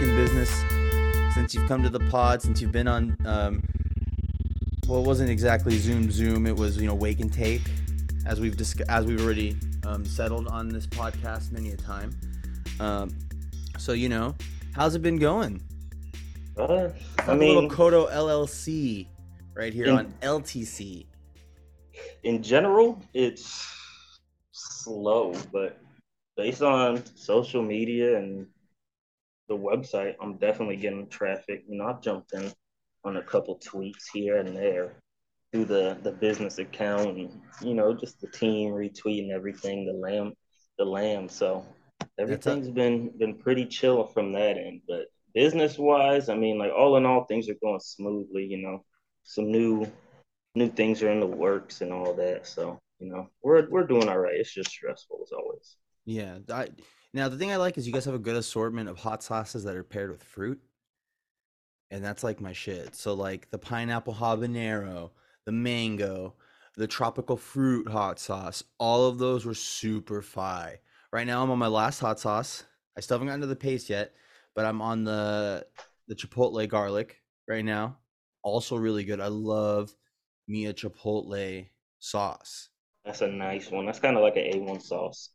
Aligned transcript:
in 0.00 0.14
business 0.16 0.50
since 1.34 1.54
you've 1.54 1.68
come 1.68 1.82
to 1.82 1.90
the 1.90 2.00
pod? 2.10 2.42
Since 2.42 2.60
you've 2.60 2.72
been 2.72 2.88
on, 2.88 3.16
um, 3.24 3.62
well, 4.88 5.00
it 5.00 5.06
wasn't 5.06 5.30
exactly 5.30 5.76
Zoom 5.78 6.10
Zoom. 6.10 6.46
It 6.46 6.56
was 6.56 6.76
you 6.76 6.86
know 6.86 6.94
Wake 6.94 7.20
and 7.20 7.32
Take, 7.32 7.62
as 8.26 8.40
we've 8.40 8.56
disc- 8.56 8.80
as 8.88 9.04
we've 9.04 9.20
already 9.24 9.56
um, 9.86 10.04
settled 10.04 10.48
on 10.48 10.68
this 10.68 10.86
podcast 10.86 11.52
many 11.52 11.70
a 11.72 11.76
time. 11.76 12.18
Um, 12.80 13.16
so 13.78 13.92
you 13.92 14.08
know, 14.08 14.34
how's 14.74 14.94
it 14.94 15.02
been 15.02 15.18
going? 15.18 15.62
Uh, 16.58 16.88
I 17.18 17.22
Have 17.22 17.28
a 17.28 17.36
mean, 17.36 17.54
little 17.54 17.70
Kodo 17.70 18.10
LLC 18.12 19.06
right 19.54 19.72
here 19.72 19.86
In- 19.86 19.96
on 19.96 20.14
LTC. 20.22 21.06
in 22.24 22.42
general, 22.42 23.00
it's 23.14 23.66
slow, 24.52 25.34
but 25.52 25.78
based 26.36 26.62
on 26.62 27.02
social 27.14 27.62
media 27.62 28.18
and 28.18 28.46
the 29.50 29.56
website, 29.56 30.14
I'm 30.22 30.38
definitely 30.38 30.76
getting 30.76 31.06
traffic. 31.08 31.64
You 31.68 31.76
know, 31.76 31.88
I've 31.88 32.00
jumped 32.00 32.32
in 32.32 32.50
on 33.04 33.18
a 33.18 33.22
couple 33.22 33.58
tweets 33.58 34.04
here 34.14 34.38
and 34.38 34.56
there 34.56 34.94
through 35.52 35.66
the 35.66 35.98
the 36.02 36.12
business 36.12 36.58
account, 36.58 37.18
and 37.18 37.42
you 37.60 37.74
know, 37.74 37.92
just 37.92 38.22
the 38.22 38.28
team 38.28 38.70
retweeting 38.70 39.30
everything. 39.30 39.84
The 39.84 39.92
Lam, 39.92 40.32
the 40.78 40.86
Lam. 40.86 41.28
So 41.28 41.66
everything's 42.18 42.70
been 42.70 43.10
been 43.18 43.34
pretty 43.36 43.66
chill 43.66 44.06
from 44.06 44.32
that 44.32 44.56
end, 44.56 44.80
but. 44.88 45.04
Business 45.32 45.78
wise, 45.78 46.28
I 46.28 46.34
mean, 46.34 46.58
like 46.58 46.72
all 46.72 46.96
in 46.96 47.06
all, 47.06 47.22
things 47.22 47.48
are 47.48 47.62
going 47.62 47.78
smoothly. 47.78 48.44
You 48.46 48.62
know, 48.64 48.84
some 49.22 49.48
new 49.52 49.86
new 50.56 50.68
things 50.68 51.04
are 51.04 51.10
in 51.12 51.20
the 51.20 51.26
works 51.26 51.82
and 51.82 51.92
all 51.92 52.14
that. 52.14 52.48
So, 52.48 52.80
you 52.98 53.08
know, 53.12 53.28
we're 53.40 53.70
we're 53.70 53.86
doing 53.86 54.08
all 54.08 54.18
right. 54.18 54.34
It's 54.34 54.52
just 54.52 54.70
stressful 54.70 55.20
as 55.22 55.30
always. 55.30 55.76
Yeah. 56.04 56.38
I, 56.52 56.70
now 57.12 57.28
the 57.28 57.36
thing 57.36 57.50
I 57.50 57.56
like 57.56 57.76
is 57.76 57.86
you 57.86 57.92
guys 57.92 58.04
have 58.04 58.14
a 58.14 58.18
good 58.18 58.36
assortment 58.36 58.88
of 58.88 58.98
hot 58.98 59.22
sauces 59.22 59.64
that 59.64 59.76
are 59.76 59.84
paired 59.84 60.10
with 60.10 60.22
fruit. 60.22 60.60
And 61.90 62.04
that's 62.04 62.22
like 62.22 62.40
my 62.40 62.52
shit. 62.52 62.94
So 62.94 63.14
like 63.14 63.50
the 63.50 63.58
pineapple 63.58 64.14
habanero, 64.14 65.10
the 65.44 65.52
mango, 65.52 66.34
the 66.76 66.86
tropical 66.86 67.36
fruit 67.36 67.88
hot 67.88 68.20
sauce, 68.20 68.62
all 68.78 69.08
of 69.08 69.18
those 69.18 69.44
were 69.44 69.54
super 69.54 70.22
fi. 70.22 70.78
Right 71.12 71.26
now 71.26 71.42
I'm 71.42 71.50
on 71.50 71.58
my 71.58 71.66
last 71.66 71.98
hot 71.98 72.20
sauce. 72.20 72.64
I 72.96 73.00
still 73.00 73.16
haven't 73.16 73.28
gotten 73.28 73.40
to 73.40 73.46
the 73.48 73.56
paste 73.56 73.90
yet, 73.90 74.14
but 74.54 74.64
I'm 74.64 74.80
on 74.80 75.04
the 75.04 75.66
the 76.06 76.14
chipotle 76.14 76.68
garlic 76.68 77.20
right 77.48 77.64
now. 77.64 77.98
Also 78.42 78.76
really 78.76 79.04
good. 79.04 79.20
I 79.20 79.28
love 79.28 79.94
Mia 80.46 80.72
chipotle 80.72 81.66
sauce. 81.98 82.68
That's 83.04 83.20
a 83.20 83.28
nice 83.28 83.70
one. 83.70 83.86
That's 83.86 84.00
kind 84.00 84.16
of 84.16 84.22
like 84.22 84.36
an 84.36 84.44
A1 84.44 84.82
sauce. 84.82 85.30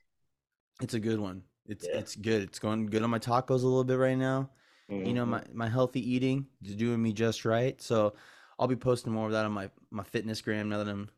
It's 0.81 0.93
a 0.93 0.99
good 0.99 1.19
one. 1.19 1.43
It's 1.67 1.85
Yeah. 1.87 1.97
it's 1.97 2.15
good. 2.15 2.43
It's 2.43 2.59
going 2.59 2.87
good 2.87 3.03
on 3.03 3.09
my 3.09 3.19
tacos 3.19 3.49
a 3.63 3.67
little 3.67 3.83
bit 3.83 3.97
right 3.97 4.17
now. 4.17 4.49
You 4.89 5.13
know, 5.13 5.25
Mhm. 5.25 5.29
my 5.29 5.43
my 5.53 5.69
healthy 5.69 5.99
eating 5.99 6.47
is 6.63 6.75
doing 6.75 7.01
me 7.01 7.11
just 7.13 7.43
right. 7.45 7.81
So 7.81 8.13
I'll 8.59 8.67
be 8.67 8.75
posting 8.75 9.11
more 9.13 9.25
of 9.25 9.31
that 9.33 9.45
on 9.45 9.51
my 9.51 9.69
my 9.91 10.03
fitness 10.03 10.41
gram 10.41 10.69
now 10.69 10.77
that 10.77 10.87
I'm, 10.87 11.09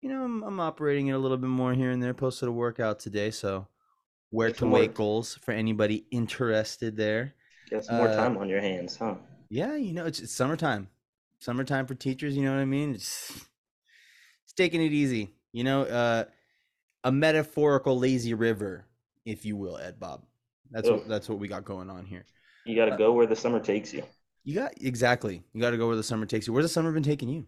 you 0.00 0.08
know, 0.08 0.24
I'm, 0.24 0.42
I'm 0.44 0.60
operating 0.60 1.08
it 1.08 1.12
a 1.12 1.18
little 1.18 1.36
bit 1.36 1.48
more 1.48 1.72
here 1.74 1.90
and 1.90 2.02
there. 2.02 2.14
Posted 2.14 2.48
a 2.48 2.52
workout 2.52 2.98
today, 3.00 3.30
so 3.30 3.66
where 4.30 4.50
to 4.50 4.66
weight 4.66 4.90
work. 4.90 4.96
goals 4.96 5.34
for 5.36 5.52
anybody 5.52 6.06
interested 6.10 6.96
there. 6.96 7.34
Got 7.70 7.84
some 7.84 7.96
more 7.96 8.08
uh, 8.08 8.16
time 8.16 8.36
on 8.36 8.48
your 8.48 8.60
hands, 8.60 8.96
huh? 8.96 9.16
Yeah, 9.48 9.76
you 9.76 9.92
know, 9.92 10.06
it's, 10.06 10.20
it's 10.20 10.32
summertime. 10.32 10.88
Summertime 11.38 11.86
for 11.86 11.94
teachers, 11.94 12.36
you 12.36 12.42
know 12.42 12.52
what 12.54 12.60
I 12.60 12.64
mean? 12.64 12.94
It's, 12.94 13.30
it's 14.44 14.52
taking 14.54 14.82
it 14.82 14.92
easy. 14.92 15.30
You 15.52 15.64
know, 15.64 15.82
uh, 15.82 16.24
a 17.04 17.12
metaphorical 17.12 17.98
lazy 17.98 18.34
river, 18.34 18.86
if 19.24 19.44
you 19.44 19.56
will, 19.56 19.76
Ed 19.78 19.98
Bob. 19.98 20.24
That's 20.70 20.88
what 20.88 21.08
that's 21.08 21.28
what 21.28 21.38
we 21.38 21.48
got 21.48 21.64
going 21.64 21.90
on 21.90 22.04
here. 22.04 22.24
You 22.64 22.76
got 22.76 22.86
to 22.86 22.94
uh, 22.94 22.96
go 22.96 23.12
where 23.12 23.26
the 23.26 23.36
summer 23.36 23.60
takes 23.60 23.92
you. 23.92 24.02
You 24.44 24.54
got 24.54 24.72
exactly. 24.80 25.42
You 25.52 25.60
got 25.60 25.70
to 25.70 25.76
go 25.76 25.86
where 25.86 25.96
the 25.96 26.02
summer 26.02 26.26
takes 26.26 26.46
you. 26.46 26.52
Where's 26.52 26.64
the 26.64 26.70
summer 26.70 26.92
been 26.92 27.02
taking 27.02 27.28
you? 27.28 27.46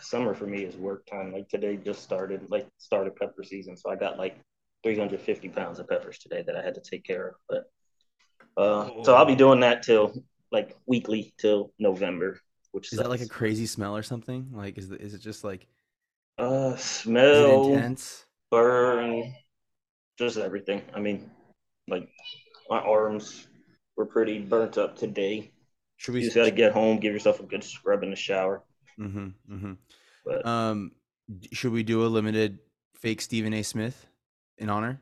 Summer 0.00 0.34
for 0.34 0.46
me 0.46 0.62
is 0.62 0.76
work 0.76 1.06
time. 1.06 1.32
Like 1.32 1.48
today 1.48 1.76
just 1.76 2.02
started, 2.02 2.50
like 2.50 2.66
started 2.78 3.16
pepper 3.16 3.42
season, 3.42 3.76
so 3.76 3.90
I 3.90 3.96
got 3.96 4.18
like 4.18 4.38
350 4.82 5.48
pounds 5.48 5.78
of 5.78 5.88
peppers 5.88 6.18
today 6.18 6.42
that 6.46 6.56
I 6.56 6.62
had 6.62 6.74
to 6.74 6.80
take 6.80 7.04
care 7.04 7.28
of. 7.28 7.34
But 7.48 8.62
uh, 8.62 9.02
so 9.02 9.14
I'll 9.14 9.24
be 9.24 9.34
doing 9.34 9.60
that 9.60 9.82
till 9.82 10.12
like 10.50 10.76
weekly 10.86 11.34
till 11.38 11.72
November, 11.78 12.38
which 12.72 12.92
Is 12.92 12.98
that 12.98 13.08
like 13.08 13.22
a 13.22 13.28
crazy 13.28 13.66
smell 13.66 13.96
or 13.96 14.02
something? 14.02 14.48
Like, 14.52 14.76
is 14.76 14.88
the, 14.88 15.00
is 15.00 15.14
it 15.14 15.20
just 15.20 15.44
like 15.44 15.66
uh 16.38 16.72
is 16.74 16.80
it 16.80 16.84
smell? 16.84 17.64
intense? 17.64 18.26
burn, 18.50 19.34
just 20.18 20.36
everything. 20.36 20.82
I 20.94 21.00
mean, 21.00 21.30
like 21.88 22.08
my 22.68 22.78
arms 22.78 23.46
were 23.96 24.06
pretty 24.06 24.38
burnt 24.38 24.78
up 24.78 24.96
today. 24.96 25.52
Should 25.96 26.14
You 26.14 26.20
we? 26.20 26.24
just 26.24 26.36
got 26.36 26.44
to 26.44 26.50
get 26.50 26.72
home, 26.72 26.98
give 26.98 27.12
yourself 27.12 27.40
a 27.40 27.44
good 27.44 27.62
scrub 27.64 28.02
in 28.02 28.10
the 28.10 28.16
shower. 28.16 28.62
Mm-hmm, 28.98 29.28
mm-hmm. 29.54 29.72
But 30.24 30.46
Um, 30.46 30.92
should 31.52 31.72
we 31.72 31.82
do 31.82 32.04
a 32.04 32.08
limited 32.08 32.58
fake 32.94 33.20
Stephen 33.20 33.52
A. 33.54 33.62
Smith 33.62 34.06
in 34.58 34.68
honor? 34.68 35.00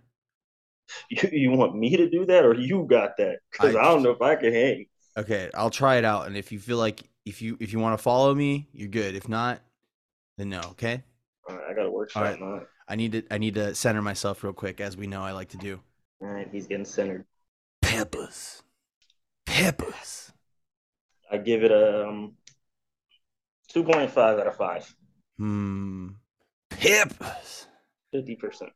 you, 1.10 1.28
you 1.32 1.50
want 1.52 1.76
me 1.76 1.96
to 1.96 2.08
do 2.08 2.26
that, 2.26 2.44
or 2.44 2.54
you 2.54 2.86
got 2.88 3.16
that? 3.18 3.38
Because 3.50 3.76
I- 3.76 3.80
I, 3.80 3.84
don't 3.84 4.02
know 4.02 4.10
if 4.10 4.22
I 4.22 4.36
can 4.36 4.52
hang. 4.52 4.86
Okay, 5.16 5.50
I'll 5.54 5.70
try 5.70 5.96
it 5.96 6.04
out, 6.04 6.26
and 6.28 6.36
if 6.36 6.52
you 6.52 6.58
feel 6.58 6.78
like 6.78 7.02
if 7.26 7.42
you 7.42 7.56
if 7.60 7.72
you 7.72 7.78
want 7.80 7.98
to 7.98 8.02
follow 8.02 8.34
me, 8.34 8.68
you're 8.72 8.88
good. 8.88 9.14
If 9.16 9.28
not, 9.28 9.60
then 10.38 10.50
no. 10.50 10.60
Okay. 10.60 11.02
All 11.48 11.56
right, 11.56 11.64
I 11.70 11.74
got 11.74 11.82
to 11.82 11.90
work 11.90 12.10
All 12.14 12.22
right. 12.22 12.38
Something 12.90 13.12
on 13.12 13.14
it. 13.18 13.26
I 13.28 13.28
need 13.28 13.28
to 13.28 13.34
I 13.34 13.38
need 13.38 13.54
to 13.54 13.74
center 13.74 14.02
myself 14.02 14.42
real 14.42 14.52
quick, 14.52 14.80
as 14.80 14.96
we 14.96 15.06
know 15.06 15.22
I 15.22 15.32
like 15.32 15.48
to 15.50 15.56
do. 15.58 15.80
All 16.22 16.28
right, 16.28 16.48
he's 16.50 16.66
getting 16.66 16.84
centered. 16.84 17.24
Peppers, 17.82 18.62
peppers. 19.46 20.32
I 21.30 21.38
give 21.38 21.62
it 21.64 21.70
a 21.70 22.08
um, 22.08 22.32
two 23.68 23.84
point 23.84 24.10
five 24.10 24.38
out 24.38 24.46
of 24.46 24.56
five. 24.56 24.94
Hmm. 25.38 26.08
Peppers. 26.70 27.66
Fifty 28.12 28.36
percent. 28.36 28.72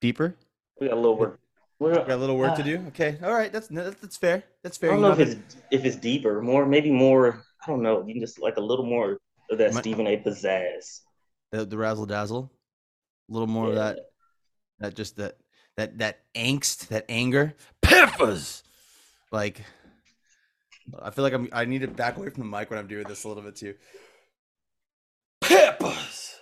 Deeper. 0.00 0.36
We 0.80 0.88
got 0.88 0.96
a 0.96 1.00
little 1.00 1.18
work. 1.18 1.38
We're, 1.78 1.94
Got 1.94 2.10
a 2.10 2.16
little 2.16 2.36
work 2.36 2.56
to 2.56 2.62
Ah. 2.62 2.64
do. 2.64 2.84
Okay. 2.88 3.18
All 3.22 3.32
right. 3.32 3.50
That's 3.52 3.68
that's, 3.68 3.98
that's 4.00 4.16
fair. 4.16 4.44
That's 4.62 4.76
fair. 4.76 4.90
I 4.90 4.94
don't 4.94 5.02
You 5.02 5.08
know 5.08 5.12
if 5.12 5.18
know, 5.18 5.24
it's 5.46 5.56
if 5.70 5.84
it's 5.84 5.96
deeper, 5.96 6.42
more 6.42 6.66
maybe 6.66 6.90
more. 6.90 7.42
I 7.62 7.66
don't 7.70 7.82
know. 7.82 8.06
You 8.06 8.12
can 8.14 8.20
just 8.20 8.38
like 8.38 8.56
a 8.58 8.60
little 8.60 8.84
more 8.84 9.18
of 9.50 9.58
that 9.58 9.72
My- 9.74 9.80
Stephen 9.80 10.06
A. 10.06 10.16
pizzazz. 10.18 11.00
the, 11.52 11.64
the 11.64 11.76
razzle 11.78 12.06
dazzle. 12.06 12.50
A 13.30 13.32
little 13.32 13.46
more 13.48 13.68
of 13.68 13.76
that. 13.76 14.00
That 14.80 14.94
just 14.94 15.16
that 15.16 15.36
that 15.76 15.98
that 15.98 16.20
angst, 16.34 16.88
that 16.88 17.04
anger. 17.08 17.54
Peppers. 17.82 18.62
Like. 19.30 19.62
I 21.00 21.10
feel 21.10 21.22
like 21.22 21.32
I'm. 21.34 21.48
I 21.52 21.64
need 21.66 21.82
to 21.82 21.88
back 21.88 22.16
away 22.16 22.30
from 22.30 22.42
the 22.50 22.58
mic 22.58 22.68
when 22.68 22.78
I'm 22.78 22.88
doing 22.88 23.04
this 23.06 23.22
a 23.22 23.28
little 23.28 23.44
bit 23.44 23.54
too. 23.54 23.74
Peppers. 25.40 26.34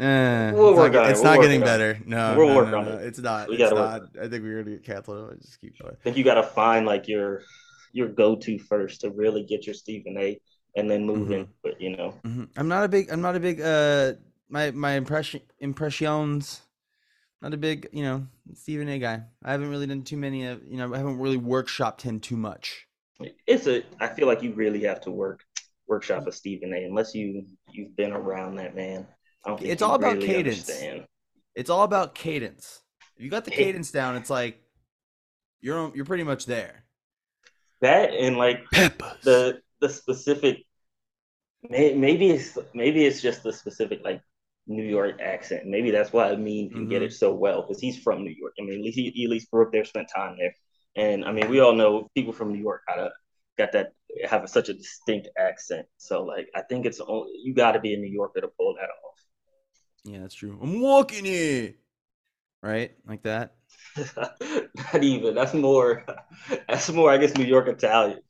Eh, 0.00 0.52
We'll 0.52 0.70
it's 0.70 0.94
not, 0.94 1.06
it, 1.06 1.10
it's 1.10 1.20
we'll 1.20 1.32
not 1.34 1.42
getting 1.42 1.60
it 1.60 1.64
it. 1.64 1.66
better. 1.66 1.98
No, 2.06 2.34
We'll 2.36 2.48
no, 2.48 2.56
work 2.56 2.68
no, 2.70 2.78
on 2.78 2.84
no, 2.86 2.92
it. 2.96 3.06
It's 3.08 3.18
not. 3.18 3.48
We 3.48 3.56
it's 3.56 3.70
gotta 3.70 3.74
not. 3.74 4.00
work 4.00 4.10
I 4.22 4.28
think 4.28 4.42
we're 4.42 4.62
gonna 4.62 4.76
get 4.76 4.84
canceled. 4.84 5.30
I'll 5.30 5.36
just 5.36 5.60
keep 5.60 5.78
going. 5.78 5.94
I 5.94 6.02
think 6.02 6.16
you 6.16 6.24
got 6.24 6.34
to 6.34 6.42
find 6.42 6.86
like 6.86 7.08
your 7.08 7.42
your 7.92 8.08
go 8.08 8.34
to 8.36 8.58
first 8.58 9.02
to 9.02 9.10
really 9.10 9.44
get 9.44 9.66
your 9.66 9.74
Stephen 9.74 10.16
A. 10.18 10.40
and 10.76 10.90
then 10.90 11.04
move 11.04 11.30
in. 11.30 11.48
But 11.62 11.78
you 11.80 11.94
know, 11.94 12.14
mm-hmm. 12.24 12.44
I'm 12.56 12.68
not 12.68 12.84
a 12.84 12.88
big. 12.88 13.10
I'm 13.10 13.20
not 13.20 13.36
a 13.36 13.40
big. 13.40 13.60
Uh, 13.60 14.14
my 14.52 14.70
my 14.70 14.92
impression 14.92 15.40
impressions. 15.58 16.60
Not 17.40 17.54
a 17.54 17.56
big, 17.56 17.88
you 17.92 18.04
know, 18.04 18.28
Stephen 18.54 18.88
A. 18.88 19.00
guy. 19.00 19.22
I 19.44 19.50
haven't 19.50 19.70
really 19.70 19.86
done 19.88 20.02
too 20.02 20.16
many. 20.16 20.46
Of, 20.46 20.60
you 20.64 20.76
know, 20.76 20.94
I 20.94 20.98
haven't 20.98 21.18
really 21.18 21.40
workshopped 21.40 22.02
him 22.02 22.20
too 22.20 22.36
much. 22.36 22.86
it's 23.48 23.66
a. 23.66 23.82
I 23.98 24.08
feel 24.08 24.28
like 24.28 24.42
you 24.42 24.52
really 24.52 24.82
have 24.84 25.00
to 25.02 25.10
work 25.10 25.42
workshop 25.88 26.26
a 26.28 26.32
Stephen 26.32 26.72
A. 26.72 26.84
Unless 26.84 27.14
you 27.16 27.44
you've 27.72 27.96
been 27.96 28.12
around 28.12 28.56
that 28.56 28.76
man. 28.76 29.06
I 29.44 29.48
don't 29.48 29.58
think 29.58 29.72
It's 29.72 29.82
all 29.82 29.94
about 29.96 30.14
really 30.16 30.26
cadence. 30.26 30.68
understand. 30.68 31.06
It's 31.56 31.70
all 31.70 31.82
about 31.82 32.14
cadence. 32.14 32.80
If 33.16 33.24
you 33.24 33.30
got 33.30 33.44
the 33.44 33.50
cadence 33.50 33.90
down, 33.90 34.14
it's 34.16 34.30
like 34.30 34.60
you're 35.60 35.90
you're 35.96 36.04
pretty 36.04 36.24
much 36.24 36.46
there. 36.46 36.84
That 37.80 38.10
and 38.14 38.36
like 38.36 38.70
Peppers. 38.72 39.18
the 39.24 39.60
the 39.80 39.88
specific 39.88 40.58
may, 41.68 41.94
maybe 41.94 42.30
it's 42.30 42.56
maybe 42.72 43.04
it's 43.04 43.20
just 43.20 43.42
the 43.42 43.52
specific 43.52 44.02
like 44.04 44.20
New 44.66 44.82
York 44.84 45.20
accent. 45.20 45.66
Maybe 45.66 45.90
that's 45.90 46.12
why 46.12 46.30
Amin 46.32 46.70
can 46.70 46.88
get 46.88 47.02
Mhm. 47.02 47.06
it 47.06 47.12
so 47.12 47.34
well 47.34 47.62
because 47.62 47.80
he's 47.80 47.98
from 47.98 48.24
New 48.24 48.30
York. 48.36 48.54
I 48.58 48.62
mean, 48.62 48.74
at 48.78 48.84
least 48.84 48.96
he, 48.98 49.10
he 49.10 49.24
at 49.24 49.30
least 49.30 49.50
grew 49.50 49.64
up 49.66 49.72
there, 49.72 49.84
spent 49.84 50.08
time 50.14 50.36
there, 50.38 50.54
and 50.96 51.24
I 51.24 51.32
mean, 51.32 51.48
we 51.50 51.60
all 51.60 51.74
know 51.74 52.10
people 52.14 52.32
from 52.32 52.52
New 52.52 52.60
York 52.60 52.82
got 52.86 52.98
a 52.98 53.10
got 53.58 53.72
that 53.72 53.92
have 54.24 54.48
such 54.48 54.68
a 54.68 54.74
distinct 54.74 55.28
accent. 55.38 55.86
So 55.98 56.22
like, 56.24 56.48
I 56.54 56.62
think 56.62 56.86
it's 56.86 57.00
only 57.00 57.32
you 57.44 57.54
got 57.54 57.72
to 57.72 57.80
be 57.80 57.94
a 57.94 57.98
New 57.98 58.10
Yorker 58.10 58.40
to 58.40 58.48
pull 58.48 58.74
that 58.74 58.88
off. 58.90 59.18
Yeah, 60.04 60.20
that's 60.20 60.34
true. 60.34 60.58
I'm 60.62 60.80
walking 60.80 61.26
it. 61.26 61.76
Right? 62.62 62.92
Like 63.06 63.22
that. 63.22 63.54
Not 64.16 65.02
even. 65.02 65.34
That's 65.34 65.54
more. 65.54 66.04
That's 66.68 66.90
more. 66.90 67.10
I 67.10 67.18
guess 67.18 67.34
New 67.36 67.44
York 67.44 67.68
Italian. 67.68 68.20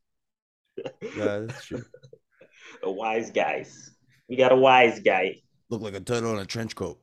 Yeah, 1.17 1.39
that's 1.41 1.67
true. 1.67 1.85
a 2.83 2.91
wise 2.91 3.31
guys. 3.31 3.91
We 4.29 4.37
got 4.37 4.53
a 4.53 4.57
wise 4.57 5.01
guy. 5.01 5.37
Look 5.73 5.81
like 5.81 5.95
a 5.95 6.01
turtle 6.01 6.35
in 6.35 6.39
a 6.39 6.45
trench 6.45 6.77
coat. 6.77 7.01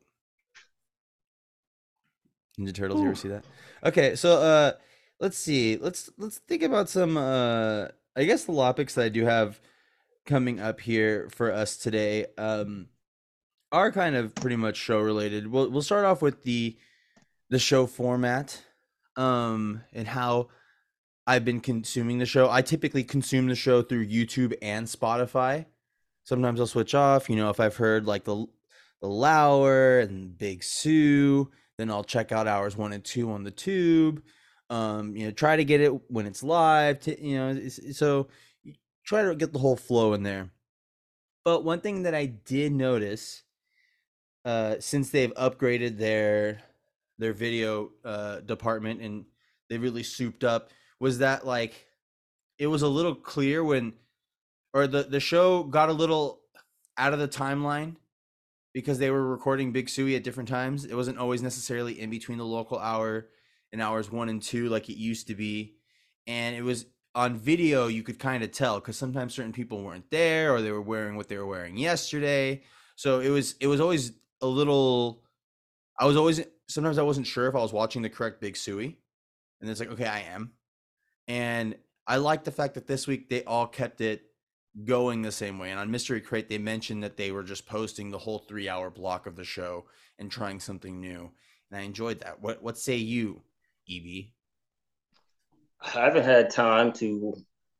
Ninja 2.59 2.71
Turtles, 2.71 3.01
you 3.01 3.07
ever 3.07 3.15
see 3.15 3.29
that? 3.29 3.43
Okay, 3.83 4.15
so 4.15 4.33
uh 4.39 4.73
let's 5.19 5.39
see. 5.39 5.77
Let's 5.77 6.11
let's 6.19 6.37
think 6.37 6.61
about 6.61 6.87
some 6.87 7.17
uh 7.17 7.87
I 8.15 8.25
guess 8.25 8.43
the 8.43 8.53
topics 8.53 8.93
that 8.93 9.05
I 9.05 9.09
do 9.09 9.25
have 9.25 9.59
coming 10.27 10.59
up 10.59 10.81
here 10.81 11.29
for 11.31 11.51
us 11.51 11.77
today 11.77 12.27
um 12.37 12.89
are 13.71 13.91
kind 13.91 14.15
of 14.15 14.35
pretty 14.35 14.55
much 14.55 14.77
show 14.77 14.99
related. 14.99 15.47
We'll 15.47 15.71
we'll 15.71 15.81
start 15.81 16.05
off 16.05 16.21
with 16.21 16.43
the 16.43 16.77
the 17.49 17.57
show 17.57 17.87
format 17.87 18.61
um 19.15 19.81
and 19.93 20.07
how 20.07 20.49
I've 21.25 21.43
been 21.43 21.59
consuming 21.59 22.19
the 22.19 22.27
show. 22.27 22.51
I 22.51 22.61
typically 22.61 23.03
consume 23.03 23.47
the 23.47 23.55
show 23.55 23.81
through 23.81 24.05
YouTube 24.05 24.53
and 24.61 24.85
Spotify. 24.85 25.65
Sometimes 26.23 26.59
I'll 26.59 26.67
switch 26.67 26.93
off, 26.93 27.31
you 27.31 27.35
know, 27.35 27.49
if 27.49 27.59
I've 27.59 27.77
heard 27.77 28.05
like 28.05 28.25
the 28.25 28.45
the 29.01 29.07
Lauer 29.07 29.99
and 29.99 30.37
Big 30.37 30.63
Sue, 30.63 31.49
then 31.77 31.89
I'll 31.89 32.03
check 32.03 32.31
out 32.31 32.47
hours 32.47 32.75
1 32.75 32.93
and 32.93 33.03
2 33.03 33.31
on 33.31 33.43
the 33.43 33.51
tube. 33.51 34.23
Um, 34.69 35.15
you 35.15 35.25
know, 35.25 35.31
try 35.31 35.55
to 35.55 35.63
get 35.63 35.81
it 35.81 35.91
when 36.11 36.25
it's 36.25 36.43
live, 36.43 36.99
to, 37.01 37.23
you 37.23 37.37
know, 37.37 37.69
so 37.69 38.27
try 39.03 39.23
to 39.23 39.35
get 39.35 39.53
the 39.53 39.59
whole 39.59 39.75
flow 39.75 40.13
in 40.13 40.23
there. 40.23 40.51
But 41.43 41.63
one 41.63 41.81
thing 41.81 42.03
that 42.03 42.13
I 42.13 42.25
did 42.25 42.71
notice 42.71 43.43
uh 44.45 44.75
since 44.79 45.09
they've 45.09 45.33
upgraded 45.33 45.97
their 45.97 46.61
their 47.17 47.33
video 47.33 47.91
uh 48.05 48.39
department 48.39 49.01
and 49.01 49.25
they 49.69 49.77
really 49.77 50.03
souped 50.03 50.45
up 50.45 50.69
was 50.99 51.19
that 51.19 51.45
like 51.45 51.87
it 52.57 52.67
was 52.67 52.81
a 52.81 52.87
little 52.87 53.15
clear 53.15 53.63
when 53.63 53.93
or 54.73 54.87
the 54.87 55.03
the 55.03 55.19
show 55.19 55.63
got 55.63 55.89
a 55.89 55.93
little 55.93 56.41
out 56.97 57.13
of 57.13 57.19
the 57.19 57.27
timeline 57.27 57.95
because 58.73 58.99
they 58.99 59.09
were 59.09 59.25
recording 59.27 59.71
Big 59.71 59.89
Suey 59.89 60.15
at 60.15 60.23
different 60.23 60.49
times. 60.49 60.85
It 60.85 60.95
wasn't 60.95 61.17
always 61.17 61.41
necessarily 61.41 61.99
in 61.99 62.09
between 62.09 62.37
the 62.37 62.45
local 62.45 62.79
hour 62.79 63.27
and 63.71 63.81
hours 63.81 64.11
1 64.11 64.29
and 64.29 64.41
2 64.41 64.69
like 64.69 64.89
it 64.89 64.97
used 64.97 65.27
to 65.27 65.35
be. 65.35 65.75
And 66.27 66.55
it 66.55 66.61
was 66.61 66.85
on 67.15 67.37
video 67.37 67.87
you 67.87 68.03
could 68.03 68.19
kind 68.19 68.43
of 68.43 68.51
tell 68.51 68.79
cuz 68.79 68.95
sometimes 68.95 69.33
certain 69.33 69.51
people 69.51 69.83
weren't 69.83 70.09
there 70.11 70.53
or 70.53 70.61
they 70.61 70.71
were 70.71 70.81
wearing 70.81 71.15
what 71.15 71.27
they 71.27 71.37
were 71.37 71.47
wearing 71.47 71.77
yesterday. 71.77 72.63
So 72.95 73.19
it 73.19 73.29
was 73.29 73.55
it 73.59 73.67
was 73.67 73.81
always 73.81 74.13
a 74.41 74.47
little 74.47 75.23
I 75.99 76.05
was 76.05 76.15
always 76.15 76.41
sometimes 76.67 76.97
I 76.97 77.03
wasn't 77.03 77.27
sure 77.27 77.47
if 77.47 77.55
I 77.55 77.59
was 77.59 77.73
watching 77.73 78.01
the 78.01 78.09
correct 78.09 78.39
Big 78.39 78.55
Suey. 78.55 78.99
And 79.59 79.69
it's 79.69 79.79
like, 79.79 79.91
okay, 79.91 80.05
I 80.05 80.21
am. 80.21 80.53
And 81.27 81.75
I 82.07 82.17
like 82.17 82.43
the 82.43 82.51
fact 82.51 82.75
that 82.75 82.87
this 82.87 83.07
week 83.07 83.29
they 83.29 83.43
all 83.43 83.67
kept 83.67 84.01
it 84.01 84.23
going 84.85 85.21
the 85.21 85.31
same 85.31 85.59
way. 85.59 85.71
And 85.71 85.79
on 85.79 85.91
Mystery 85.91 86.21
Crate, 86.21 86.49
they 86.49 86.57
mentioned 86.57 87.03
that 87.03 87.17
they 87.17 87.31
were 87.31 87.43
just 87.43 87.65
posting 87.65 88.09
the 88.09 88.17
whole 88.17 88.39
three 88.39 88.69
hour 88.69 88.89
block 88.89 89.27
of 89.27 89.35
the 89.35 89.43
show 89.43 89.85
and 90.17 90.31
trying 90.31 90.59
something 90.59 90.99
new. 90.99 91.31
And 91.71 91.79
I 91.79 91.83
enjoyed 91.83 92.19
that. 92.21 92.41
What 92.41 92.61
what 92.61 92.77
say 92.77 92.95
you, 92.95 93.41
EB? 93.89 94.25
I 95.81 95.89
haven't 95.89 96.23
had 96.23 96.49
time 96.49 96.91
to 96.93 97.33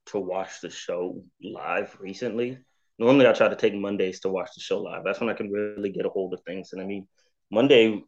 to 0.07 0.19
watch 0.19 0.62
the 0.62 0.69
show 0.69 1.22
live 1.44 1.96
recently. 2.00 2.57
Normally, 2.98 3.28
I 3.28 3.34
try 3.34 3.48
to 3.48 3.56
take 3.56 3.74
Mondays 3.74 4.19
to 4.22 4.30
watch 4.30 4.50
the 4.56 4.62
show 4.62 4.81
live. 4.81 5.04
That's 5.06 5.19
when 5.19 5.30
I 5.30 5.34
can 5.34 5.51
really 5.51 5.90
get 5.90 6.06
a 6.06 6.10
hold 6.10 6.34
of 6.34 6.42
things. 6.46 6.74
And 6.74 6.81
I 6.81 6.86
mean, 6.86 7.07
Monday 7.51 8.04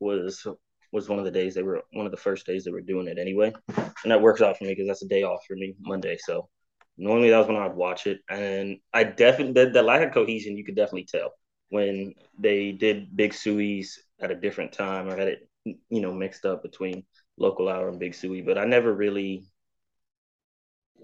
was 0.00 0.46
was 0.92 1.08
one 1.08 1.18
of 1.18 1.24
the 1.24 1.30
days 1.30 1.54
they 1.54 1.62
were 1.62 1.82
one 1.92 2.06
of 2.06 2.12
the 2.12 2.18
first 2.18 2.46
days 2.46 2.64
they 2.64 2.70
were 2.70 2.80
doing 2.80 3.08
it 3.08 3.18
anyway, 3.18 3.52
and 3.76 4.12
that 4.12 4.20
works 4.20 4.40
out 4.40 4.56
for 4.56 4.64
me 4.64 4.70
because 4.70 4.86
that's 4.86 5.02
a 5.02 5.08
day 5.08 5.22
off 5.22 5.40
for 5.46 5.56
me 5.56 5.74
Monday. 5.80 6.16
So 6.18 6.48
normally 6.98 7.30
that 7.30 7.38
was 7.38 7.48
when 7.48 7.56
I'd 7.56 7.74
watch 7.76 8.06
it, 8.06 8.20
and 8.28 8.78
I 8.92 9.04
definitely 9.04 9.64
the, 9.64 9.70
the 9.70 9.82
lack 9.82 10.02
of 10.06 10.14
cohesion 10.14 10.56
you 10.56 10.64
could 10.64 10.76
definitely 10.76 11.06
tell 11.06 11.32
when 11.68 12.14
they 12.38 12.72
did 12.72 13.16
Big 13.16 13.34
Suey's 13.34 13.98
at 14.20 14.30
a 14.30 14.34
different 14.36 14.72
time 14.72 15.08
or 15.08 15.16
had 15.16 15.28
it 15.28 15.48
you 15.64 16.00
know 16.00 16.12
mixed 16.12 16.44
up 16.44 16.62
between 16.62 17.04
local 17.38 17.68
hour 17.68 17.88
and 17.88 17.98
Big 17.98 18.14
Suey, 18.14 18.42
but 18.42 18.58
I 18.58 18.64
never 18.64 18.92
really. 18.92 19.44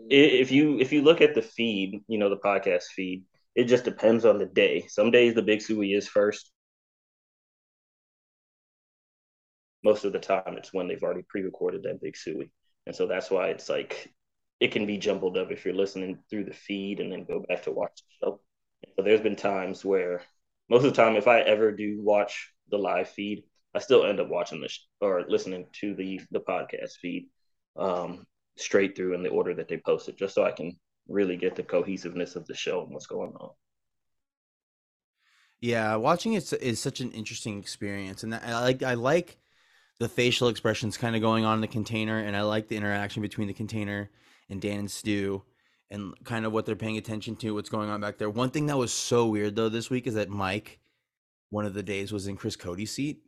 If 0.09 0.51
you 0.51 0.79
if 0.81 0.93
you 0.93 1.03
look 1.03 1.21
at 1.21 1.35
the 1.35 1.43
feed, 1.43 2.03
you 2.09 2.19
know 2.19 2.29
the 2.29 2.37
podcast 2.37 2.85
feed, 2.95 3.25
it 3.55 3.65
just 3.65 3.85
depends 3.85 4.25
on 4.25 4.39
the 4.39 4.47
day. 4.47 4.87
Some 4.89 5.11
days 5.11 5.35
the 5.35 5.43
Big 5.43 5.63
Suey 5.63 5.93
is 5.95 6.09
first. 6.09 6.51
Most 9.85 10.05
of 10.05 10.13
the 10.13 10.21
time, 10.21 10.57
it's 10.57 10.73
when 10.73 10.89
they've 10.89 11.03
already 11.03 11.23
pre-recorded 11.29 11.83
that 11.83 12.01
Big 12.01 12.17
Suey, 12.17 12.51
and 12.87 12.95
so 12.95 13.07
that's 13.07 13.31
why 13.31 13.49
it's 13.49 13.69
like 13.69 14.13
it 14.63 14.71
can 14.71 14.87
be 14.87 14.97
jumbled 14.97 15.37
up 15.37 15.51
if 15.51 15.65
you're 15.65 15.75
listening 15.75 16.21
through 16.31 16.45
the 16.45 16.53
feed 16.53 17.01
and 17.01 17.11
then 17.11 17.25
go 17.25 17.45
back 17.49 17.65
to 17.65 17.73
watch 17.73 18.01
the 18.21 18.27
show. 18.27 18.41
So 18.95 19.03
there's 19.03 19.21
been 19.21 19.35
times 19.35 19.85
where 19.85 20.23
most 20.71 20.85
of 20.85 20.95
the 20.95 21.03
time, 21.03 21.17
if 21.17 21.27
I 21.27 21.41
ever 21.41 21.73
do 21.73 22.01
watch 22.01 22.55
the 22.71 22.79
live 22.79 23.09
feed, 23.09 23.43
I 23.75 23.81
still 23.81 24.07
end 24.07 24.21
up 24.21 24.29
watching 24.29 24.61
the 24.61 24.69
sh- 24.69 24.87
or 25.01 25.25
listening 25.27 25.67
to 25.81 25.97
the 25.97 26.21
the 26.31 26.39
podcast 26.39 26.93
feed 27.01 27.27
um, 27.77 28.25
straight 28.57 28.95
through 28.95 29.15
in 29.15 29.25
the 29.25 29.31
order 29.31 29.53
that 29.53 29.67
they 29.67 29.79
post 29.79 30.09
it, 30.09 30.17
just 30.17 30.37
so 30.37 30.45
I 30.45 30.53
can 30.53 30.79
really 31.09 31.37
get 31.37 31.57
the 31.57 31.65
cohesiveness 31.65 32.37
of 32.37 32.47
the 32.47 32.55
show 32.55 32.85
and 32.85 32.93
what's 32.93 33.07
going 33.07 33.33
on. 33.33 33.51
Yeah, 35.61 35.97
watching 35.97 36.35
it 36.35 36.53
is 36.53 36.79
such 36.79 37.01
an 37.01 37.11
interesting 37.11 37.59
experience, 37.59 38.23
and 38.23 38.33
I 38.33 38.61
like 38.61 38.85
I 38.85 38.95
like 38.95 39.39
the 39.99 40.09
facial 40.09 40.47
expressions 40.47 40.97
kind 40.97 41.17
of 41.17 41.23
going 41.23 41.45
on 41.45 41.57
in 41.57 41.63
the 41.63 41.67
container, 41.67 42.21
and 42.21 42.37
I 42.37 42.43
like 42.43 42.69
the 42.69 42.77
interaction 42.77 43.23
between 43.23 43.49
the 43.49 43.55
container 43.55 44.09
and 44.53 44.61
Dan 44.61 44.79
and 44.79 44.91
Stu, 44.91 45.43
and 45.91 46.15
kind 46.25 46.47
of 46.47 46.53
what 46.53 46.65
they're 46.65 46.77
paying 46.77 46.97
attention 46.99 47.35
to, 47.37 47.55
what's 47.55 47.69
going 47.69 47.91
on 47.91 48.01
back 48.01 48.19
there. 48.19 48.31
One 48.31 48.51
thing 48.51 48.67
that 48.67 48.79
was 48.79 48.93
so 48.93 49.27
weird 49.27 49.57
though 49.57 49.69
this 49.69 49.91
week 49.91 50.07
is 50.07 50.15
that 50.15 50.29
Mike, 50.29 50.79
one 51.51 51.67
of 51.67 51.75
the 51.75 51.83
days, 51.83 52.13
was 52.13 52.29
in 52.29 52.37
Chris 52.37 52.55
Cote's 52.55 52.93
seat, 52.93 53.23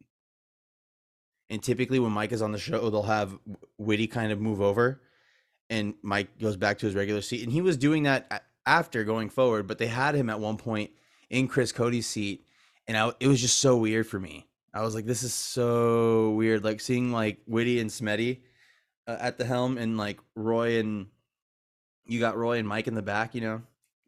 and 1.51 1.63
typically 1.63 1.99
when 1.99 2.13
Mike 2.13 2.33
is 2.33 2.43
on 2.43 2.53
the 2.53 2.59
show, 2.59 2.89
they'll 2.91 3.03
have 3.03 3.37
Witty 3.79 4.07
kind 4.07 4.31
of 4.31 4.41
move 4.41 4.61
over, 4.61 5.03
and 5.69 5.95
Mike 6.03 6.39
goes 6.39 6.57
back 6.57 6.79
to 6.79 6.87
his 6.87 6.95
regular 6.95 7.21
seat, 7.23 7.43
and 7.43 7.53
he 7.53 7.61
was 7.61 7.77
doing 7.77 8.05
that 8.05 8.45
after 8.67 9.05
going 9.05 9.29
forward, 9.29 9.67
but 9.67 9.79
they 9.79 9.87
had 9.87 10.15
him 10.15 10.31
at 10.31 10.41
one 10.41 10.57
point 10.57 10.91
in 11.29 11.49
Chris 11.49 11.73
Cote's 11.73 12.07
seat, 12.07 12.47
and 12.87 12.97
I, 12.97 13.13
it 13.21 13.29
was 13.29 13.41
just 13.41 13.59
so 13.59 13.77
weird 13.77 14.07
for 14.07 14.21
me. 14.21 14.47
I 14.73 14.83
was 14.83 14.95
like, 14.95 15.07
this 15.07 15.23
is 15.23 15.35
so 15.35 16.31
weird, 16.33 16.65
like 16.65 16.81
seeing 16.81 17.13
like 17.13 17.39
Witty 17.47 17.79
and 17.79 17.91
Smetty 17.91 18.41
uh, 19.07 19.17
at 19.21 19.39
the 19.39 19.45
helm, 19.45 19.77
and 19.79 19.99
like 19.99 20.19
Roy 20.35 20.81
and 20.81 21.07
you 22.07 22.21
got 22.21 22.37
Roy 22.37 22.59
and 22.59 22.69
Mike 22.69 22.87
in 22.89 22.95
the 22.95 23.03
back, 23.03 23.35
you 23.35 23.41
know, 23.41 23.63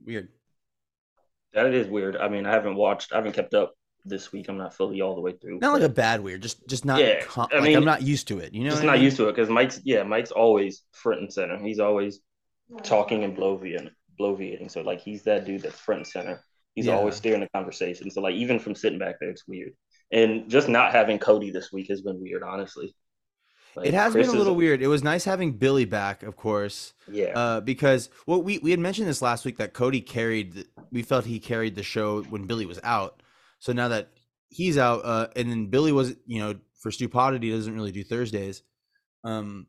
weird. 0.05 0.29
That 1.55 1.73
is 1.73 1.87
weird. 1.89 2.17
I 2.17 2.29
mean, 2.29 2.47
I 2.47 2.53
haven't 2.53 2.77
watched, 2.77 3.13
I 3.13 3.17
haven't 3.17 3.33
kept 3.33 3.55
up 3.55 3.75
this 4.05 4.33
week. 4.33 4.49
I'm 4.49 4.59
not 4.59 4.75
fully 4.75 5.01
all 5.01 5.15
the 5.15 5.21
way 5.21 5.33
through. 5.33 5.59
Not 5.59 5.73
like 5.73 5.83
a 5.83 5.89
bad 5.89 6.21
weird, 6.21 6.43
just 6.43 6.67
just 6.69 6.85
not. 6.85 7.01
Yeah, 7.01 7.25
com- 7.25 7.49
I 7.53 7.57
like, 7.57 7.65
mean, 7.65 7.77
I'm 7.77 7.85
not 7.85 8.03
used 8.03 8.29
to 8.29 8.39
it. 8.39 8.53
You 8.55 8.65
know, 8.65 8.71
just 8.71 8.83
what 8.83 8.91
I 8.91 8.93
not 8.93 8.97
mean? 8.99 9.05
used 9.05 9.17
to 9.19 9.29
it 9.29 9.33
because 9.35 9.49
Mike's 9.49 9.81
yeah, 9.85 10.03
Mike's 10.03 10.31
always 10.31 10.83
front 10.93 11.21
and 11.21 11.33
center. 11.33 11.59
He's 11.59 11.81
always 11.81 12.21
talking 12.83 13.25
and 13.25 13.37
bloviating, 13.37 13.91
bloviating. 14.21 14.71
So 14.71 14.83
like 14.83 15.01
he's 15.01 15.23
that 15.25 15.45
dude 15.45 15.63
that's 15.63 15.79
front 15.79 16.01
and 16.01 16.07
center. 16.07 16.45
He's 16.75 16.87
Yeah. 16.87 16.97
always 16.97 17.15
steering 17.17 17.41
the 17.41 17.49
conversation. 17.55 18.11
So 18.11 18.21
like 18.21 18.35
even 18.35 18.59
from 18.59 18.75
sitting 18.75 18.99
back 18.99 19.17
there, 19.21 19.31
it's 19.31 19.49
weird. 19.49 19.73
And 20.13 20.49
just 20.51 20.69
not 20.69 20.93
having 20.93 21.19
Cote 21.19 21.53
this 21.53 21.73
week 21.73 21.89
has 21.89 22.03
been 22.03 22.21
weird, 22.21 22.43
honestly. 22.43 22.95
Like, 23.77 23.89
It 23.89 23.95
has 23.95 24.13
Chris 24.13 24.27
been 24.27 24.31
a 24.31 24.33
is- 24.33 24.39
little 24.39 24.57
weird. 24.57 24.81
It 24.83 24.87
was 24.89 25.03
nice 25.05 25.25
having 25.25 25.53
Billy 25.53 25.85
back, 25.85 26.23
of 26.23 26.35
course. 26.37 26.95
Yeah, 27.11 27.39
Uh, 27.39 27.61
because 27.61 28.09
well, 28.27 28.43
we 28.43 28.59
we 28.59 28.71
had 28.71 28.81
mentioned 28.81 29.07
this 29.09 29.21
last 29.23 29.45
week 29.45 29.59
that 29.59 29.75
Cote 29.75 30.05
carried. 30.07 30.65
We 30.91 31.03
felt 31.03 31.25
he 31.27 31.39
carried 31.39 31.75
the 31.75 31.83
show 31.83 32.23
when 32.23 32.47
Billy 32.47 32.65
was 32.67 32.81
out. 32.83 33.23
So 33.59 33.73
now 33.73 33.89
that 33.89 34.11
he's 34.49 34.79
out, 34.79 35.03
uh, 35.05 35.29
and 35.37 35.51
then 35.51 35.67
Billy 35.67 35.93
was, 35.93 36.15
you 36.27 36.39
know, 36.41 36.55
for 36.81 36.91
Stupidity 36.91 37.51
doesn't 37.51 37.75
really 37.75 37.93
do 37.93 38.03
Thursdays. 38.05 38.63
Um, 39.25 39.67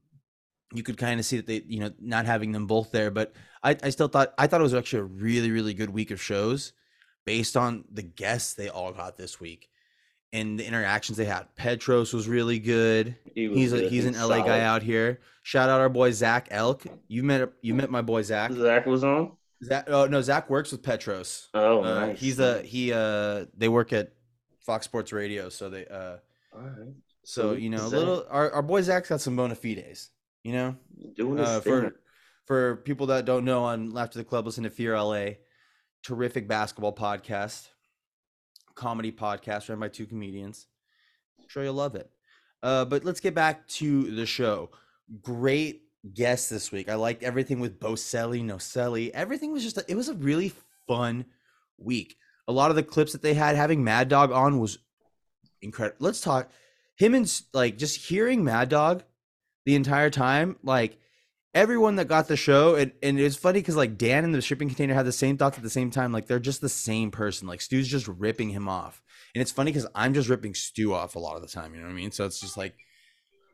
you 0.74 0.84
could 0.84 0.98
kind 0.98 1.20
of 1.20 1.26
see 1.26 1.38
that 1.38 1.48
they, 1.48 1.64
you 1.68 1.80
know, 1.80 1.92
not 2.00 2.26
having 2.26 2.52
them 2.52 2.68
both 2.68 2.92
there. 2.92 3.10
But 3.12 3.34
I, 3.64 3.76
I 3.84 3.90
still 3.90 4.08
thought 4.08 4.34
I 4.38 4.48
thought 4.48 4.62
it 4.62 4.64
was 4.64 4.74
actually 4.74 5.00
a 5.00 5.04
really 5.04 5.52
really 5.52 5.74
good 5.74 5.90
week 5.90 6.12
of 6.12 6.22
shows, 6.22 6.74
based 7.26 7.58
on 7.58 7.86
the 7.92 8.04
guests 8.04 8.54
they 8.54 8.70
all 8.70 8.92
got 8.94 9.18
this 9.18 9.40
week, 9.40 9.70
and 10.34 10.60
the 10.60 10.66
interactions 10.68 11.18
they 11.18 11.26
had. 11.26 11.48
Petros 11.56 12.14
was 12.14 12.28
really 12.28 12.60
good 12.60 13.16
he 13.34 13.48
was 13.48 13.58
he's 13.58 13.74
a, 13.74 13.80
good. 13.82 13.92
he's 13.92 14.06
an 14.06 14.14
LA 14.16 14.42
guy 14.44 14.60
out 14.62 14.82
here. 14.84 15.20
Shout 15.44 15.70
out 15.70 15.80
our 15.80 15.90
boy 15.90 16.12
Zach 16.12 16.48
Elk. 16.52 16.86
You 17.08 17.24
met 17.24 17.50
you 17.62 17.74
met 17.74 17.90
my 17.90 18.02
boy 18.02 18.22
Zach. 18.24 18.52
Zach 18.52 18.86
was 18.86 19.04
on. 19.04 19.32
Zach 19.64 19.86
oh 19.90 20.06
no, 20.06 20.22
Zach 20.22 20.50
works 20.50 20.72
with 20.72 20.84
Petros. 20.84 21.48
Oh, 21.54 21.84
Uh, 21.84 22.06
nice. 22.08 22.20
he's 22.20 22.40
a 22.40 22.62
he 22.62 22.92
uh 22.94 23.46
they 23.56 23.70
work 23.70 23.94
at 23.94 24.12
Fox 24.60 24.86
Sports 24.86 25.14
Radio, 25.14 25.50
so 25.50 25.70
they 25.70 25.86
uh 25.88 26.18
All 26.54 26.62
right. 26.62 26.94
so 27.24 27.54
you 27.54 27.70
know 27.70 27.78
Zach. 27.90 27.92
little 28.00 28.26
our, 28.30 28.52
our 28.52 28.62
boy 28.62 28.82
Zach's 28.82 29.10
got 29.10 29.22
some 29.22 29.36
bona 29.36 29.56
fides, 29.56 30.10
you 30.44 30.52
know. 30.54 30.76
Doing 31.16 31.38
his 31.38 31.48
Uh, 31.48 31.60
thing. 31.62 31.72
for 31.74 31.96
for 32.46 32.76
people 32.78 33.08
that 33.08 33.26
don't 33.26 33.46
know 33.46 33.64
on 33.64 33.92
Laughter 33.92 34.20
the 34.20 34.26
Club, 34.26 34.46
listen 34.46 34.64
to 34.66 34.70
Fear 34.70 34.96
LA, 35.02 35.26
terrific 36.04 36.48
basketball 36.48 36.94
podcast. 36.94 37.70
Comedy 38.78 39.12
podcast 39.12 39.68
run 39.68 39.80
by 39.80 39.90
two 39.90 40.06
comedians. 40.06 40.68
I'm 41.40 41.50
sure 41.50 41.64
you'll 41.64 41.74
love 41.74 41.96
it. 41.96 42.10
Uh, 42.64 42.86
but 42.86 43.04
let's 43.04 43.20
get 43.20 43.36
back 43.36 43.68
to 43.68 44.12
the 44.12 44.26
show. 44.26 44.70
Great 45.22 45.84
guest 46.14 46.50
this 46.50 46.72
week. 46.72 46.90
I 46.90 46.96
liked 46.96 47.24
everything 47.24 47.60
with 47.60 47.80
Boselli, 47.80 48.44
Nocelli. 48.44 49.12
Everything 49.12 49.52
was 49.52 49.64
just 49.64 49.78
a, 49.78 49.86
it 49.88 49.96
was 49.96 50.10
a 50.10 50.14
really 50.14 50.54
fun 50.88 51.26
week. 51.78 52.16
A 52.48 52.54
lot 52.54 52.70
of 52.70 52.76
the 52.76 52.84
clips 52.84 53.12
that 53.12 53.22
they 53.22 53.34
had 53.34 53.56
having 53.56 53.84
Mad 53.84 54.08
Dog 54.08 54.32
on 54.32 54.60
was 54.60 54.80
incredible. 55.62 55.98
Let's 56.00 56.22
talk 56.22 56.50
him 56.96 57.14
and 57.14 57.42
like 57.54 57.78
just 57.78 58.08
hearing 58.08 58.44
Mad 58.44 58.70
Dog 58.70 59.04
the 59.66 59.76
entire 59.76 60.10
time, 60.10 60.58
like 60.64 60.98
everyone 61.54 61.96
that 61.96 62.08
got 62.08 62.28
the 62.28 62.38
show, 62.38 62.76
and, 62.76 62.92
and 63.02 63.20
it's 63.20 63.36
funny 63.36 63.60
because 63.60 63.76
like 63.76 63.98
Dan 63.98 64.24
and 64.24 64.34
the 64.34 64.42
shipping 64.42 64.68
container 64.68 64.94
had 64.94 65.06
the 65.06 65.12
same 65.12 65.38
thoughts 65.38 65.58
at 65.58 65.64
the 65.64 65.70
same 65.70 65.92
time. 65.92 66.12
Like 66.12 66.28
they're 66.28 66.40
just 66.40 66.62
the 66.62 66.70
same 66.70 67.12
person. 67.12 67.48
Like 67.48 67.62
Stu's 67.62 67.88
just 67.88 68.08
ripping 68.08 68.50
him 68.50 68.68
off. 68.68 69.02
And 69.36 69.42
it's 69.42 69.52
funny 69.52 69.72
because 69.72 69.88
I'm 69.94 70.14
just 70.14 70.30
ripping 70.30 70.54
Stu 70.54 70.94
off 70.94 71.16
a 71.16 71.20
lot 71.20 71.36
of 71.36 71.42
the 71.42 71.48
time, 71.48 71.74
you 71.74 71.80
know 71.80 71.88
what 71.88 71.94
I 71.94 71.96
mean? 71.96 72.12
So 72.12 72.26
it's 72.26 72.40
just 72.40 72.58
like 72.58 72.76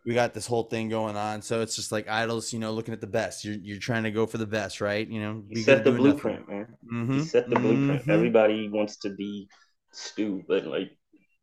we 0.05 0.13
got 0.13 0.33
this 0.33 0.45
whole 0.45 0.63
thing 0.63 0.89
going 0.89 1.15
on. 1.15 1.41
So 1.41 1.61
it's 1.61 1.75
just 1.75 1.91
like 1.91 2.09
idols, 2.09 2.51
you 2.53 2.59
know, 2.59 2.71
looking 2.71 2.93
at 2.93 3.01
the 3.01 3.07
best. 3.07 3.45
You're 3.45 3.55
you're 3.55 3.79
trying 3.79 4.03
to 4.03 4.11
go 4.11 4.25
for 4.25 4.37
the 4.37 4.45
best, 4.45 4.81
right? 4.81 5.07
You 5.07 5.21
know, 5.21 5.43
He 5.49 5.63
set 5.63 5.83
the 5.83 5.91
blueprint, 5.91 6.47
man. 6.49 6.67
Mm-hmm. 6.91 7.19
He 7.19 7.25
set 7.25 7.49
the 7.49 7.55
blueprint. 7.55 8.05
Mhm. 8.05 8.09
Everybody 8.09 8.69
wants 8.69 8.97
to 8.97 9.09
be 9.09 9.49
Stu, 9.91 10.43
but 10.47 10.65
like 10.65 10.91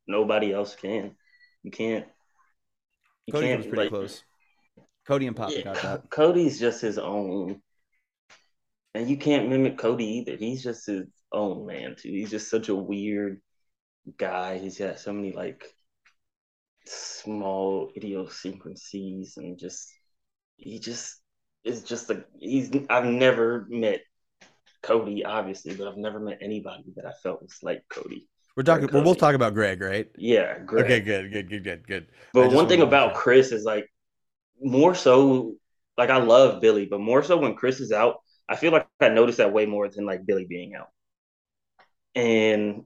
nobody 0.06 0.52
else 0.52 0.74
can. 0.74 1.16
You 1.62 1.70
can't. 1.70 2.06
You 3.26 3.32
Cote 3.32 3.42
can't 3.42 3.58
was 3.58 3.66
pretty 3.66 3.82
like, 3.82 3.90
close. 3.90 4.22
Cote 5.10 5.22
and 5.24 5.34
Papa 5.34 5.52
Yeah, 5.56 5.62
got 5.62 5.82
that. 5.82 6.10
Cote's 6.10 6.60
just 6.60 6.80
his 6.80 6.96
own, 6.96 7.60
and 8.94 9.10
you 9.10 9.16
can't 9.16 9.48
mimic 9.48 9.76
Cote 9.76 10.00
either. 10.00 10.36
He's 10.36 10.62
just 10.62 10.86
his 10.86 11.08
own 11.32 11.66
man 11.66 11.96
too. 11.98 12.10
He's 12.10 12.30
just 12.30 12.48
such 12.48 12.68
a 12.68 12.76
weird 12.76 13.40
guy. 14.16 14.58
He's 14.58 14.78
got 14.78 15.00
so 15.00 15.12
many 15.12 15.32
like 15.32 15.64
small 16.86 17.90
idiosyncrasies, 17.96 19.36
and 19.36 19.58
just 19.58 19.92
he 20.56 20.78
just 20.78 21.16
is 21.64 21.82
just 21.82 22.08
a 22.10 22.24
he's. 22.38 22.70
I've 22.88 23.04
never 23.04 23.66
met 23.68 24.02
Cote, 24.80 25.24
obviously, 25.26 25.74
but 25.74 25.88
I've 25.88 25.96
never 25.96 26.20
met 26.20 26.38
anybody 26.40 26.84
that 26.94 27.04
I 27.04 27.12
felt 27.20 27.42
was 27.42 27.58
like 27.64 27.82
Cote. 27.88 28.12
We're 28.56 28.62
talking. 28.62 28.88
we'll 28.92 29.02
Cote. 29.02 29.18
talking 29.18 29.34
about 29.34 29.54
Greg, 29.54 29.80
right? 29.80 30.08
Yeah, 30.16 30.60
great. 30.60 30.84
Okay, 30.84 31.00
good, 31.00 31.32
good, 31.32 31.50
good, 31.50 31.64
good, 31.64 31.86
good. 31.88 32.06
But 32.32 32.52
one 32.52 32.68
thing 32.68 32.82
about 32.82 33.14
Chris 33.14 33.50
is 33.50 33.64
like 33.64 33.89
more 34.60 34.94
so 34.94 35.54
like 35.96 36.10
I 36.10 36.18
love 36.18 36.60
Billy, 36.60 36.86
but 36.86 37.00
more 37.00 37.22
so 37.22 37.36
when 37.38 37.54
Chris 37.54 37.80
is 37.80 37.92
out, 37.92 38.16
I 38.48 38.56
feel 38.56 38.72
like 38.72 38.88
I 39.00 39.08
notice 39.08 39.36
that 39.36 39.52
way 39.52 39.66
more 39.66 39.88
than 39.88 40.06
like 40.06 40.26
Billy 40.26 40.46
being 40.48 40.74
out. 40.74 40.88
And 42.14 42.84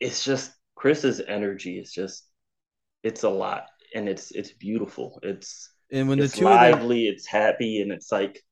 it's 0.00 0.24
just 0.24 0.52
Chris's 0.76 1.20
energy 1.20 1.78
is 1.78 1.92
just 1.92 2.26
it's 3.04 3.24
a 3.24 3.30
lot 3.30 3.66
and 3.94 4.08
it's 4.08 4.32
it's 4.32 4.52
beautiful. 4.52 5.20
It's 5.22 5.70
And 5.92 6.08
when 6.08 6.18
the 6.18 6.28
it's 6.28 6.38
two 6.38 6.50
of 6.52 6.60
them, 6.60 6.80
lively, 6.80 7.08
it's 7.08 7.26
happy, 7.26 7.82
and 7.82 7.92
it's 7.92 8.12
like 8.12 8.42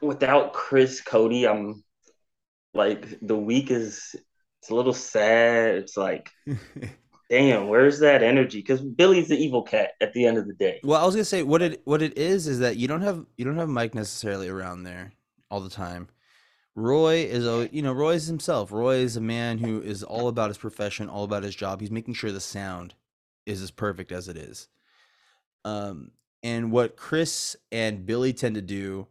without 0.00 0.52
Chris 0.52 1.00
Cote, 1.00 1.46
I'm 1.46 1.84
like 2.74 3.20
the 3.22 3.36
week 3.36 3.70
is 3.70 4.16
it's 4.60 4.70
a 4.70 4.74
little 4.74 4.94
sad. 4.94 5.76
It's 5.76 5.96
like 5.96 6.30
damn, 7.30 7.68
where's 7.68 7.98
that 8.00 8.22
energy? 8.22 8.58
Because 8.58 8.80
Billy's 8.80 9.28
the 9.28 9.36
evil 9.36 9.62
cat 9.62 9.92
at 10.00 10.12
the 10.12 10.26
end 10.26 10.38
of 10.38 10.46
the 10.46 10.54
day. 10.54 10.80
well, 10.82 11.00
I 11.00 11.06
was 11.06 11.14
gonna 11.14 11.24
say 11.24 11.42
what 11.42 11.62
it 11.62 11.82
what 11.84 12.02
it 12.02 12.16
is 12.18 12.46
is 12.46 12.60
that 12.60 12.76
you 12.76 12.88
don't 12.88 13.02
have 13.02 13.24
you 13.36 13.44
don't 13.44 13.58
have 13.58 13.68
Mike 13.68 13.94
necessarily 13.94 14.48
around 14.48 14.84
there 14.84 15.12
all 15.50 15.60
the 15.60 15.70
time. 15.70 16.08
Roy 16.76 17.24
is 17.24 17.46
a 17.46 17.68
you 17.72 17.82
know 17.82 17.92
Roy 17.92 18.14
is 18.14 18.26
himself. 18.26 18.72
Roy 18.72 18.96
is 18.96 19.16
a 19.16 19.20
man 19.20 19.58
who 19.58 19.80
is 19.80 20.02
all 20.02 20.28
about 20.28 20.50
his 20.50 20.58
profession, 20.58 21.08
all 21.08 21.24
about 21.24 21.42
his 21.44 21.54
job. 21.54 21.80
He's 21.80 21.90
making 21.90 22.14
sure 22.14 22.32
the 22.32 22.40
sound 22.40 22.94
is 23.46 23.62
as 23.62 23.70
perfect 23.70 24.10
as 24.10 24.28
it 24.28 24.36
is. 24.36 24.68
Um, 25.64 26.10
and 26.42 26.70
what 26.70 26.96
Chris 26.96 27.56
and 27.72 28.04
Billy 28.04 28.32
tend 28.32 28.56
to 28.56 28.62
do 28.62 29.06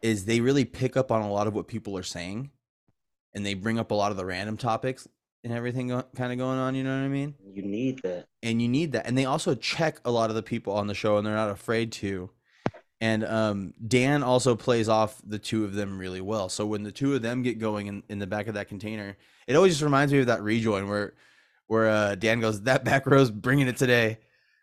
is 0.00 0.24
they 0.24 0.40
really 0.40 0.64
pick 0.64 0.96
up 0.96 1.12
on 1.12 1.22
a 1.22 1.30
lot 1.30 1.46
of 1.46 1.54
what 1.54 1.68
people 1.68 1.96
are 1.98 2.02
saying, 2.02 2.50
and 3.34 3.44
they 3.44 3.54
bring 3.54 3.78
up 3.78 3.90
a 3.90 3.94
lot 3.94 4.10
of 4.10 4.16
the 4.16 4.24
random 4.24 4.56
topics 4.56 5.06
and 5.44 5.52
everything 5.52 5.88
go- 5.88 6.04
kind 6.16 6.32
of 6.32 6.38
going 6.38 6.58
on. 6.58 6.74
You 6.74 6.84
know 6.84 6.96
what 6.96 7.04
I 7.04 7.08
mean? 7.08 7.34
You 7.52 7.62
need 7.62 8.00
that. 8.02 8.26
and 8.42 8.60
you 8.62 8.68
need 8.68 8.92
that 8.92 9.06
and 9.06 9.16
they 9.18 9.24
also 9.26 9.54
check 9.54 10.00
a 10.04 10.10
lot 10.10 10.30
of 10.30 10.36
the 10.36 10.42
people 10.42 10.72
on 10.74 10.86
the 10.86 10.94
show 10.94 11.16
and 11.18 11.26
they're 11.26 11.34
not 11.34 11.50
afraid 11.50 11.92
to 11.92 12.30
and 13.00 13.24
um, 13.24 13.74
dan 13.86 14.22
also 14.22 14.54
plays 14.56 14.88
off 14.88 15.20
the 15.26 15.38
two 15.38 15.64
of 15.64 15.74
them 15.74 15.98
really 15.98 16.20
well 16.20 16.48
so 16.48 16.64
when 16.66 16.82
the 16.82 16.92
two 16.92 17.14
of 17.14 17.20
them 17.22 17.42
get 17.42 17.58
going 17.58 17.88
in, 17.88 18.02
in 18.08 18.18
the 18.18 18.26
back 18.26 18.46
of 18.46 18.54
that 18.54 18.68
container 18.68 19.16
it 19.46 19.54
always 19.56 19.72
just 19.74 19.82
reminds 19.82 20.12
me 20.12 20.20
of 20.20 20.26
that 20.26 20.42
rejoin 20.42 20.88
where 20.88 21.12
where 21.66 21.88
uh, 21.88 22.14
dan 22.14 22.40
goes 22.40 22.62
that 22.62 22.84
back 22.84 23.06
row's 23.06 23.30
bringing 23.30 23.66
it 23.68 23.76
today 23.76 24.18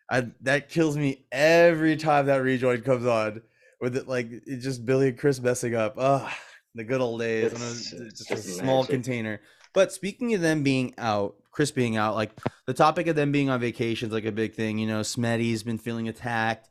I, 0.09 0.27
that 0.41 0.69
kills 0.69 0.97
me 0.97 1.25
every 1.31 1.95
time 1.95 2.25
that 2.25 2.37
rejoin 2.37 2.81
comes 2.81 3.05
on 3.05 3.41
with 3.79 3.95
it 3.95 4.07
like 4.07 4.27
it's 4.31 4.63
just 4.63 4.83
billy 4.85 5.09
and 5.09 5.17
chris 5.17 5.39
messing 5.39 5.75
up 5.75 5.95
ah 5.99 6.35
the 6.75 6.83
good 6.83 7.01
old 7.01 7.19
days 7.19 7.51
when 7.53 7.61
it 7.61 7.65
was 7.65 7.93
It's- 7.93 8.07
it's 8.13 8.25
just 8.25 8.47
a 8.47 8.51
small 8.51 8.81
magic. 8.81 8.91
container 8.91 9.41
but 9.79 9.93
speaking 9.93 10.33
of 10.33 10.41
them 10.41 10.61
being 10.61 10.93
out 10.97 11.35
chris 11.51 11.71
being 11.71 11.95
out 11.95 12.13
like 12.13 12.31
the 12.67 12.73
topic 12.73 13.07
of 13.07 13.15
them 13.15 13.31
being 13.31 13.49
on 13.49 13.61
vacation 13.61 14.09
is 14.09 14.13
like 14.13 14.25
a 14.25 14.31
big 14.31 14.53
thing. 14.53 14.77
You 14.77 14.87
know, 14.87 14.99
Smetty's 14.99 15.63
been 15.63 15.77
feeling 15.77 16.09
attacked. 16.09 16.69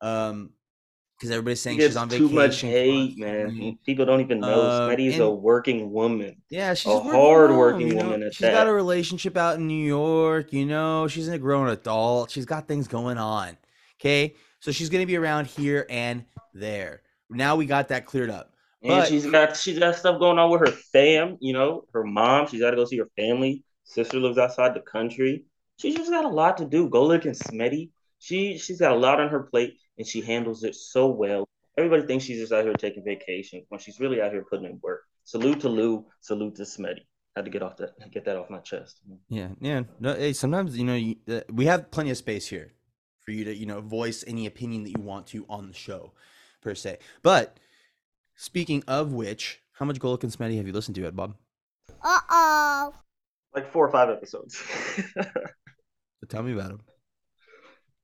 Um, 0.00 0.50
because 1.16 1.30
everybody's 1.30 1.62
saying 1.62 1.78
she's 1.78 1.96
on 1.96 2.08
too 2.08 2.28
vacation. 2.28 2.34
much 2.34 2.60
hate, 2.60 3.18
man. 3.18 3.78
People 3.86 4.06
don't 4.06 4.20
even 4.20 4.40
know 4.40 4.62
Uh, 4.62 4.88
Smitty's 4.88 5.18
a 5.20 5.30
working 5.30 5.90
woman. 5.92 6.42
Yeah, 6.50 6.74
she's 6.74 6.92
a 6.92 6.96
working 6.96 7.10
from 7.10 7.20
hard-working 7.20 7.80
home, 7.80 7.88
you 7.88 7.94
know? 7.96 8.04
woman 8.04 8.22
at 8.24 8.34
She's 8.34 8.50
got 8.50 8.68
a 8.68 8.72
relationship 8.72 9.36
out 9.36 9.56
in 9.56 9.66
New 9.66 9.84
York. 9.84 10.52
You 10.52 10.66
know, 10.66 11.08
she's 11.08 11.28
a 11.28 11.38
grown 11.38 11.68
adult. 11.68 12.30
She's 12.30 12.44
got 12.44 12.68
things 12.68 12.88
going 12.88 13.18
on. 13.18 13.56
Okay, 14.00 14.34
so 14.60 14.70
she's 14.70 14.90
gonna 14.90 15.06
be 15.06 15.16
around 15.16 15.46
here 15.46 15.86
and 15.88 16.24
there. 16.52 17.02
Now 17.30 17.56
we 17.56 17.66
got 17.66 17.88
that 17.88 18.04
cleared 18.04 18.30
up. 18.30 18.52
And 18.82 18.90
But- 18.90 19.08
she's 19.08 19.26
got 19.26 19.56
she's 19.56 19.78
got 19.78 19.96
stuff 19.96 20.18
going 20.20 20.38
on 20.38 20.50
with 20.50 20.60
her 20.60 20.72
fam, 20.92 21.36
you 21.40 21.52
know, 21.52 21.84
her 21.92 22.04
mom. 22.04 22.46
She's 22.46 22.60
got 22.60 22.70
to 22.70 22.76
go 22.76 22.84
see 22.84 22.98
her 22.98 23.10
family. 23.16 23.64
Sister 23.84 24.18
lives 24.20 24.38
outside 24.38 24.74
the 24.74 24.80
country. 24.80 25.44
She's 25.78 25.96
just 25.96 26.10
got 26.10 26.24
a 26.24 26.28
lot 26.28 26.58
to 26.58 26.64
do. 26.64 26.88
Golic 26.88 27.24
and 27.24 27.34
Smetty. 27.36 27.90
She 28.18 28.58
she's 28.58 28.78
got 28.80 28.92
a 28.92 28.96
lot 28.96 29.20
on 29.20 29.28
her 29.28 29.44
plate 29.44 29.74
and 29.96 30.06
she 30.06 30.20
handles 30.20 30.62
it 30.64 30.74
so 30.74 31.08
well. 31.08 31.48
Everybody 31.76 32.06
thinks 32.06 32.24
she's 32.24 32.40
just 32.40 32.52
out 32.52 32.64
here 32.64 32.72
taking 32.74 33.04
vacation 33.04 33.64
when 33.68 33.80
she's 33.80 34.00
really 34.00 34.20
out 34.20 34.32
here 34.32 34.44
putting 34.48 34.66
in 34.66 34.78
work. 34.82 35.02
Salute 35.24 35.60
to 35.60 35.68
Lou. 35.68 36.06
Salute 36.20 36.56
to 36.56 36.62
Smetty. 36.62 37.02
Had 37.36 37.44
to 37.44 37.50
get 37.50 37.62
off 37.62 37.76
that 37.76 38.10
get 38.12 38.24
that 38.24 38.36
off 38.36 38.50
my 38.50 38.58
chest. 38.58 39.00
Yeah, 39.28 39.48
yeah. 39.60 39.82
No, 40.00 40.14
hey, 40.14 40.32
sometimes 40.32 40.76
you 40.76 40.84
know 40.84 40.94
you, 40.94 41.16
uh, 41.28 41.40
we 41.52 41.66
have 41.66 41.90
plenty 41.90 42.10
of 42.10 42.16
space 42.16 42.46
here 42.46 42.72
for 43.20 43.30
you 43.32 43.44
to 43.44 43.54
you 43.54 43.66
know 43.66 43.80
voice 43.80 44.24
any 44.26 44.46
opinion 44.46 44.84
that 44.84 44.90
you 44.90 45.02
want 45.02 45.26
to 45.28 45.46
on 45.48 45.68
the 45.68 45.74
show, 45.74 46.12
per 46.60 46.74
se. 46.74 46.98
But 47.22 47.58
speaking 48.38 48.82
of 48.88 49.12
which, 49.12 49.60
how 49.72 49.84
much 49.84 49.98
Golic 50.00 50.22
and 50.22 50.32
Smetty 50.32 50.56
have 50.56 50.66
you 50.66 50.72
listened 50.72 50.94
to, 50.96 51.06
Ed 51.06 51.14
Bob? 51.14 51.36
Uh 52.02 52.20
oh. 52.30 52.94
Like 53.54 53.66
four 53.70 53.86
or 53.86 53.90
five 53.90 54.08
episodes. 54.10 54.62
So 56.20 56.26
tell 56.26 56.42
me 56.42 56.52
about 56.52 56.68
them. 56.68 56.82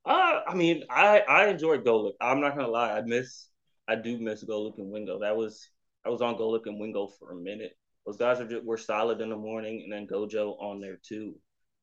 Uh, 0.05 0.41
I 0.47 0.55
mean, 0.55 0.85
I 0.91 1.21
I 1.21 1.47
enjoyed 1.49 1.85
Golic. 1.85 2.13
I'm 2.21 2.41
not 2.41 2.57
gonna 2.57 2.69
lie, 2.69 2.93
I 2.93 3.03
miss 3.03 3.49
I 3.89 3.97
do 3.97 4.19
miss 4.19 4.45
Golic 4.45 4.79
and 4.79 4.91
Wingo. 4.91 5.21
That 5.21 5.37
was 5.37 5.69
I 6.05 6.11
was 6.11 6.21
on 6.23 6.37
Golic 6.37 6.67
and 6.67 6.79
Wingo 6.81 7.07
for 7.09 7.33
a 7.33 7.37
minute. 7.37 7.73
Those 8.07 8.19
guys 8.19 8.41
are 8.41 8.49
just, 8.49 8.65
were 8.65 8.77
solid 8.77 9.21
in 9.23 9.31
the 9.31 9.37
morning, 9.37 9.83
and 9.83 9.93
then 9.93 10.07
Gojo 10.07 10.61
on 10.61 10.81
there 10.81 10.99
too. 11.03 11.37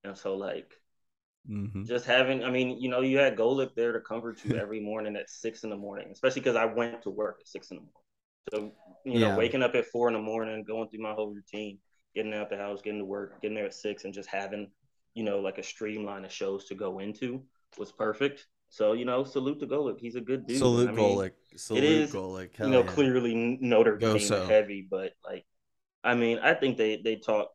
And 0.03 0.15
so 0.17 0.36
like 0.38 0.72
Mm-hmm. 1.50 1.84
just 1.88 2.05
having, 2.05 2.43
I 2.43 2.51
mean, 2.51 2.79
you 2.81 2.89
know, 2.89 3.01
you 3.01 3.17
had 3.17 3.36
Golic 3.38 3.75
there 3.75 3.91
to 3.93 4.00
comfort 4.01 4.43
you 4.43 4.55
every 4.58 4.79
morning 4.79 5.15
at 5.15 5.29
six 5.29 5.63
in 5.63 5.70
the 5.70 5.75
morning, 5.77 6.10
especially 6.12 6.41
because 6.41 6.55
I 6.55 6.65
went 6.65 7.01
to 7.03 7.10
work 7.10 7.38
at 7.41 7.48
six 7.48 7.72
in 7.72 7.77
the 7.77 7.81
morning. 7.81 8.00
So 8.50 8.71
you 9.03 9.19
know, 9.19 9.29
Yeah. 9.29 9.38
waking 9.38 9.63
up 9.63 9.75
at 9.75 9.86
four 9.88 10.07
in 10.07 10.13
the 10.13 10.21
morning, 10.21 10.63
going 10.63 10.89
through 10.89 11.01
my 11.01 11.13
whole 11.13 11.33
routine, 11.33 11.79
getting 12.13 12.33
out 12.33 12.50
the 12.50 12.57
house, 12.57 12.81
getting 12.81 13.00
to 13.00 13.05
work, 13.05 13.41
getting 13.41 13.55
there 13.55 13.65
at 13.65 13.74
six, 13.74 14.05
and 14.05 14.13
just 14.13 14.29
having 14.29 14.71
you 15.13 15.24
know 15.24 15.39
like 15.39 15.57
a 15.57 15.63
streamline 15.63 16.25
of 16.25 16.31
shows 16.31 16.65
to 16.65 16.75
go 16.75 17.00
into 17.00 17.43
was 17.77 17.91
perfect. 17.91 18.48
So 18.69 18.93
you 18.93 19.05
know, 19.05 19.24
salute 19.24 19.60
to 19.60 19.67
Golic. 19.67 20.00
He's 20.00 20.15
a 20.15 20.21
good 20.21 20.48
dude. 20.48 20.57
Salute 20.57 20.89
I 20.89 20.91
mean, 20.91 21.17
Golic. 21.17 21.31
Salute 21.55 21.83
is, 21.83 22.12
Golic. 22.12 22.60
You 22.60 22.69
know, 22.69 22.81
yeah. 22.81 22.88
clearly 22.88 23.57
Notre 23.62 23.98
Dame 23.98 24.19
so. 24.19 24.45
heavy, 24.45 24.88
but 24.89 25.13
like, 25.25 25.45
I 26.03 26.15
mean, 26.15 26.39
I 26.39 26.53
think 26.53 26.77
they 26.77 27.01
they 27.01 27.17
talk 27.17 27.50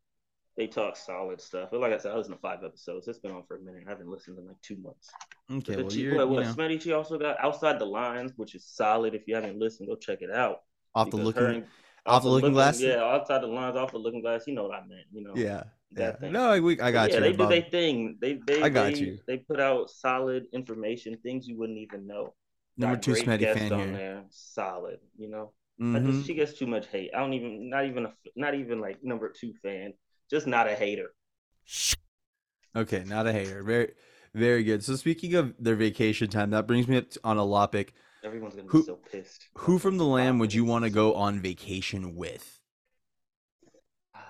they 0.57 0.67
talk 0.67 0.97
solid 0.97 1.41
stuff. 1.41 1.69
But 1.71 1.81
like 1.81 1.93
I 1.93 1.99
said, 1.99 2.13
I 2.13 2.17
listened 2.17 2.37
to 2.37 2.41
five 2.41 2.65
episodes. 2.65 3.07
It's 3.09 3.19
been 3.19 3.33
on 3.33 3.45
for 3.47 3.57
a 3.57 3.61
minute. 3.61 3.85
I 3.87 3.91
haven't 3.91 4.09
listened 4.09 4.39
in 4.39 4.47
like 4.47 4.61
two 4.63 4.77
months. 4.77 5.11
Okay, 5.51 5.77
But 5.77 5.85
well 5.85 5.91
she, 5.91 6.01
you're 6.03 6.27
what, 6.27 6.31
you 6.31 6.45
know, 6.45 6.55
Smetty, 6.55 6.81
she 6.81 6.93
also 6.93 7.19
got 7.19 7.37
Outside 7.43 7.79
the 7.79 7.85
Lines, 7.85 8.33
which 8.37 8.55
is 8.55 8.65
solid. 8.65 9.15
If 9.15 9.23
you 9.27 9.35
haven't 9.35 9.59
listened, 9.59 9.89
go 9.89 9.97
check 9.97 10.23
it 10.23 10.31
out. 10.31 10.61
Off 10.97 11.11
the 11.11 11.17
looking. 11.17 11.43
her 11.43 11.63
off 12.07 12.23
the 12.23 12.29
looking 12.29 12.53
glass? 12.53 12.81
Yeah, 12.81 13.03
outside 13.03 13.43
the 13.43 13.47
lines, 13.47 13.77
off 13.77 13.93
the 13.93 13.99
looking 13.99 14.23
glass. 14.23 14.45
You 14.47 14.55
know 14.55 14.65
what 14.65 14.75
I 14.75 14.81
meant. 14.87 15.07
You 15.13 15.23
know. 15.25 15.35
Yeah, 15.35 15.45
yeah. 15.45 15.65
that 16.07 16.21
thing. 16.21 16.33
No, 16.33 16.51
I, 16.51 16.61
we, 16.61 16.81
I 16.81 16.91
got 16.91 17.11
yeah, 17.11 17.17
you. 17.17 17.23
they 17.23 17.33
do 17.33 17.47
their 17.47 17.63
thing. 17.63 18.19
They 18.21 18.35
they 18.47 18.63
I 18.63 18.69
got 18.69 18.95
they, 18.95 19.01
you. 19.01 19.19
They 19.27 19.37
put 19.39 19.61
out 19.61 19.91
solid 19.91 20.47
information, 20.53 21.17
things 21.23 21.47
you 21.47 21.57
wouldn't 21.59 21.79
even 21.79 22.07
know. 22.07 22.35
Number 22.79 22.97
Got 22.97 23.03
two 23.03 23.15
guests 23.15 23.63
fan 23.63 23.73
on 23.73 23.79
here. 23.81 23.93
there, 23.93 24.25
solid. 24.31 24.99
You 25.17 25.31
know, 25.31 25.53
I 25.95 25.99
Mhm. 25.99 26.13
just, 26.13 26.27
she 26.27 26.35
gets 26.35 26.53
too 26.53 26.67
much 26.67 26.87
hate. 26.89 27.11
I 27.15 27.21
don't 27.21 27.33
even, 27.33 27.71
not 27.71 27.87
even, 27.87 28.07
a, 28.07 28.13
not 28.35 28.55
even 28.55 28.81
like 28.81 29.03
number 29.03 29.31
two 29.31 29.55
fan. 29.63 29.95
Just 30.31 30.47
not 30.47 30.67
a 30.69 30.75
hater. 30.75 31.13
Okay, 32.75 33.05
not 33.05 33.27
a 33.27 33.33
hater. 33.33 33.63
Very, 33.63 33.93
very 34.35 34.63
good. 34.63 34.85
So 34.85 34.97
speaking 34.97 35.35
of 35.35 35.55
their 35.59 35.77
vacation 35.77 36.29
time, 36.29 36.51
that 36.51 36.67
brings 36.67 36.87
me 36.89 36.99
up 36.99 37.07
on 37.25 37.39
a 37.39 37.43
lopic. 37.43 37.91
Everyone's 38.27 38.55
gonna 38.57 38.67
be 38.67 38.73
Who- 38.73 38.83
so 38.85 38.97
pissed. 38.97 39.47
Who 39.55 39.79
from 39.79 39.97
the 39.99 40.05
Lam 40.05 40.39
would 40.41 40.53
you 40.53 40.65
want 40.65 40.85
to 40.85 40.91
go 40.91 41.15
on 41.15 41.41
vacation 41.41 42.17
with? 42.17 42.61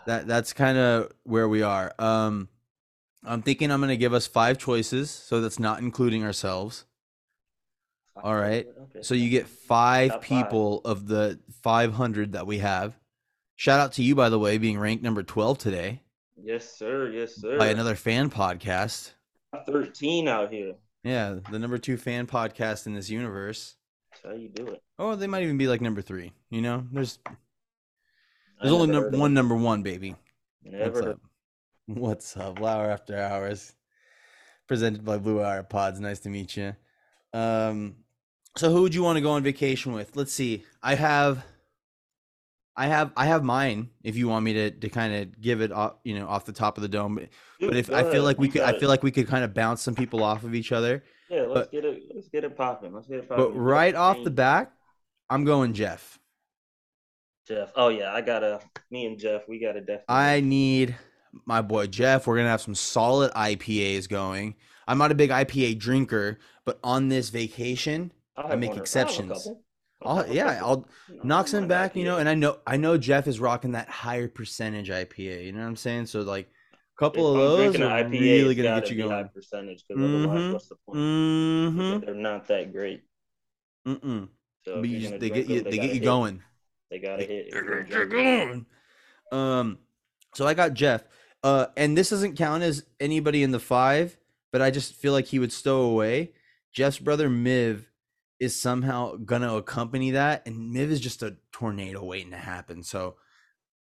That 0.07 0.27
that's 0.27 0.53
kind 0.53 0.79
of 0.79 1.11
where 1.25 1.49
we 1.49 1.63
are. 1.63 1.93
Um, 1.99 2.49
I'm 3.25 3.43
thinking 3.43 3.71
I'm 3.73 3.81
gonna 3.81 3.97
give 3.97 4.13
us 4.15 4.27
five 4.27 4.59
choices, 4.59 5.11
so 5.11 5.41
that's 5.41 5.59
not 5.59 5.81
including 5.81 6.23
ourselves. 6.25 6.85
all 8.23 8.35
right. 8.37 8.67
Okay. 8.85 9.03
So 9.03 9.15
you 9.15 9.29
get 9.31 9.47
five 9.49 10.11
Top 10.11 10.25
five. 10.25 10.45
people 10.45 10.81
of 10.87 11.07
the 11.07 11.39
500 11.63 12.33
that 12.33 12.47
we 12.47 12.59
have. 12.59 12.99
Shout 13.57 13.79
out 13.81 13.93
to 13.95 14.03
you, 14.03 14.15
by 14.15 14.29
the 14.31 14.39
way, 14.39 14.57
being 14.59 14.79
ranked 14.79 15.03
number 15.03 15.23
12 15.23 15.59
today 15.59 16.03
Yes, 16.43 16.77
sir. 16.79 17.11
Yes, 17.11 17.35
sir. 17.37 17.59
by 17.59 17.67
another 17.69 17.95
fan 17.95 18.31
podcast. 18.31 19.13
thirteen 19.67 20.29
out 20.29 20.53
here. 20.53 20.75
Yeah, 21.03 21.37
the 21.51 21.59
number 21.59 21.79
two 21.79 21.97
fan 21.97 22.27
podcast 22.27 22.87
in 22.87 22.95
this 22.95 23.09
universe. 23.11 23.77
How 24.27 24.33
you 24.35 24.49
do 24.49 24.67
it. 24.69 24.83
Oh, 24.99 25.15
they 25.15 25.27
might 25.27 25.45
even 25.45 25.57
be 25.59 25.69
like 25.69 25.81
number 25.81 26.03
three. 26.03 26.33
You 26.51 26.61
know, 26.63 26.85
there's 26.93 27.19
there's 28.61 28.73
only 28.73 29.17
one 29.17 29.35
number 29.35 29.55
one, 29.55 29.83
baby. 29.83 30.17
Never 30.65 30.91
What's 30.91 31.07
up? 31.07 31.21
What's 31.87 32.37
up? 32.37 32.59
Flower 32.59 32.91
After 32.91 33.17
Hours, 33.17 33.75
presented 34.67 35.05
by 35.05 35.19
Blue 35.19 35.43
Hour 35.43 35.63
Pods. 35.63 36.01
Nice 36.01 36.19
to 36.21 36.29
meet 36.29 36.57
you. 36.57 36.75
Um, 37.33 37.97
so 38.57 38.73
who 38.73 38.83
would 38.83 38.95
you 38.95 39.03
want 39.03 39.17
to 39.17 39.21
go 39.21 39.31
on 39.33 39.43
vacation 39.45 39.93
with? 39.93 40.17
Let's 40.17 40.33
see. 40.33 40.65
I 40.83 40.95
have, 40.97 41.45
I 42.75 42.87
have, 42.89 43.13
I 43.17 43.27
have 43.27 43.45
mine. 43.45 43.91
If 44.03 44.17
you 44.17 44.27
want 44.29 44.45
me 44.45 44.55
to 44.55 44.71
to 44.73 44.89
kind 44.89 45.15
of 45.15 45.41
give 45.41 45.61
it 45.61 45.71
off, 45.71 45.95
you 46.03 46.19
know, 46.19 46.27
off 46.27 46.47
the 46.47 46.53
top 46.53 46.79
of 46.79 46.83
the 46.83 46.89
dome. 46.89 47.15
But, 47.15 47.29
Dude, 47.61 47.71
but 47.71 47.77
if 47.77 47.91
I 47.91 48.03
feel 48.03 48.11
ahead. 48.11 48.23
like 48.23 48.39
we 48.39 48.47
You 48.49 48.53
could, 48.55 48.63
I 48.63 48.77
feel 48.79 48.89
like 48.89 49.05
we 49.05 49.13
could 49.13 49.29
kind 49.29 49.45
of 49.45 49.55
bounce 49.55 49.83
some 49.83 49.95
people 49.95 50.25
off 50.25 50.43
of 50.43 50.55
each 50.55 50.73
other. 50.73 51.05
Yeah, 51.31 51.43
let's 51.43 51.53
but- 51.55 51.73
get 51.73 51.85
it. 51.85 51.96
Get 52.37 52.45
it 52.45 52.55
popping. 52.55 52.93
Let's 52.93 53.07
get 53.07 53.21
it 53.21 53.31
popping. 53.31 53.47
But 53.47 53.53
right 53.53 53.95
off 53.95 54.23
the 54.23 54.31
bat, 54.31 54.71
I'm 55.31 55.47
going 55.47 55.73
Jeff. 55.73 56.19
Jeff. 57.49 57.73
Oh 57.75 57.89
yeah, 57.89 58.13
I 58.13 58.21
gotta. 58.21 58.61
Me 58.91 59.07
and 59.07 59.19
Jeff, 59.19 59.49
we 59.49 59.59
gotta 59.59 59.81
definitely. 59.81 60.05
I 60.09 60.41
need 60.41 60.95
my 61.47 61.63
boy 61.63 61.87
Jeff. 61.87 62.27
We're 62.27 62.37
gonna 62.37 62.51
have 62.51 62.61
some 62.61 62.75
solid 62.75 63.33
IPAs 63.33 64.07
going. 64.07 64.55
I'm 64.87 64.99
not 64.99 65.13
a 65.13 65.15
big 65.15 65.31
IPA 65.31 65.79
drinker, 65.79 66.39
but 66.67 66.79
on 66.85 67.09
this 67.09 67.31
vacation, 67.31 68.13
I 68.37 68.55
make 68.55 68.69
one 68.69 68.77
or- 68.77 68.81
I'll 68.81 68.83
exceptions. 68.83 69.33
couple. 69.33 69.63
I'll, 70.03 70.27
yeah. 70.31 70.61
I'll 70.63 70.87
know, 71.09 71.21
knock 71.23 71.47
I 71.47 71.49
some 71.49 71.69
back, 71.69 71.97
you 71.97 72.05
know. 72.05 72.19
And 72.19 72.29
I 72.29 72.35
know, 72.35 72.59
I 72.67 72.77
know 72.77 72.99
Jeff 72.99 73.27
is 73.29 73.41
rocking 73.41 73.73
that 73.73 73.89
higher 73.89 74.29
percentage 74.29 74.91
IPA. 74.91 75.47
You 75.47 75.53
know 75.53 75.61
what 75.61 75.69
I'm 75.69 75.77
saying? 75.77 76.05
So 76.05 76.21
like, 76.21 76.51
couple 76.99 77.35
If 77.37 77.41
of 77.41 77.51
I'm 77.67 77.73
those 77.73 77.81
are 77.81 78.05
IPA, 78.05 78.11
really 78.21 78.55
gonna 78.55 78.69
gotta 78.69 78.81
get 78.83 78.91
you 78.97 79.03
going. 79.09 79.29
percentage 79.29 79.85
because 79.87 80.03
otherwise, 80.03 80.39
Mhm. 80.41 80.53
what's 80.53 80.69
the 80.69 80.77
point? 80.87 80.99
Mm-hmm. 80.99 82.01
They're 82.07 82.15
not 82.15 82.47
that 82.49 82.73
great. 82.73 83.03
Mm-mm. 83.87 84.29
So 84.65 84.81
But 84.81 84.89
you 84.89 84.99
just, 85.01 85.19
they 85.21 85.31
get 85.31 85.47
you, 85.47 85.61
them, 85.61 85.65
they 85.71 85.77
gotta 85.77 85.77
get 85.77 85.89
you 85.95 86.01
hit. 86.01 86.05
going. 86.05 86.43
They 86.91 86.99
gotta 86.99 87.25
hit. 87.25 87.51
They're 87.53 87.63
you're 87.65 87.85
gonna 87.85 88.07
gonna 88.07 88.07
get 88.07 88.11
going. 88.11 88.67
Um, 89.33 89.79
so 90.35 90.47
I 90.47 90.55
got 90.55 90.75
Jeff. 90.75 91.05
Uh, 91.43 91.67
and 91.77 91.97
this 91.97 92.11
doesn't 92.11 92.37
count 92.37 92.63
as 92.63 92.85
anybody 92.99 93.43
in 93.43 93.51
the 93.53 93.61
five, 93.61 94.17
but 94.53 94.63
I 94.63 94.71
just 94.71 94.95
feel 94.95 95.13
like 95.13 95.27
he 95.27 95.39
would 95.39 95.53
stow 95.53 95.83
away. 95.83 96.33
Jeff's 96.73 96.99
brother 96.99 97.29
Miv 97.31 97.91
is 98.41 98.59
somehow 98.61 99.17
gonna 99.17 99.55
accompany 99.57 100.11
that, 100.13 100.47
and 100.47 100.73
Miv 100.73 100.91
is 100.91 101.01
just 101.01 101.23
a 101.23 101.37
tornado 101.53 102.05
waiting 102.05 102.31
to 102.33 102.37
happen. 102.37 102.83
So, 102.83 103.17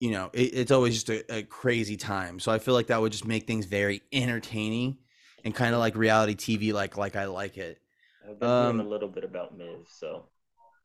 you 0.01 0.11
know, 0.11 0.31
it, 0.33 0.55
it's 0.55 0.71
always 0.71 0.95
just 0.95 1.09
a, 1.09 1.37
a 1.37 1.43
crazy 1.43 1.95
time. 1.95 2.39
So 2.39 2.51
I 2.51 2.59
feel 2.59 2.73
like 2.73 2.87
that 2.87 2.99
would 2.99 3.13
just 3.13 3.27
make 3.27 3.47
things 3.47 3.67
very 3.67 4.01
entertaining 4.11 4.97
and 5.45 5.55
kind 5.55 5.73
of 5.75 5.79
like 5.79 5.95
reality 5.95 6.35
TV, 6.35 6.73
like 6.73 6.97
like 6.97 7.15
I 7.15 7.25
like 7.25 7.57
it. 7.57 7.79
I've 8.27 8.39
been 8.39 8.49
Um, 8.49 8.75
hearing 8.75 8.87
a 8.87 8.89
little 8.89 9.09
bit 9.09 9.23
about 9.23 9.57
Miv, 9.57 9.87
so 9.87 10.25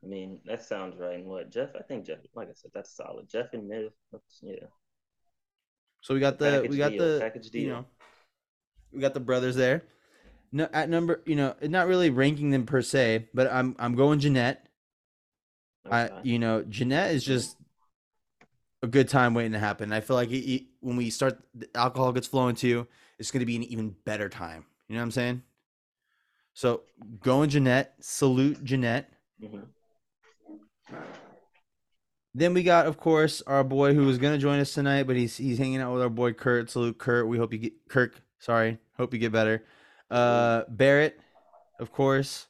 I 0.04 0.06
mean 0.06 0.40
that 0.44 0.62
sounds 0.64 0.96
right. 0.98 1.14
And 1.16 1.26
what 1.26 1.50
Jeff? 1.50 1.70
I 1.78 1.82
think 1.82 2.06
Jeff, 2.06 2.18
like 2.34 2.48
I 2.50 2.54
said, 2.54 2.72
that's 2.74 2.94
solid. 2.94 3.28
Jeff 3.28 3.54
and 3.54 3.66
Miv, 3.68 3.90
that's, 4.12 4.40
yeah. 4.42 4.66
So 6.02 6.14
we 6.14 6.20
got 6.20 6.38
the 6.38 6.62
Package 6.62 6.70
we 6.70 6.76
got 6.76 6.90
deal, 6.92 7.14
the 7.14 7.20
package 7.20 7.54
you 7.54 7.68
know 7.68 7.86
we 8.92 9.00
got 9.00 9.14
the 9.14 9.20
brothers 9.20 9.56
there. 9.56 9.84
No, 10.52 10.68
at 10.72 10.88
number 10.88 11.22
you 11.26 11.36
know 11.36 11.54
not 11.62 11.86
really 11.88 12.10
ranking 12.10 12.50
them 12.50 12.66
per 12.66 12.82
se, 12.82 13.28
but 13.34 13.50
I'm 13.52 13.76
I'm 13.78 13.94
going 13.94 14.20
Jeanette. 14.20 14.68
I 15.90 16.10
you 16.22 16.38
know 16.38 16.62
Jeanette 16.64 17.14
is 17.14 17.24
just 17.24 17.55
a 18.82 18.86
good 18.86 19.08
time 19.08 19.34
waiting 19.34 19.52
to 19.52 19.58
happen. 19.58 19.92
I 19.92 20.00
feel 20.00 20.16
like 20.16 20.30
it, 20.30 20.38
it- 20.50 20.66
when 20.80 20.96
we 20.96 21.10
start 21.10 21.38
the 21.54 21.68
alcohol 21.74 22.12
gets 22.12 22.26
flowing 22.26 22.54
to 22.56 22.68
you, 22.68 22.86
it's 23.18 23.30
going 23.30 23.40
to 23.40 23.46
be 23.46 23.56
an 23.56 23.64
even 23.64 23.96
better 24.04 24.28
time. 24.28 24.64
You 24.88 24.94
know 24.94 25.00
what 25.00 25.06
I'm 25.06 25.10
saying? 25.12 25.42
So 26.54 26.82
going 27.20 27.50
Jeanette, 27.50 27.94
salute 28.00 28.62
Jeanette. 28.64 29.10
Mhm. 29.42 29.66
Then 32.34 32.52
we 32.52 32.62
got, 32.62 32.86
of 32.86 32.98
course, 32.98 33.42
our 33.46 33.64
boy 33.64 33.94
who 33.94 34.04
was 34.04 34.18
gonna 34.18 34.36
join 34.38 34.60
us 34.60 34.74
tonight, 34.74 35.04
but 35.04 35.16
he's 35.16 35.36
he's 35.38 35.56
hanging 35.58 35.80
out 35.80 35.94
with 35.94 36.02
our 36.02 36.10
boy 36.10 36.32
Kurt. 36.34 36.68
Salute 36.70 36.98
Kurt. 36.98 37.26
We 37.28 37.38
hope 37.38 37.52
you 37.52 37.58
get 37.58 37.88
Kirk. 37.88 38.20
Sorry, 38.38 38.78
hope 38.98 39.14
you 39.14 39.18
get 39.18 39.32
better. 39.32 39.64
Uh, 40.10 40.64
Barrett, 40.68 41.18
of 41.80 41.92
course. 41.92 42.46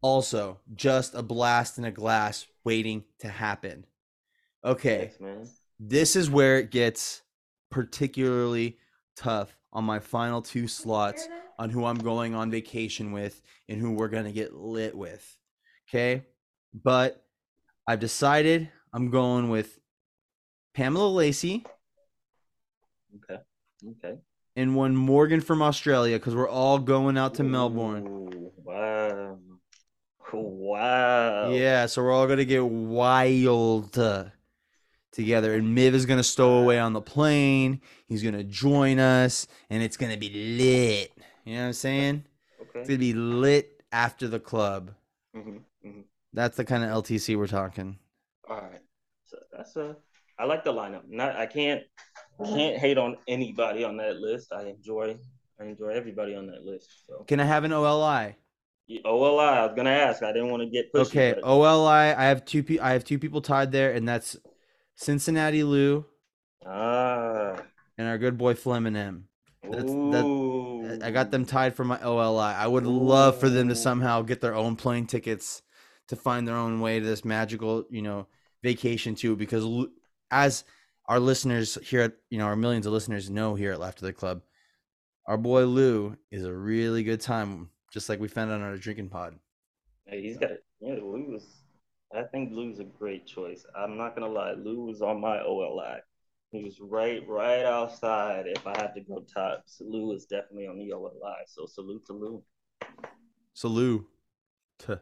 Also, 0.00 0.58
just 0.74 1.14
a 1.14 1.22
blast 1.22 1.76
in 1.78 1.84
a 1.84 1.90
glass 1.92 2.46
waiting 2.64 3.04
to 3.18 3.28
happen. 3.28 3.84
Okay, 4.64 4.98
Thanks, 4.98 5.20
man. 5.20 5.48
this 5.80 6.14
is 6.16 6.30
where 6.30 6.58
it 6.58 6.70
gets 6.70 7.22
particularly 7.70 8.78
tough 9.16 9.56
on 9.72 9.84
my 9.84 9.98
final 9.98 10.40
two 10.42 10.68
slots 10.68 11.28
on 11.58 11.70
who 11.70 11.84
I'm 11.84 11.98
going 11.98 12.34
on 12.34 12.50
vacation 12.50 13.12
with 13.12 13.40
and 13.68 13.80
who 13.80 13.92
we're 13.92 14.08
going 14.08 14.24
to 14.26 14.32
get 14.32 14.54
lit 14.54 14.94
with. 14.96 15.38
Okay? 15.88 16.22
But 16.84 17.24
I've 17.88 18.00
decided 18.00 18.70
I'm 18.92 19.10
going 19.10 19.48
with 19.48 19.78
Pamela 20.74 21.08
Lacey 21.08 21.64
Okay. 23.16 23.42
Okay. 24.04 24.18
and 24.56 24.76
one 24.76 24.94
Morgan 24.96 25.40
from 25.40 25.60
Australia 25.60 26.18
because 26.18 26.34
we're 26.34 26.48
all 26.48 26.78
going 26.78 27.18
out 27.18 27.34
to 27.34 27.42
Melbourne. 27.42 28.50
Wow. 28.64 29.38
Wow. 30.32 31.50
Yeah, 31.50 31.84
so 31.86 32.02
we're 32.02 32.12
all 32.12 32.26
going 32.26 32.38
to 32.38 32.46
get 32.46 32.64
wild 32.64 33.98
uh, 33.98 34.24
together. 35.12 35.54
And 35.54 35.74
Miv 35.74 35.94
is 35.94 36.06
going 36.06 36.18
to 36.18 36.24
stow 36.24 36.54
away 36.58 36.78
on 36.78 36.92
the 36.92 37.00
plane. 37.00 37.80
He's 38.06 38.22
going 38.22 38.34
to 38.34 38.44
join 38.44 38.98
us 38.98 39.46
and 39.70 39.82
it's 39.82 39.96
going 39.96 40.12
to 40.12 40.18
be 40.18 40.30
lit. 40.58 41.12
You 41.44 41.54
know 41.54 41.60
what 41.60 41.66
I'm 41.68 41.72
saying? 41.74 42.24
Okay. 42.60 42.80
It's 42.80 42.88
going 42.88 42.98
to 42.98 43.04
be 43.06 43.12
lit 43.12 43.82
after 43.92 44.26
the 44.26 44.40
club. 44.40 44.92
hmm 45.34 45.58
hmm 45.84 46.00
That's 46.32 46.56
the 46.56 46.64
kind 46.64 46.82
of 46.82 46.90
LTC 47.04 47.36
we're 47.36 47.46
talking. 47.46 47.98
All 48.48 48.56
right. 48.56 48.80
So 49.24 49.38
that's 49.56 49.76
a. 49.76 49.96
I 50.38 50.44
like 50.46 50.64
the 50.64 50.72
lineup. 50.72 51.02
Not. 51.08 51.36
I 51.36 51.46
can't. 51.46 51.82
Can't 52.44 52.76
hate 52.76 52.98
on 52.98 53.16
anybody 53.28 53.84
on 53.84 53.96
that 53.98 54.16
list. 54.16 54.52
I 54.52 54.64
enjoy. 54.64 55.16
I 55.60 55.64
enjoy 55.64 55.88
everybody 55.88 56.34
on 56.34 56.46
that 56.48 56.64
list. 56.64 57.06
So. 57.06 57.24
Can 57.28 57.38
I 57.38 57.44
have 57.44 57.64
an 57.64 57.72
OLI? 57.72 58.34
OLI. 59.04 59.44
I 59.44 59.66
was 59.66 59.74
gonna 59.76 59.90
ask. 59.90 60.22
I 60.22 60.32
didn't 60.32 60.50
want 60.50 60.62
to 60.62 60.68
get 60.68 60.92
pushy. 60.92 61.06
Okay, 61.06 61.32
but- 61.34 61.44
OLI. 61.44 62.14
I 62.14 62.24
have 62.24 62.44
two. 62.44 62.62
Pe- 62.62 62.78
I 62.78 62.92
have 62.92 63.04
two 63.04 63.18
people 63.18 63.40
tied 63.40 63.72
there, 63.72 63.92
and 63.92 64.08
that's 64.08 64.36
Cincinnati 64.94 65.62
Lou 65.64 66.04
Ah. 66.64 67.60
and 67.98 68.08
our 68.08 68.18
good 68.18 68.38
boy 68.38 68.54
Fleming 68.54 68.96
M. 68.96 69.28
That's- 69.62 69.84
that- 69.84 70.24
Ooh. 70.24 70.98
I 71.02 71.10
got 71.10 71.30
them 71.30 71.44
tied 71.46 71.74
for 71.74 71.84
my 71.84 72.00
OLI. 72.02 72.52
I 72.54 72.66
would 72.66 72.86
love 72.86 73.38
for 73.40 73.48
them 73.48 73.68
to 73.68 73.74
somehow 73.74 74.22
get 74.22 74.40
their 74.40 74.54
own 74.54 74.76
plane 74.76 75.06
tickets 75.06 75.62
to 76.08 76.16
find 76.16 76.46
their 76.46 76.56
own 76.56 76.80
way 76.80 77.00
to 77.00 77.04
this 77.06 77.24
magical, 77.24 77.84
you 77.90 78.02
know, 78.02 78.26
vacation 78.62 79.14
too. 79.14 79.34
Because 79.36 79.64
as 80.30 80.64
our 81.06 81.18
listeners 81.18 81.76
here 81.82 82.02
at, 82.02 82.12
you 82.30 82.38
know, 82.38 82.44
our 82.46 82.56
millions 82.56 82.86
of 82.86 82.92
listeners 82.92 83.30
know 83.30 83.54
here 83.54 83.72
at 83.72 83.80
Laughter 83.80 84.04
the 84.04 84.12
Club, 84.12 84.42
our 85.26 85.38
boy 85.38 85.64
Lou 85.64 86.16
is 86.30 86.44
a 86.44 86.52
really 86.52 87.02
good 87.04 87.20
time, 87.20 87.70
just 87.92 88.08
like 88.08 88.20
we 88.20 88.28
found 88.28 88.50
out 88.50 88.56
on 88.60 88.62
our 88.62 88.76
drinking 88.76 89.08
pod. 89.08 89.38
Hey, 90.06 90.22
he's 90.22 90.36
got. 90.36 90.50
Yeah, 90.80 90.94
Lou 90.94 91.32
was. 91.32 91.61
I 92.14 92.22
think 92.24 92.52
Lou's 92.52 92.78
a 92.78 92.84
great 92.84 93.26
choice. 93.26 93.64
I'm 93.74 93.96
not 93.96 94.14
gonna 94.14 94.28
lie. 94.28 94.52
Lou 94.52 94.84
was 94.84 95.00
on 95.00 95.20
my 95.20 95.40
OLI. 95.42 96.00
He 96.50 96.62
was 96.62 96.78
right, 96.80 97.26
right 97.26 97.64
outside. 97.64 98.44
If 98.46 98.66
I 98.66 98.76
had 98.76 98.94
to 98.94 99.00
go 99.00 99.24
top, 99.32 99.62
so 99.64 99.84
Lou 99.84 100.12
is 100.12 100.26
definitely 100.26 100.66
on 100.66 100.78
the 100.78 100.92
OLI. 100.92 101.44
So 101.46 101.64
salute 101.64 102.04
to 102.06 102.12
Lou. 102.12 102.42
Salute. 103.54 104.06
To 104.80 105.00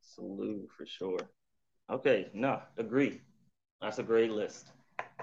Salute 0.00 0.68
for 0.76 0.86
sure. 0.86 1.20
Okay, 1.90 2.28
no, 2.32 2.60
agree. 2.78 3.20
That's 3.82 3.98
a 3.98 4.02
great 4.02 4.30
list. 4.30 4.68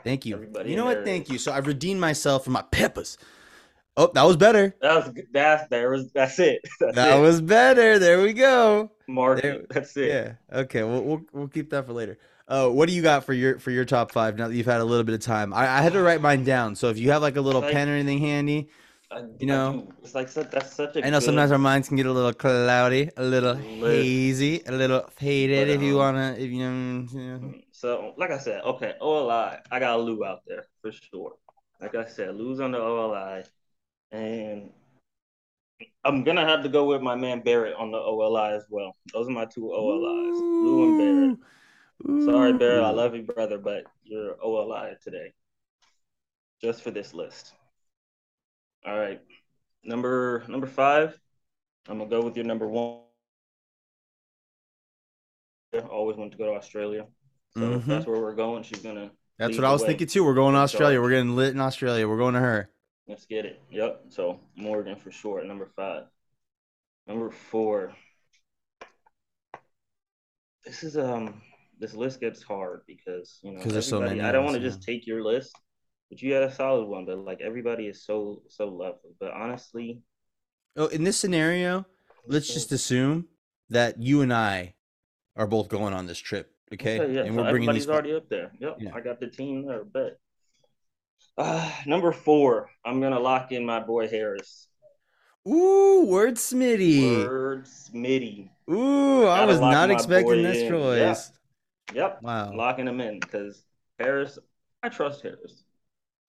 Thank 0.04 0.26
you. 0.26 0.36
Everybody 0.36 0.70
you 0.70 0.76
know 0.76 0.86
what? 0.86 1.04
Thank 1.04 1.30
you. 1.30 1.40
So 1.40 1.52
I've 1.52 1.68
redeemed 1.68 2.00
myself 2.00 2.44
from 2.44 2.54
my 2.54 2.62
peppers. 2.62 3.18
Oh, 4.00 4.12
that 4.14 4.24
was 4.24 4.38
better. 4.38 4.76
That 4.82 4.96
was 4.96 5.10
good. 5.14 5.28
That's 5.34 5.68
there 5.70 5.90
was 5.90 6.12
that's 6.14 6.38
it. 6.40 6.62
That's 6.80 6.96
That 6.96 7.18
it. 7.18 7.22
was 7.22 7.42
better. 7.42 7.98
There 8.00 8.22
we 8.22 8.32
go. 8.34 8.92
Mark. 9.08 9.42
That's 9.70 9.98
it. 9.98 10.08
Yeah. 10.10 10.60
Okay. 10.60 10.84
We'll, 10.84 11.02
we'll 11.04 11.22
we'll 11.34 11.48
keep 11.48 11.70
that 11.72 11.86
for 11.88 11.94
later. 11.94 12.18
Uh, 12.48 12.70
what 12.70 12.88
do 12.88 12.94
you 12.96 13.02
got 13.02 13.26
for 13.26 13.34
your 13.34 13.58
for 13.60 13.72
your 13.72 13.86
top 13.86 14.12
five 14.12 14.38
now 14.38 14.48
that 14.48 14.56
you've 14.56 14.66
had 14.68 14.82
a 14.82 14.86
little 14.86 15.04
bit 15.04 15.16
of 15.16 15.22
time? 15.22 15.52
I, 15.54 15.64
I 15.80 15.82
had 15.82 15.94
to 15.94 16.02
write 16.02 16.22
mine 16.22 16.44
down. 16.44 16.76
So 16.76 16.90
if 16.90 16.98
you 16.98 17.10
have 17.12 17.22
like 17.22 17.36
a 17.38 17.42
little 17.42 17.62
Like- 17.62 17.74
pen 17.74 17.90
or 17.90 17.94
anything 17.94 18.20
handy, 18.20 18.70
I, 19.10 19.24
You 19.40 19.48
know, 19.48 19.88
it's 20.04 20.14
like 20.14 20.32
that's 20.34 20.76
such 20.76 20.98
a. 20.98 21.06
I 21.06 21.10
know 21.10 21.20
sometimes 21.22 21.52
our 21.52 21.58
minds 21.58 21.88
can 21.88 21.96
get 21.98 22.06
a 22.06 22.12
little 22.12 22.34
cloudy, 22.34 23.10
a 23.18 23.24
little 23.24 23.54
Lit. 23.56 24.04
hazy, 24.06 24.62
a 24.68 24.72
little 24.74 25.02
faded. 25.16 25.68
But, 25.70 25.76
if 25.76 25.82
you 25.82 25.96
wanna, 25.96 26.36
if 26.38 26.52
you 26.52 26.60
know, 26.60 27.08
you 27.12 27.20
know. 27.40 27.54
So, 27.72 28.14
like 28.18 28.32
I 28.32 28.38
said, 28.38 28.62
okay, 28.64 28.96
OLI, 29.00 29.60
I 29.72 29.80
got 29.80 30.02
Lou 30.02 30.26
out 30.26 30.42
there 30.46 30.66
for 30.82 30.92
sure. 30.92 31.36
Like 31.80 31.96
I 31.96 32.06
said, 32.06 32.36
Lou's 32.36 32.60
on 32.60 32.72
the 32.74 32.80
OLI, 32.80 33.44
and 34.12 34.72
I'm 36.04 36.24
gonna 36.24 36.46
have 36.46 36.63
to 36.63 36.70
go 36.70 36.86
with 36.86 37.02
my 37.02 37.15
man 37.15 37.41
Barrett 37.41 37.76
on 37.76 37.91
the 37.91 37.98
OLI 37.98 38.56
as 38.56 38.65
well. 38.70 38.96
Those 39.13 39.28
are 39.28 39.32
my 39.32 39.46
two 39.46 39.72
OLIs, 39.72 40.39
Lou 40.63 40.84
and 40.84 40.98
Barrett. 40.98 41.38
Ooh. 42.10 42.26
Sorry, 42.26 42.54
Barrett, 42.54 42.84
I 42.84 42.91
love 42.91 43.15
you, 43.15 43.24
brother, 43.24 43.58
but 43.58 43.84
you're 44.04 44.36
OLI 44.41 44.96
today, 45.04 45.34
just 46.62 46.82
for 46.82 46.91
this 46.91 47.13
list. 47.13 47.54
All 48.86 48.98
right, 48.98 49.22
number 49.84 50.43
number 50.48 50.67
five. 50.67 51.20
I'm 51.89 51.98
gonna 51.98 52.10
go 52.10 52.22
with 52.22 52.36
your 52.36 52.46
number 52.46 52.67
one. 52.67 53.02
I 55.74 55.80
always 55.80 56.17
wanted 56.17 56.32
to 56.32 56.38
go 56.38 56.46
to 56.46 56.54
Australia, 56.54 57.06
so 57.54 57.74
if 57.74 57.84
Mhm. 57.84 57.86
that's 57.88 58.08
where 58.08 58.20
we're 58.20 58.36
going. 58.36 58.63
She's 58.63 58.82
gonna. 58.82 59.12
That's 59.38 59.56
what 59.56 59.65
I 59.65 59.72
was 59.72 59.82
way. 59.82 59.89
thinking 59.89 60.08
too. 60.08 60.24
We're 60.24 60.34
going 60.34 60.56
to 60.56 60.62
Australia. 60.62 61.00
We're 61.00 61.12
getting 61.12 61.36
lit 61.36 61.54
in 61.54 61.60
Australia. 61.60 62.08
We're 62.08 62.17
going 62.17 62.34
to 62.34 62.39
her. 62.39 62.72
Let's 63.08 63.26
get 63.26 63.46
it. 63.46 63.62
Yep. 63.72 64.06
So 64.10 64.39
Morgan 64.56 64.96
for 64.98 65.12
sure. 65.12 65.43
Number 65.43 65.70
five. 65.76 66.04
Number 67.08 67.32
four. 67.32 67.93
This 70.65 70.84
is 70.84 70.98
um. 70.98 71.41
This 71.80 71.93
list 71.93 72.20
gets 72.20 72.41
hard 72.41 72.82
because 72.88 73.39
you 73.43 73.52
know 73.52 73.62
there's 73.63 73.88
so 73.88 74.02
many 74.02 74.20
I 74.20 74.32
don't 74.32 74.43
want 74.43 74.56
to 74.58 74.62
just 74.62 74.82
take 74.82 75.06
your 75.06 75.24
list, 75.24 75.56
but 76.10 76.20
you 76.24 76.34
had 76.34 76.41
a 76.41 76.52
solid 76.52 76.86
one. 76.88 77.06
But 77.06 77.20
like 77.20 77.39
everybody 77.39 77.86
is 77.86 78.04
so 78.04 78.41
so 78.50 78.67
lovely. 78.67 79.12
But 79.20 79.32
honestly, 79.32 80.02
Oh, 80.76 80.88
in 80.88 81.04
this 81.04 81.17
scenario, 81.17 81.86
let's 82.28 82.52
just 82.52 82.72
assume 82.72 83.28
that 83.70 84.02
you 84.02 84.22
and 84.22 84.34
I 84.34 84.74
are 85.36 85.46
both 85.48 85.70
going 85.70 85.93
on 85.93 86.08
this 86.08 86.17
trip. 86.17 86.52
Okay, 86.74 87.00
Okay, 87.00 87.13
yeah, 87.13 87.22
and 87.22 87.30
so 87.30 87.36
we're 87.36 87.52
bringing 87.52 87.70
everybody's 87.70 87.84
these. 87.86 87.89
already 87.91 88.13
up 88.15 88.28
there. 88.28 88.52
Yep, 88.60 88.78
Yeah. 88.80 88.91
I 88.96 89.00
got 89.02 89.20
the 89.20 89.28
team 89.28 89.67
there. 89.67 89.84
Bet. 89.86 90.17
Uh, 91.38 91.71
number 91.86 92.12
four, 92.12 92.69
I'm 92.84 93.00
gonna 93.00 93.19
lock 93.19 93.52
in 93.52 93.65
my 93.65 93.80
boy 93.80 94.08
Harris. 94.08 94.67
Ooh, 95.47 96.06
word 96.08 96.36
Smitty. 96.36 97.26
Word 97.28 97.65
Smitty. 97.65 98.50
Ooh, 98.69 99.26
I 99.26 99.45
was 99.45 99.60
not 99.60 99.89
expecting 99.91 100.43
this 100.43 100.58
in. 100.58 100.69
choice. 100.69 101.32
Yep, 101.93 102.21
Wow. 102.21 102.54
locking 102.54 102.88
him 102.88 103.00
in 103.00 103.19
because 103.19 103.63
Harris, 103.97 104.38
I 104.84 104.89
trust 104.89 105.21
Harris. 105.21 105.63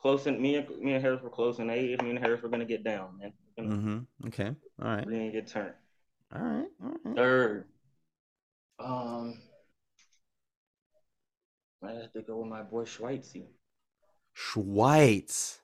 Close 0.00 0.28
in 0.28 0.40
me 0.40 0.54
and 0.56 0.68
me 0.78 0.92
and 0.92 1.02
Harris 1.02 1.20
were 1.20 1.30
close 1.30 1.58
in 1.58 1.68
age. 1.70 2.00
Me 2.02 2.10
and 2.10 2.18
Harris 2.18 2.42
were 2.42 2.48
gonna 2.48 2.64
get 2.64 2.84
down, 2.84 3.18
man. 3.18 3.32
Gonna, 3.56 3.68
Mm-hmm. 3.70 4.26
Okay. 4.28 4.54
All 4.80 4.88
right. 4.88 5.04
we're 5.04 5.12
gonna 5.12 5.32
get 5.32 5.48
turned. 5.48 5.74
All 6.32 6.40
right. 6.42 6.66
All 6.84 6.88
right. 7.04 7.16
Third, 7.16 7.64
um, 8.78 9.40
I 11.82 11.92
have 11.92 12.12
to 12.12 12.22
go 12.22 12.38
with 12.38 12.48
my 12.48 12.62
boy 12.62 12.84
Schweitzy. 12.84 13.46
Schweitz. 14.38 15.59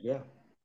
Yeah. 0.00 0.18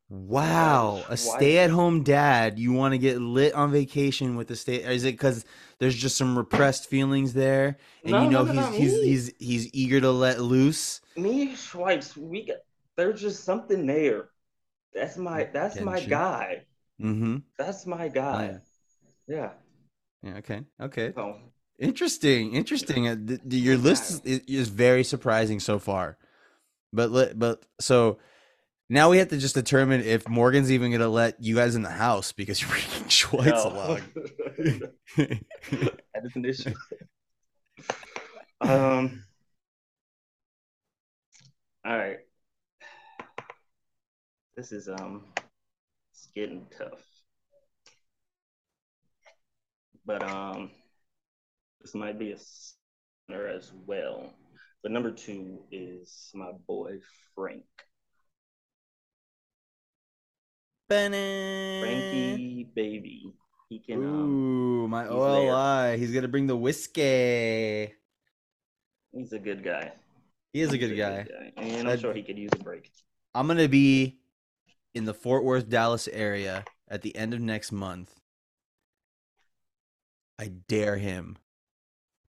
Wow, 0.09 1.05
a 1.07 1.15
stay-at-home 1.15 2.03
dad. 2.03 2.59
You 2.59 2.73
want 2.73 2.93
to 2.93 2.97
get 2.97 3.21
lit 3.21 3.53
on 3.53 3.71
vacation 3.71 4.35
with 4.35 4.49
the 4.49 4.57
state? 4.57 4.81
Is 4.83 5.05
it 5.05 5.13
because 5.13 5.45
there's 5.79 5.95
just 5.95 6.17
some 6.17 6.37
repressed 6.37 6.89
feelings 6.89 7.31
there, 7.33 7.77
and 8.03 8.11
No, 8.11 8.23
you 8.23 8.29
know 8.29 8.43
no, 8.43 8.51
no, 8.51 8.71
he's 8.71 8.91
he's 8.91 9.01
he's 9.03 9.33
he's 9.39 9.73
eager 9.73 10.01
to 10.01 10.11
let 10.11 10.41
loose? 10.41 10.99
me 11.15 11.53
Schweitz, 11.53 12.17
we 12.17 12.45
got 12.45 12.57
there's 12.97 13.21
just 13.21 13.45
something 13.45 13.85
there. 13.85 14.29
That's 14.93 15.15
my 15.15 15.47
that's 15.53 15.79
my 15.79 15.93
Tension. 15.93 16.09
guy. 16.09 16.65
Mm-hmm. 17.01 17.37
That's 17.57 17.85
my 17.85 18.09
guy. 18.09 18.59
Yeah. 19.27 19.51
Yeah. 20.23 20.37
Okay. 20.39 20.61
Okay. 20.81 21.13
So 21.15 21.37
Interesting. 21.79 22.53
Interesting. 22.53 23.07
Uh, 23.07 23.15
your 23.49 23.77
list 23.77 24.25
is, 24.25 24.39
is 24.47 24.67
very 24.67 25.03
surprising 25.03 25.59
so 25.59 25.79
far, 25.79 26.17
but 26.93 27.11
let 27.11 27.37
but 27.37 27.65
so. 27.79 28.19
Now 28.89 29.09
we 29.09 29.19
have 29.19 29.29
to 29.29 29.37
just 29.37 29.55
determine 29.55 30.01
if 30.01 30.27
Morgan's 30.27 30.69
even 30.69 30.91
gonna 30.91 31.07
let 31.07 31.41
you 31.41 31.55
guys 31.55 31.75
in 31.75 31.81
the 31.81 31.89
house 31.89 32.33
because 32.33 32.61
you're 32.61 32.69
bringing 32.69 32.89
Schweitz 33.07 33.63
along. 33.65 34.01
that 35.15 36.25
is 36.25 36.35
an 36.35 36.45
issue. 36.45 36.73
um. 38.59 39.23
All 41.85 41.97
right. 41.97 42.19
This 44.57 44.71
is 44.73 44.89
um. 44.89 45.23
It's 46.11 46.27
getting 46.35 46.65
tough. 46.77 46.99
But 50.05 50.23
um, 50.29 50.71
this 51.79 51.93
might 51.95 52.19
be 52.19 52.31
a 52.31 52.37
center 52.37 53.47
as 53.47 53.71
well. 53.85 54.33
But 54.83 54.91
number 54.91 55.11
two 55.11 55.59
is 55.71 56.31
my 56.33 56.51
boy 56.67 56.99
Frank. 57.35 57.63
Benny. 60.89 61.79
Frankie 61.81 62.69
baby. 62.75 63.33
He 63.69 63.79
can 63.79 64.03
um 64.03 64.03
Ooh, 64.03 64.87
my 64.87 65.03
he's 65.03 65.09
there. 65.09 65.17
OLI. 65.17 65.97
He's 65.97 66.11
gonna 66.11 66.27
bring 66.27 66.47
the 66.47 66.57
whiskey. 66.57 67.93
he's 69.13 69.31
a 69.33 69.39
good 69.39 69.63
guy. 69.63 69.93
He 70.51 70.61
is 70.61 70.73
a 70.73 70.77
He's 70.77 70.89
good 70.89 70.97
guy. 70.97 71.27
And 71.57 71.87
I'm 71.87 71.97
sure 71.99 72.13
he 72.13 72.23
could 72.23 72.37
use 72.37 72.51
a 72.53 72.63
break. 72.63 72.91
I'm 73.33 73.47
gonna 73.47 73.69
be 73.69 74.19
in 74.93 75.05
the 75.05 75.13
Fort 75.13 75.45
Worth, 75.45 75.69
Dallas 75.69 76.09
area 76.09 76.65
at 76.89 77.01
the 77.01 77.15
end 77.15 77.33
of 77.33 77.39
next 77.39 77.71
month. 77.71 78.13
I 80.37 80.47
dare 80.67 80.97
him 80.97 81.37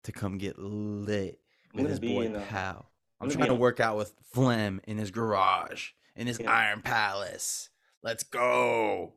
to 0.02 0.12
come 0.12 0.36
get 0.36 0.58
lit 0.58 1.39
with 1.74 1.88
his 1.88 2.00
boy 2.00 2.22
in 2.26 2.36
a- 2.36 2.40
Pow. 2.40 2.86
I'm 3.20 3.28
I'm 3.28 3.34
trying 3.34 3.48
to 3.48 3.54
a- 3.54 3.58
work 3.58 3.80
out 3.80 3.96
with 3.96 4.14
Flem 4.32 4.80
in 4.86 4.96
his 4.98 5.10
garage, 5.10 5.90
in 6.16 6.26
his 6.26 6.38
Yeah. 6.40 6.50
Iron 6.50 6.80
Palace. 6.82 7.68
Let's 8.02 8.22
go. 8.24 9.14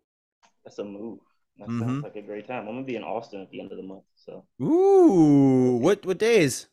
That's 0.66 0.78
a 0.80 0.84
move. 0.84 1.20
That 1.58 1.68
Mhm. 1.70 1.80
sounds 1.80 2.04
like 2.04 2.16
a 2.16 2.22
great 2.22 2.48
time. 2.48 2.62
I'm 2.68 2.74
gonna 2.76 2.84
be 2.84 2.96
in 2.96 3.04
Austin 3.04 3.42
at 3.42 3.50
the 3.52 3.62
end 3.62 3.72
of 3.72 3.78
the 3.78 3.84
month. 3.84 4.04
So 4.16 4.46
Ooh, 4.62 5.78
what 5.78 6.06
what 6.06 6.18
days? 6.18 6.68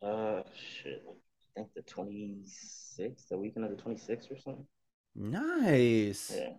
uh 0.00 0.42
shit. 0.54 1.04
I 1.06 1.12
think 1.60 1.74
the 1.74 1.82
twenty 1.82 2.42
sixth, 2.46 3.28
the 3.28 3.36
weekend 3.38 3.64
of 3.66 3.70
the 3.72 3.76
twenty 3.82 3.98
sixth 3.98 4.30
or 4.30 4.38
something. 4.38 4.66
Nice. 5.14 6.30
Yeah. 6.34 6.54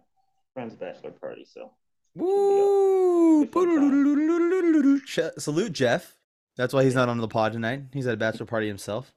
Friend's 0.53 0.75
bachelor 0.75 1.11
party, 1.11 1.45
so 1.45 1.71
Woo! 2.15 3.45
Be 3.45 3.51
fun 3.51 5.01
Che- 5.05 5.31
Salute 5.39 5.71
Jeff. 5.73 6.15
That's 6.55 6.73
why 6.73 6.83
he's 6.83 6.95
not 6.95 7.09
on 7.09 7.17
the 7.19 7.27
pod 7.27 7.53
tonight. 7.53 7.83
He's 7.93 8.05
at 8.07 8.13
a 8.13 8.17
bachelor 8.17 8.45
party 8.45 8.67
himself. 8.67 9.11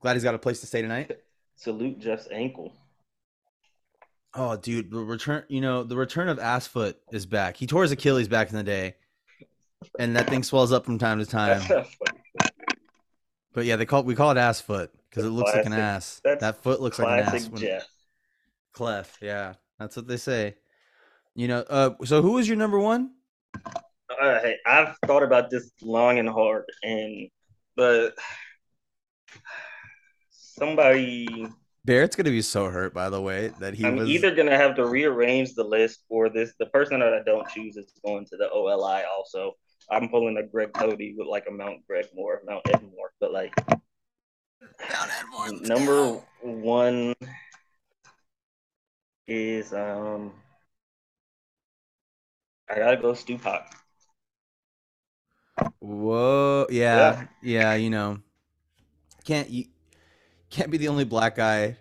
Glad 0.00 0.14
he's 0.14 0.24
got 0.24 0.34
a 0.34 0.38
place 0.38 0.60
to 0.60 0.66
stay 0.66 0.82
tonight. 0.82 1.18
salute 1.56 1.98
Jeff's 1.98 2.28
ankle. 2.30 2.72
Oh, 4.34 4.56
dude, 4.56 4.90
the 4.90 4.98
return. 4.98 5.44
You 5.48 5.60
know, 5.60 5.84
the 5.84 5.96
return 5.96 6.28
of 6.28 6.38
Assfoot 6.38 6.94
is 7.12 7.24
back. 7.26 7.56
He 7.56 7.66
tore 7.66 7.82
his 7.82 7.92
Achilles 7.92 8.26
back 8.28 8.50
in 8.50 8.56
the 8.56 8.64
day, 8.64 8.96
and 9.98 10.16
that 10.16 10.28
thing 10.28 10.42
swells 10.42 10.72
up 10.72 10.84
from 10.84 10.98
time 10.98 11.20
to 11.20 11.26
time. 11.26 11.62
But 13.52 13.64
yeah, 13.66 13.76
they 13.76 13.86
call 13.86 14.02
we 14.02 14.16
call 14.16 14.32
it 14.32 14.36
Assfoot 14.36 14.88
because 15.08 15.24
it 15.24 15.28
looks 15.30 15.54
like 15.54 15.66
an 15.66 15.72
ass. 15.72 16.20
That's 16.24 16.40
That 16.40 16.62
foot 16.64 16.80
looks 16.80 16.98
like 16.98 17.06
an 17.06 17.18
ass. 17.20 17.30
Classic 17.30 17.52
when- 17.52 17.62
Jeff. 17.62 17.88
Clef, 18.72 19.18
yeah, 19.22 19.54
that's 19.78 19.94
what 19.94 20.08
they 20.08 20.16
say. 20.16 20.56
You 21.36 21.46
know, 21.46 21.60
uh, 21.70 21.90
so 22.04 22.20
who 22.22 22.32
was 22.32 22.48
your 22.48 22.56
number 22.56 22.80
one? 22.80 23.12
All 24.20 24.28
right, 24.28 24.56
I've 24.66 24.96
thought 25.06 25.22
about 25.22 25.50
this 25.50 25.70
long 25.82 26.18
and 26.18 26.28
hard, 26.28 26.64
and 26.82 27.28
but 27.76 28.14
somebody 30.30 31.46
Barrett's 31.84 32.16
gonna 32.16 32.30
be 32.30 32.42
so 32.42 32.70
hurt, 32.70 32.94
by 32.94 33.10
the 33.10 33.20
way, 33.20 33.48
that 33.60 33.74
he 33.74 33.84
I'm 33.84 33.96
was. 33.96 34.08
either 34.08 34.34
gonna 34.34 34.56
have 34.56 34.74
to 34.76 34.86
rearrange 34.86 35.54
the 35.54 35.64
list 35.64 36.04
or 36.08 36.30
this. 36.30 36.54
The 36.58 36.66
person 36.66 37.00
that 37.00 37.12
I 37.12 37.22
don't 37.24 37.46
choose 37.48 37.76
is 37.76 37.92
going 38.04 38.24
to 38.26 38.36
the 38.38 38.50
OLI. 38.50 39.02
Also, 39.04 39.52
I'm 39.90 40.08
pulling 40.08 40.38
a 40.38 40.42
Greg 40.42 40.72
Cote 40.72 40.98
with 40.98 41.26
like 41.28 41.44
a 41.46 41.52
Mount 41.52 41.86
Greg 41.86 42.06
Moore, 42.14 42.40
Mount 42.46 42.64
Edmore, 42.64 43.12
but 43.20 43.32
like 43.32 43.54
Down 43.66 45.08
Edmore, 45.08 45.68
number 45.68 45.92
go. 45.92 46.24
one 46.40 47.14
is 49.28 49.74
um. 49.74 50.32
I 52.70 52.76
gotta 52.76 52.96
go 52.96 53.12
Stu 53.12 53.36
Hawk. 53.36 53.76
Whoa, 55.80 56.66
yeah, 56.70 57.26
yeah, 57.42 57.74
you 57.74 57.90
know, 57.90 58.18
can't 59.24 59.48
you 59.50 59.66
can't 60.50 60.70
be 60.70 60.78
the 60.78 60.88
only 60.88 61.04
black 61.04 61.36
guy 61.36 61.76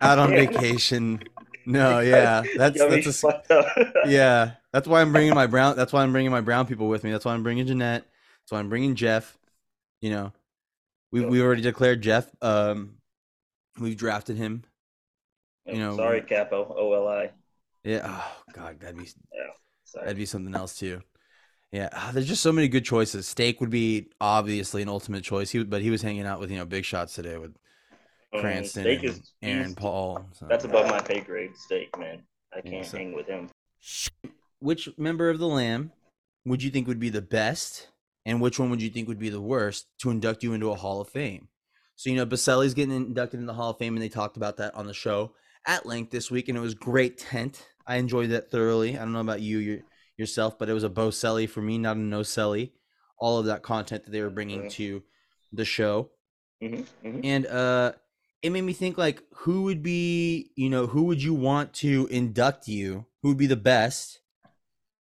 out 0.00 0.18
on 0.18 0.30
vacation. 0.34 1.22
No, 1.66 2.00
yeah, 2.00 2.42
that's 2.56 2.78
that's 2.78 3.06
a, 3.06 3.08
s- 3.08 3.20
fucked 3.20 3.50
up. 3.50 3.66
yeah. 4.06 4.52
That's 4.72 4.88
why 4.88 5.00
I'm 5.02 5.12
bringing 5.12 5.34
my 5.34 5.46
brown. 5.46 5.76
That's 5.76 5.92
why 5.92 6.02
I'm 6.02 6.12
bringing 6.12 6.30
my 6.30 6.40
brown 6.40 6.66
people 6.66 6.88
with 6.88 7.04
me. 7.04 7.10
That's 7.12 7.24
why 7.24 7.34
I'm 7.34 7.42
bringing 7.42 7.66
Jeanette. 7.66 8.04
That's 8.40 8.52
why 8.52 8.58
I'm 8.58 8.68
bringing 8.70 8.94
Jeff. 8.94 9.36
You 10.00 10.10
know, 10.10 10.32
We 11.12 11.24
we 11.24 11.42
already 11.42 11.62
declared 11.62 12.00
Jeff. 12.02 12.28
Um, 12.40 12.94
we've 13.78 13.96
drafted 13.96 14.36
him. 14.38 14.64
You 15.66 15.74
know, 15.78 15.96
sorry, 15.96 16.22
Capo. 16.22 16.74
OLI. 16.76 17.30
Yeah. 17.84 18.00
Oh 18.04 18.32
God, 18.54 18.80
that'd 18.80 18.96
be 18.96 19.06
Sorry. 19.84 20.04
that'd 20.06 20.16
be 20.16 20.26
something 20.26 20.54
else 20.54 20.76
too. 20.78 21.02
Yeah, 21.72 21.88
ah, 21.92 22.10
there's 22.12 22.28
just 22.28 22.42
so 22.42 22.52
many 22.52 22.68
good 22.68 22.84
choices. 22.84 23.26
Steak 23.26 23.60
would 23.60 23.70
be 23.70 24.10
obviously 24.20 24.82
an 24.82 24.88
ultimate 24.88 25.24
choice. 25.24 25.50
He, 25.50 25.64
but 25.64 25.80
he 25.80 25.90
was 25.90 26.02
hanging 26.02 26.26
out 26.26 26.38
with 26.38 26.50
you 26.50 26.58
know 26.58 26.66
big 26.66 26.84
shots 26.84 27.14
today 27.14 27.38
with 27.38 27.56
Um, 28.34 28.40
Cranston 28.40 28.82
steak 28.82 28.98
and 29.00 29.08
is 29.10 29.32
Aaron 29.42 29.74
Paul. 29.74 30.26
so- 30.32 30.46
That's 30.48 30.64
above 30.64 30.86
my 30.90 31.00
pay 31.00 31.20
grade. 31.20 31.56
Steak, 31.56 31.98
man. 31.98 32.22
I 32.54 32.60
can't 32.60 32.84
so- 32.84 32.98
hang 32.98 33.12
with 33.14 33.26
him. 33.26 33.48
which 34.58 34.88
member 34.98 35.28
of 35.30 35.38
the 35.38 35.48
Lam 35.48 35.92
would 36.44 36.62
you 36.62 36.70
think 36.70 36.86
would 36.86 37.00
be 37.00 37.08
the 37.08 37.22
best, 37.22 37.88
and 38.26 38.40
which 38.40 38.58
one 38.58 38.68
would 38.70 38.82
you 38.82 38.90
think 38.90 39.08
would 39.08 39.18
be 39.18 39.30
the 39.30 39.40
worst 39.40 39.86
to 40.00 40.10
induct 40.10 40.42
you 40.42 40.52
into 40.52 40.70
a 40.70 40.76
Hall 40.76 41.00
of 41.00 41.08
Fame? 41.08 41.48
So 41.96 42.10
you 42.10 42.16
know, 42.16 42.26
Boselli's 42.26 42.74
getting 42.74 42.94
inducted 42.94 43.40
in 43.40 43.46
the 43.46 43.54
Hall 43.54 43.70
of 43.70 43.78
Fame, 43.78 43.94
and 43.94 44.02
they 44.02 44.08
talked 44.10 44.36
about 44.36 44.58
that 44.58 44.74
on 44.74 44.86
the 44.86 44.94
show 44.94 45.32
at 45.66 45.86
length 45.86 46.10
this 46.10 46.30
week, 46.30 46.48
and 46.48 46.58
it 46.58 46.60
was 46.60 46.74
great 46.74 47.16
tent. 47.18 47.66
I 47.86 47.96
enjoyed 47.96 48.30
that 48.30 48.50
thoroughly. 48.50 48.96
I 48.96 49.00
don't 49.00 49.12
know 49.12 49.20
about 49.20 49.40
you 49.40 49.58
your, 49.58 49.78
yourself, 50.16 50.58
but 50.58 50.68
it 50.68 50.72
was 50.72 50.84
a 50.84 50.88
Bo 50.88 51.08
Boselli 51.08 51.48
for 51.48 51.62
me, 51.62 51.78
not 51.78 51.96
a 51.96 52.00
no 52.00 52.20
Selly. 52.20 52.70
All 53.18 53.38
of 53.38 53.46
that 53.46 53.62
content 53.62 54.04
that 54.04 54.10
they 54.10 54.20
were 54.22 54.30
bringing 54.30 54.64
Mhm. 54.64 54.70
to 54.72 55.02
the 55.52 55.64
show. 55.64 56.10
Hmm 56.60 56.82
hmm 57.02 57.20
and 57.24 57.46
uh 57.46 57.92
it 58.42 58.50
made 58.50 58.62
me 58.62 58.72
think 58.72 58.96
like 58.98 59.22
who 59.34 59.62
would 59.62 59.82
be 59.82 60.50
you 60.56 60.68
know 60.70 60.86
who 60.86 61.04
would 61.04 61.22
you 61.22 61.34
want 61.34 61.72
to 61.74 62.06
induct 62.10 62.68
you? 62.68 63.06
Who 63.22 63.28
would 63.28 63.38
be 63.38 63.46
the 63.46 63.56
best? 63.56 64.20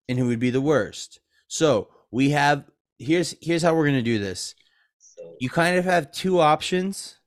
And 0.08 0.18
who 0.18 0.26
would 0.26 0.40
be 0.40 0.50
the 0.50 0.60
worst? 0.60 1.20
So 1.48 1.88
we 2.10 2.30
have 2.30 2.64
here's 2.98 3.34
here's 3.40 3.62
how 3.62 3.74
we're 3.74 3.86
gonna 3.86 4.02
do 4.02 4.18
this. 4.18 4.54
So, 4.98 5.36
you 5.38 5.48
kind 5.48 5.78
of 5.78 5.84
have 5.84 6.12
two 6.12 6.40
options 6.40 7.18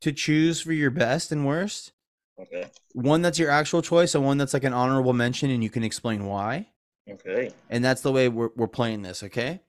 to 0.00 0.12
choose 0.12 0.60
for 0.60 0.72
your 0.72 0.90
best 0.90 1.30
and 1.30 1.46
worst. 1.46 1.92
Okay. 2.40 2.70
one 2.94 3.20
that's 3.22 3.38
your 3.38 3.50
actual 3.50 3.82
choice 3.82 4.14
and 4.14 4.24
one 4.24 4.38
that's 4.38 4.54
like 4.54 4.64
an 4.64 4.72
honorable 4.72 5.12
mention 5.12 5.50
and 5.50 5.62
you 5.62 5.70
can 5.70 5.84
explain 5.84 6.24
why 6.24 6.66
Okay. 7.12 7.52
and 7.68 7.84
that's 7.84 8.00
the 8.02 8.12
way 8.12 8.28
we're, 8.28 8.50
we're 8.56 8.66
playing 8.68 9.02
this 9.02 9.22
okay 9.22 9.60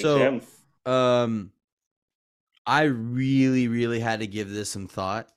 So- 0.00 0.40
um 0.84 1.52
i 2.66 2.82
really 2.82 3.68
really 3.68 4.00
had 4.00 4.20
to 4.20 4.26
give 4.26 4.50
this 4.50 4.70
some 4.70 4.88
thought 4.88 5.28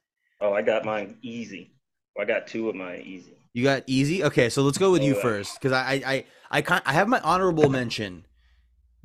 Oh, 0.42 0.54
I 0.54 0.62
got 0.62 0.86
mine 0.86 1.18
easy. 1.22 1.74
I 2.18 2.24
got 2.24 2.48
two 2.48 2.70
of 2.70 2.76
mine 2.76 3.02
easy. 3.06 3.34
You 3.54 3.66
got 3.66 3.84
easy. 3.88 4.24
Okay, 4.24 4.48
so 4.50 4.62
let's 4.62 4.78
go 4.78 4.90
with 4.90 5.04
you 5.04 5.16
Yeah. 5.16 5.22
first 5.22 5.60
because 5.60 5.74
I, 5.74 6.02
I, 6.06 6.26
I, 6.50 6.64
I, 6.66 6.82
I 6.86 6.94
have 6.94 7.10
my 7.10 7.20
honorable 7.20 7.68
mention, 7.70 8.26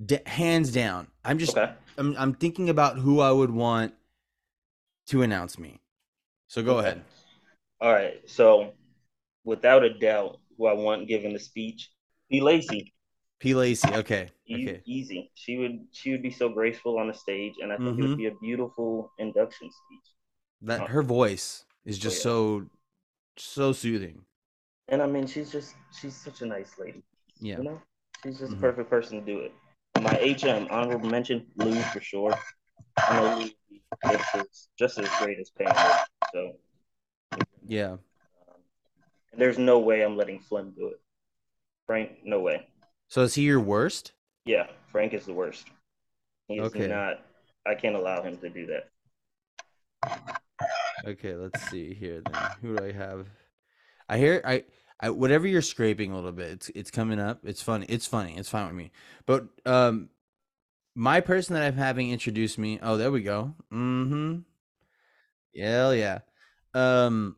d- 0.07 0.21
hands 0.27 0.71
down. 0.71 1.09
I'm 1.25 1.39
just, 1.39 1.57
Okay. 1.59 1.73
I'm, 1.99 2.15
I'm 2.17 2.35
thinking 2.35 2.69
about 2.71 2.99
who 2.99 3.19
I 3.19 3.33
would 3.33 3.51
want 3.51 3.95
to 5.09 5.23
announce 5.23 5.59
me. 5.59 5.81
So 6.47 6.63
go 6.63 6.79
Okay. 6.79 6.87
ahead. 6.87 7.05
All 7.81 7.93
right. 7.93 8.21
So, 8.31 8.75
without 9.43 9.83
a 9.83 9.93
doubt, 9.93 10.39
who 10.57 10.67
I 10.67 10.73
want 10.73 11.09
giving 11.09 11.33
the 11.33 11.41
speech, 11.41 11.91
P. 12.35 12.41
Lacey. 12.41 12.93
P. 13.39 13.55
Lacey. 13.55 13.95
Okay. 13.95 14.29
E- 14.49 14.55
Okay. 14.69 14.83
Easy. 14.87 15.31
She 15.35 15.57
would. 15.57 15.87
She 15.93 16.11
would 16.11 16.23
be 16.23 16.33
so 16.33 16.49
graceful 16.49 16.99
on 16.99 17.07
the 17.07 17.15
stage, 17.15 17.55
and 17.63 17.73
I 17.73 17.77
think 17.77 17.91
it 17.91 18.03
Mhm. 18.03 18.09
would 18.09 18.17
be 18.17 18.27
a 18.27 18.35
beautiful 18.35 19.13
induction 19.19 19.71
speech. 19.71 20.07
That 20.63 20.89
her 20.89 21.03
voice 21.05 21.65
is 21.85 21.97
just 21.97 22.17
yeah. 22.17 22.23
so, 22.23 22.67
so 23.37 23.73
soothing. 23.73 24.25
And 24.89 25.01
I 25.01 25.07
mean, 25.07 25.29
she's 25.29 25.53
just. 25.53 25.77
She's 26.01 26.17
such 26.17 26.43
a 26.43 26.47
nice 26.47 26.77
lady. 26.77 27.05
Yeah. 27.39 27.59
You 27.59 27.63
know, 27.65 27.83
she's 28.25 28.39
just 28.41 28.51
Mhm. 28.53 28.57
the 28.57 28.61
perfect 28.61 28.91
person 28.91 29.21
to 29.21 29.25
do 29.25 29.39
it. 29.41 29.53
My 30.03 30.19
HM 30.21 30.67
honorable 30.73 31.09
mention, 31.09 31.47
Lou 31.55 31.81
for 31.93 32.01
sure. 32.01 32.35
I 32.97 33.17
know 33.17 33.39
Lou 33.39 33.45
is 34.13 34.69
just 34.77 34.99
as, 34.99 35.09
great 35.21 35.39
as 35.39 35.51
Pam. 35.51 35.73
So, 36.33 36.59
Yeah. 37.65 37.93
um, 37.93 38.01
and 39.31 39.41
there's 39.41 39.57
no 39.59 39.79
way 39.79 40.03
I'm 40.03 40.17
letting 40.17 40.41
Flynn 40.41 40.73
do 40.73 40.89
it. 40.89 41.01
Frank, 41.87 42.11
no 42.25 42.41
way. 42.41 42.67
So 43.09 43.23
is 43.23 43.35
he 43.35 43.43
your 43.43 43.61
worst? 43.61 44.13
Yeah, 44.45 44.67
Frank 44.91 45.13
is 45.15 45.27
the 45.27 45.35
worst. 45.35 45.67
He 46.49 46.59
is 46.59 46.67
Okay. 46.67 46.89
not. 46.89 47.25
I 47.67 47.75
can't 47.75 47.97
allow 47.97 48.23
him 48.23 48.37
to 48.39 48.49
do 48.49 48.67
that. 48.67 48.91
Okay, 51.07 51.35
let's 51.35 51.61
see 51.71 51.95
here 51.95 52.23
then. 52.25 52.43
Who 52.61 52.77
do 52.77 52.85
I 52.85 52.93
have? 52.93 53.27
I 54.09 54.19
hear 54.19 54.41
I 54.45 54.65
I 55.01 55.11
whatever 55.11 55.47
you're 55.47 55.63
scraping 55.63 56.13
a 56.13 56.15
little 56.15 56.33
bit, 56.33 56.51
it's 56.53 56.69
it's 56.71 56.91
coming 56.91 57.19
up. 57.19 57.41
It's 57.45 57.63
funny. 57.63 57.87
It's 57.89 58.07
funny. 58.07 58.37
It's 58.37 58.49
fine 58.49 58.67
with 58.67 58.77
me. 58.77 58.91
But 59.27 59.47
um 59.67 60.11
my 60.95 61.21
person 61.21 61.55
that 61.55 61.63
I'm 61.65 61.77
having 61.77 62.11
introduce 62.11 62.57
me. 62.59 62.79
Oh, 62.83 62.97
there 62.97 63.11
we 63.11 63.23
go. 63.23 63.55
Mm-hmm. 63.73 64.41
Yeah, 65.53 65.91
yeah. 65.93 66.19
Um 66.75 67.37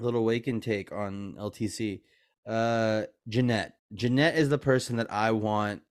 little 0.00 0.24
wake 0.24 0.46
and 0.46 0.62
take 0.62 0.92
on 0.92 1.34
LTC. 1.38 2.00
Uh 2.46 3.04
Jeanette. 3.28 3.76
Jeanette 3.92 4.36
is 4.36 4.48
the 4.48 4.58
person 4.58 4.96
that 4.96 5.10
I 5.10 5.32
want 5.32 5.82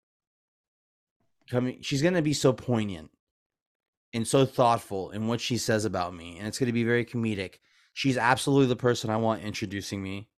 coming 1.49 1.81
she's 1.81 2.01
gonna 2.01 2.21
be 2.21 2.33
so 2.33 2.53
poignant 2.53 3.11
and 4.13 4.27
so 4.27 4.45
thoughtful 4.45 5.11
in 5.11 5.27
what 5.27 5.41
she 5.41 5.57
says 5.57 5.85
about 5.85 6.15
me 6.15 6.37
and 6.37 6.47
it's 6.47 6.57
going 6.57 6.67
to 6.67 6.73
be 6.73 6.85
very 6.85 7.05
comedic. 7.05 7.55
She's 7.93 8.17
absolutely 8.17 8.67
the 8.67 8.75
person 8.75 9.09
i 9.09 9.17
want 9.17 9.43
introducing 9.43 10.01
me. 10.01 10.29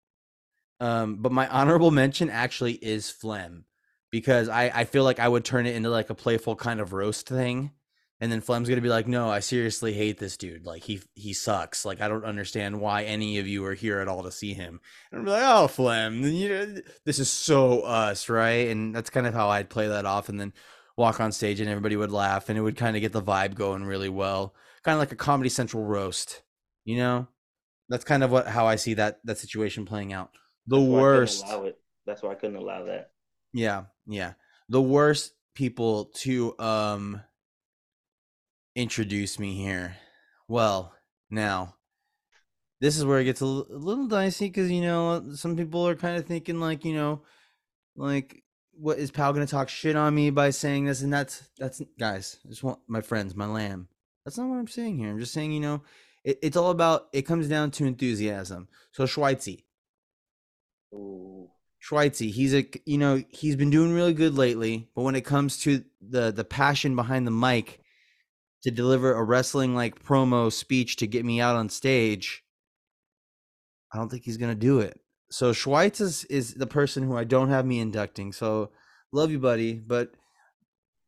Um 0.79 1.17
but 1.17 1.31
my 1.31 1.47
honorable 1.47 1.91
mention 2.03 2.29
actually 2.29 2.73
is 2.73 3.09
Flem 3.09 3.65
because 4.11 4.49
i 4.49 4.71
i 4.73 4.83
feel 4.85 5.03
like 5.03 5.19
i 5.19 5.27
would 5.27 5.45
turn 5.45 5.65
it 5.65 5.75
into 5.75 5.89
like 5.89 6.09
a 6.09 6.15
playful 6.15 6.55
kind 6.55 6.79
of 6.79 6.93
roast 6.93 7.27
thing 7.27 7.71
and 8.19 8.31
then 8.31 8.41
Flem's 8.41 8.67
going 8.67 8.77
to 8.77 8.81
be 8.81 8.89
like 8.89 9.07
no 9.07 9.29
i 9.29 9.39
seriously 9.39 9.93
hate 9.93 10.17
this 10.17 10.37
dude. 10.37 10.65
Like 10.65 10.83
he 10.83 11.01
he 11.15 11.33
sucks. 11.33 11.85
Like 11.85 12.01
i 12.01 12.07
don't 12.07 12.25
understand 12.25 12.81
why 12.81 13.03
any 13.03 13.39
of 13.39 13.47
you 13.47 13.65
are 13.65 13.73
here 13.73 13.99
at 13.99 14.07
all 14.07 14.23
to 14.23 14.31
see 14.31 14.53
him. 14.53 14.79
And 15.11 15.21
i'm 15.21 15.25
like 15.25 15.43
oh 15.43 15.67
phlegm 15.67 16.23
you 16.23 16.49
know, 16.49 16.75
this 17.05 17.19
is 17.19 17.29
so 17.29 17.81
us 17.81 18.29
right? 18.29 18.69
And 18.69 18.95
that's 18.95 19.09
kind 19.09 19.27
of 19.27 19.33
how 19.33 19.49
i'd 19.49 19.69
play 19.69 19.87
that 19.87 20.05
off 20.05 20.29
and 20.29 20.39
then 20.39 20.53
walk 20.95 21.19
on 21.19 21.31
stage 21.31 21.59
and 21.59 21.69
everybody 21.69 21.95
would 21.95 22.11
laugh 22.11 22.49
and 22.49 22.57
it 22.57 22.61
would 22.61 22.75
kind 22.77 22.95
of 22.95 23.01
get 23.01 23.11
the 23.11 23.21
vibe 23.21 23.55
going 23.55 23.83
really 23.83 24.09
well. 24.09 24.55
Kind 24.83 24.95
of 24.95 24.99
like 24.99 25.11
a 25.11 25.15
comedy 25.15 25.49
central 25.49 25.83
roast 25.83 26.41
you 26.85 26.97
know? 26.97 27.27
That's 27.89 28.05
kind 28.05 28.23
of 28.23 28.31
what 28.31 28.47
how 28.47 28.65
i 28.65 28.75
see 28.75 28.95
that 28.95 29.19
that 29.25 29.37
situation 29.37 29.85
playing 29.85 30.11
out. 30.11 30.31
The 30.65 30.77
That's 30.77 30.89
why 30.89 30.97
I 30.97 31.01
couldn't 31.01 31.01
worst. 31.01 31.45
That's 32.05 32.23
why 32.23 32.31
I 32.31 32.35
couldn't 32.35 32.55
allow 32.55 32.83
that. 32.85 33.11
yeah 33.53 33.83
yeah. 34.07 34.33
The 34.69 34.81
worst 34.81 35.33
people 35.53 36.05
to 36.15 36.57
um 36.59 37.21
introduce 38.77 39.39
me 39.39 39.55
here. 39.55 39.97
Well 40.47 40.93
now 41.29 41.75
this 42.79 42.95
is 42.95 43.03
where 43.03 43.19
it 43.19 43.25
gets 43.25 43.41
a 43.41 43.45
little 43.45 44.07
dicey 44.07 44.47
because 44.47 44.71
you 44.71 44.81
know 44.81 45.31
some 45.33 45.57
people 45.57 45.87
are 45.87 45.95
kind 45.95 46.15
of 46.15 46.25
thinking 46.25 46.59
like 46.59 46.85
you 46.85 46.93
know 46.93 47.23
like 47.95 48.43
what 48.73 48.99
is 48.99 49.09
pal 49.09 49.33
gonna 49.33 49.47
talk 49.47 49.67
shit 49.67 49.95
on 49.95 50.13
me 50.13 50.29
by 50.29 50.51
saying 50.51 50.85
this? 50.85 51.01
And 51.01 51.11
that's 51.11 51.49
that's 51.57 51.81
guys 51.99 52.37
I 52.45 52.49
just 52.49 52.63
want 52.63 52.79
my 52.87 53.01
friends 53.01 53.35
my 53.35 53.47
Lam. 53.47 53.87
That's 54.23 54.37
not 54.37 54.47
what 54.47 54.57
i'm 54.57 54.67
saying 54.67 54.97
here. 54.97 55.09
I'm 55.09 55.19
just 55.19 55.33
saying 55.33 55.51
you 55.51 55.59
know 55.59 55.81
it, 56.23 56.37
it's 56.43 56.57
all 56.57 56.69
about 56.69 57.07
it 57.13 57.23
comes 57.23 57.49
down 57.49 57.71
to 57.71 57.85
enthusiasm. 57.85 58.67
So 58.91 59.05
schweitzy 59.05 59.63
Ooh. 60.93 61.49
Schweitzy, 61.83 62.31
he's 62.31 62.53
a 62.53 62.67
you 62.85 62.97
know 62.97 63.23
he's 63.29 63.55
been 63.55 63.69
doing 63.69 63.93
really 63.93 64.13
good 64.13 64.35
lately, 64.35 64.89
but 64.95 65.01
when 65.01 65.15
it 65.15 65.21
comes 65.21 65.57
to 65.61 65.83
the 66.01 66.31
the 66.31 66.43
passion 66.43 66.95
behind 66.95 67.25
the 67.25 67.31
mic 67.31 67.81
to 68.63 68.71
deliver 68.71 69.13
a 69.13 69.23
wrestling 69.23 69.75
like 69.75 70.03
promo 70.03 70.51
speech 70.51 70.97
to 70.97 71.07
get 71.07 71.25
me 71.25 71.39
out 71.39 71.55
on 71.55 71.69
stage, 71.69 72.43
I 73.93 73.97
don't 73.97 74.09
think 74.09 74.23
he's 74.23 74.37
gonna 74.37 74.55
do 74.55 74.79
it. 74.79 74.99
So 75.29 75.51
Schweitz 75.51 76.01
is 76.01 76.23
is 76.25 76.53
the 76.53 76.67
person 76.67 77.03
who 77.03 77.17
I 77.17 77.23
don't 77.23 77.49
have 77.49 77.65
me 77.65 77.79
inducting. 77.79 78.31
So 78.31 78.71
love 79.11 79.31
you, 79.31 79.39
buddy, 79.39 79.73
but 79.73 80.11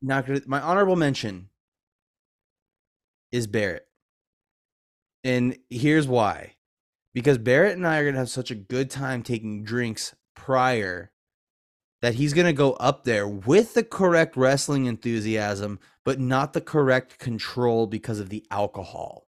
not 0.02 0.26
gonna. 0.26 0.42
My 0.46 0.62
honorable 0.62 0.96
mention 0.96 1.50
is 3.32 3.48
Barrett, 3.48 3.88
and 5.24 5.58
here's 5.70 6.08
why 6.08 6.56
because 7.14 7.38
Barrett 7.38 7.76
and 7.76 7.88
I 7.88 7.98
are 7.98 8.06
gonna 8.06 8.18
have 8.18 8.30
such 8.30 8.52
a 8.52 8.56
good 8.56 8.90
time 8.90 9.24
taking 9.24 9.64
drinks 9.64 10.16
prior 10.36 11.12
that 12.02 12.16
he's 12.16 12.34
gonna 12.34 12.54
go 12.54 12.74
up 12.74 13.04
there 13.04 13.28
with 13.28 13.74
the 13.74 13.84
correct 13.84 14.38
wrestling 14.38 14.86
enthusiasm, 14.86 15.80
but 16.10 16.20
not 16.20 16.54
the 16.54 16.62
correct 16.62 17.20
control 17.20 17.86
because 17.86 18.20
of 18.20 18.30
the 18.30 18.44
alcohol. 18.50 19.28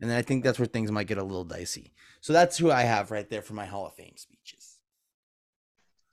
And 0.00 0.10
I 0.12 0.22
think 0.22 0.42
that's 0.42 0.58
where 0.58 0.66
things 0.66 0.90
might 0.90 1.06
get 1.06 1.18
a 1.18 1.22
little 1.22 1.44
dicey. 1.44 1.92
So 2.20 2.32
that's 2.32 2.58
who 2.58 2.72
I 2.72 2.82
have 2.82 3.12
right 3.12 3.30
there 3.30 3.42
for 3.42 3.54
my 3.54 3.64
Hall 3.64 3.86
of 3.86 3.94
Fame 3.94 4.16
speeches. 4.16 4.78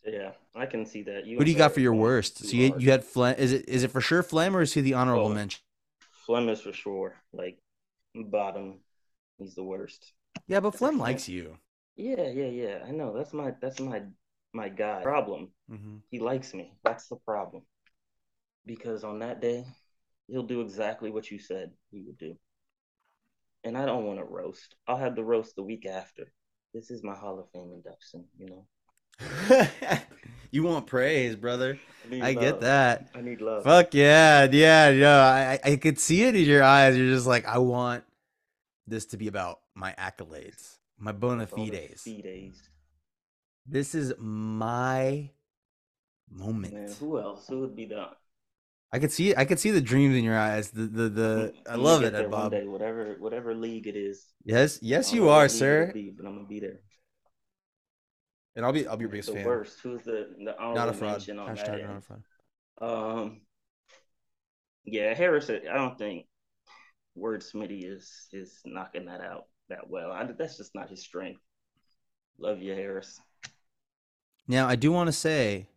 Yeah, 0.06 0.34
I 0.56 0.68
can 0.68 0.86
see 0.86 1.02
that. 1.02 1.26
You 1.26 1.40
Who 1.40 1.46
do 1.46 1.50
you 1.50 1.58
got 1.58 1.72
for 1.72 1.80
your 1.80 1.96
worst? 1.96 2.46
So 2.46 2.56
you, 2.56 2.70
hard. 2.70 2.82
you 2.84 2.92
had 2.92 3.04
Flem. 3.04 3.38
Is 3.40 3.54
it 3.54 3.68
is 3.68 3.84
it 3.84 3.90
for 3.90 4.02
sure 4.02 4.22
Flem 4.22 4.56
or 4.56 4.62
is 4.62 4.72
he 4.72 4.82
the 4.82 4.94
honorable 4.94 5.32
Oh. 5.32 5.34
mention? 5.34 5.62
Flem 6.28 6.48
is 6.50 6.62
for 6.62 6.72
sure. 6.72 7.16
Like 7.34 7.58
bottom, 8.14 8.82
he's 9.40 9.56
the 9.56 9.64
worst. 9.64 10.14
Yeah, 10.48 10.60
but 10.60 10.76
Flem. 10.76 11.00
likes 11.00 11.28
you. 11.28 11.58
Yeah, 11.96 12.28
yeah, 12.28 12.52
yeah. 12.62 12.78
I 12.88 12.92
know. 12.92 13.18
That's 13.18 13.34
my 13.34 13.56
that's 13.60 13.80
my 13.80 14.04
my 14.54 14.70
guy. 14.70 15.02
Problem. 15.02 15.50
Mm-hmm. 15.72 15.96
He 16.12 16.20
likes 16.20 16.54
me. 16.54 16.78
That's 16.84 17.08
the 17.08 17.16
problem. 17.16 17.64
Because 18.66 19.04
on 19.04 19.20
that 19.20 19.42
day, 19.42 19.66
he'll 20.28 20.44
do 20.44 20.62
exactly 20.62 21.12
what 21.12 21.30
you 21.30 21.40
said 21.40 21.72
he 21.92 22.02
would 22.02 22.18
do. 22.18 22.36
And 23.64 23.78
I 23.78 23.86
don't 23.86 24.06
want 24.06 24.20
to 24.20 24.26
roast. 24.26 24.76
I'll 24.88 24.98
have 24.98 25.16
the 25.16 25.24
roast 25.24 25.56
the 25.56 25.64
week 25.64 25.86
after. 25.86 26.32
This 26.74 26.92
is 26.92 27.04
my 27.04 27.16
Hall 27.16 27.40
of 27.40 27.50
Fame 27.52 27.72
induction, 27.74 28.26
you 28.38 28.48
know. 28.48 28.66
you 30.52 30.64
want 30.64 30.88
praise, 30.88 31.36
brother. 31.36 31.80
need 32.10 32.22
I 32.22 32.34
get 32.34 32.62
that. 32.62 33.10
I 33.16 33.22
need 33.22 33.42
love. 33.42 33.64
Fuck 33.64 33.94
yeah, 33.94 34.48
yeah, 34.52 34.90
yeah. 34.90 35.20
I, 35.64 35.72
I 35.72 35.76
could 35.78 36.00
see 36.00 36.24
it 36.24 36.36
in 36.36 36.44
your 36.44 36.64
eyes. 36.64 36.98
You're 36.98 37.14
just 37.14 37.28
like, 37.28 37.46
I 37.46 37.60
want 37.60 38.04
this 38.88 39.06
to 39.08 39.18
be 39.18 39.28
about 39.28 39.60
my 39.74 39.94
accolades, 39.98 40.78
my 40.98 41.12
bona 41.12 41.48
Bona 41.48 41.70
fides. 41.70 42.04
fides. 42.04 42.70
This 43.66 43.96
is 43.96 44.14
my 44.20 45.30
moment. 46.30 46.74
Man, 46.74 46.96
who 47.00 47.20
else? 47.20 47.48
Who 47.48 47.62
would 47.62 47.76
be 47.76 47.86
the? 47.86 48.10
I 48.96 49.00
could 49.00 49.12
see. 49.12 49.36
I 49.36 49.44
could 49.44 49.60
see 49.60 49.72
the 49.72 49.82
dreams 49.82 50.16
in 50.16 50.24
your 50.24 50.38
eyes. 50.38 50.72
The 50.72 50.84
the 50.84 51.10
the. 51.10 51.54
I 51.70 51.76
love 51.76 52.04
it, 52.04 52.14
Ed 52.16 52.32
Bob. 52.32 52.52
day, 52.52 52.66
whatever 52.66 53.16
whatever 53.20 53.54
league 53.54 53.88
it 53.88 53.98
is. 53.98 54.26
Yes, 54.46 54.80
yes, 54.82 55.12
you 55.12 55.28
are, 55.28 55.50
sir. 55.50 55.92
Be, 55.94 56.12
but 56.16 56.26
I'm 56.26 56.36
gonna 56.36 56.48
be 56.48 56.62
there. 56.62 56.80
And 58.56 58.66
I'll 58.66 58.72
be 58.72 58.88
I'll 58.88 58.96
be 58.96 59.02
your 59.02 59.10
biggest 59.10 59.30
the 59.30 59.36
fan. 59.36 59.46
worst. 59.46 59.80
Who's 59.84 60.04
the 60.04 60.30
the 60.38 60.56
Not 60.74 60.88
a 60.88 60.94
fraud. 60.94 61.12
mention 61.12 61.40
on 61.40 61.54
that 61.54 61.58
Hashtag 61.58 61.86
not 61.86 61.98
a 61.98 62.02
fraud. 62.02 62.24
Um, 62.80 63.42
yeah, 64.86 65.14
Harris. 65.14 65.50
I 65.50 65.74
don't 65.74 65.98
think 65.98 66.28
Word 67.16 67.42
Wordsmithy 67.42 67.84
is 67.84 68.28
is 68.32 68.62
knocking 68.66 69.08
that 69.08 69.20
out 69.20 69.48
that 69.68 69.90
well. 69.90 70.14
I, 70.14 70.24
that's 70.24 70.56
just 70.56 70.74
not 70.74 70.90
his 70.90 71.02
strength. 71.02 71.42
Love 72.40 72.62
you, 72.62 72.74
Harris. 72.74 73.20
Now, 74.48 74.68
I 74.68 74.76
do 74.78 74.92
want 74.92 75.08
to 75.08 75.14
say, 75.14 75.68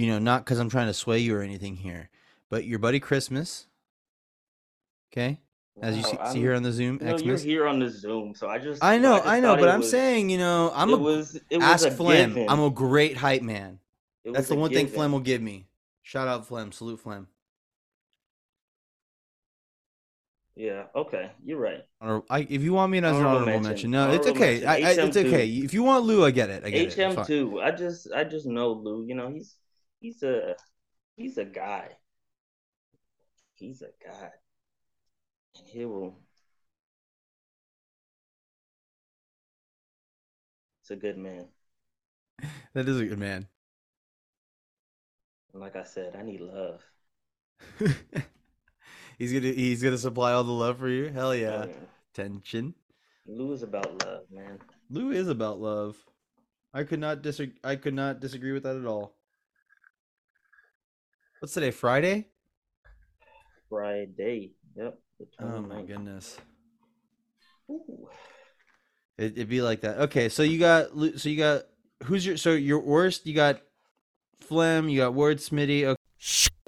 you 0.00 0.06
know, 0.06 0.18
not 0.18 0.44
because 0.44 0.58
I'm 0.58 0.70
trying 0.70 0.86
to 0.86 0.94
sway 0.94 1.18
you 1.18 1.36
or 1.36 1.42
anything 1.42 1.76
here, 1.76 2.08
but 2.48 2.64
your 2.64 2.78
buddy 2.78 3.00
Christmas, 3.00 3.66
okay, 5.12 5.40
as 5.82 5.96
you 5.96 6.02
see, 6.02 6.16
see 6.32 6.38
here 6.40 6.54
on 6.54 6.62
the 6.62 6.72
Zoom, 6.72 6.98
you 7.00 7.06
know, 7.06 7.18
you're 7.18 7.36
here 7.36 7.66
on 7.66 7.78
the 7.78 7.90
Zoom, 7.90 8.34
so 8.34 8.48
I 8.48 8.58
just 8.58 8.82
I 8.82 8.96
know, 8.98 9.16
just 9.16 9.28
I 9.28 9.40
know, 9.40 9.56
but 9.56 9.68
I'm 9.68 9.80
was- 9.80 9.90
saying, 9.90 10.30
you 10.30 10.38
know, 10.38 10.72
I'm 10.74 10.88
it 10.90 10.94
a 10.94 10.96
was 10.98 11.34
it 11.50 11.56
was 11.58 11.64
ask 11.64 11.86
a 11.86 11.90
Flem. 11.90 12.30
given. 12.30 12.48
I'm 12.48 12.60
a 12.60 12.70
great 12.70 13.16
hype 13.16 13.42
man. 13.42 13.78
That's 14.24 14.48
the 14.48 14.54
one 14.54 14.70
thing 14.70 14.86
given. 14.86 14.94
Flem 14.94 15.12
will 15.12 15.20
give 15.20 15.42
me. 15.42 15.66
Shout 16.02 16.28
out 16.28 16.46
Flem, 16.46 16.72
salute 16.72 17.00
Flem. 17.00 17.28
Yeah, 20.56 20.84
okay, 20.94 21.30
you're 21.44 21.58
right. 21.58 21.84
Honor- 22.00 22.22
I, 22.28 22.40
if 22.40 22.62
you 22.62 22.72
want 22.74 22.92
me 22.92 22.98
as 22.98 23.04
an 23.04 23.08
Honorable 23.16 23.30
honorable 23.36 23.52
mention, 23.68 23.90
mention. 23.90 23.90
no, 23.92 24.10
it's 24.12 24.26
okay. 24.26 24.64
I, 24.64 24.74
I, 24.76 24.90
it's 24.92 25.16
okay. 25.16 25.48
If 25.48 25.72
you 25.72 25.82
want 25.82 26.04
Lou, 26.04 26.24
I 26.24 26.30
get 26.32 26.50
it. 26.50 26.64
I 26.64 26.70
get 26.70 26.98
it. 26.98 27.16
HM 27.16 27.24
two. 27.24 27.60
I 27.62 27.70
just 27.70 28.08
I 28.14 28.24
just 28.24 28.46
know 28.46 28.72
Lou. 28.72 29.04
You 29.06 29.14
know 29.14 29.30
he's 29.30 29.56
he's 30.00 30.22
a 30.22 30.56
he's 31.16 31.38
a 31.38 31.44
guy. 31.44 31.90
He's 33.54 33.82
a 33.82 33.90
guy, 34.04 34.30
and 35.58 35.68
he 35.68 35.84
will. 35.84 36.16
It's 40.80 40.90
a 40.90 40.96
good 40.96 41.18
man. 41.18 41.46
That 42.72 42.88
is 42.88 43.00
a 43.00 43.04
good 43.04 43.18
man. 43.18 43.48
And 45.52 45.60
like 45.60 45.74
I 45.74 45.82
said, 45.82 46.14
I 46.16 46.22
need 46.22 46.40
love. 46.40 46.80
he's 49.18 49.32
gonna 49.32 49.52
he's 49.52 49.82
gonna 49.82 49.98
supply 49.98 50.32
all 50.32 50.44
the 50.44 50.52
love 50.52 50.78
for 50.78 50.88
you. 50.88 51.08
Hell 51.08 51.34
yeah. 51.34 51.66
Yeah. 51.66 51.72
Tension. 52.14 52.74
Lou 53.26 53.52
is 53.52 53.62
about 53.62 54.04
love, 54.04 54.22
man. 54.30 54.58
Lou 54.88 55.10
is 55.10 55.28
about 55.28 55.60
love. 55.60 55.96
I 56.72 56.84
could 56.84 57.00
not 57.00 57.22
disagree. 57.22 57.58
I 57.64 57.76
could 57.76 57.94
not 57.94 58.20
disagree 58.20 58.52
with 58.52 58.62
that 58.62 58.76
at 58.76 58.86
all. 58.86 59.16
What's 61.40 61.54
today? 61.54 61.70
Friday? 61.70 62.26
Friday. 63.70 64.52
Yep. 64.76 64.98
Oh 65.40 65.62
my 65.62 65.80
goodness. 65.80 66.36
Ooh. 67.70 68.08
It, 69.16 69.32
it'd 69.32 69.48
be 69.48 69.62
like 69.62 69.80
that. 69.80 70.00
Okay, 70.00 70.28
so 70.28 70.42
you 70.42 70.58
got 70.58 70.88
so 71.16 71.28
you 71.30 71.38
got 71.38 71.62
who's 72.04 72.26
your 72.26 72.36
so 72.36 72.52
your 72.52 72.80
worst? 72.80 73.26
You 73.26 73.34
got 73.34 73.62
Flem. 74.40 74.90
You 74.90 74.98
got 74.98 75.14
Wordsmithy. 75.14 75.84
Okay. 75.84 75.96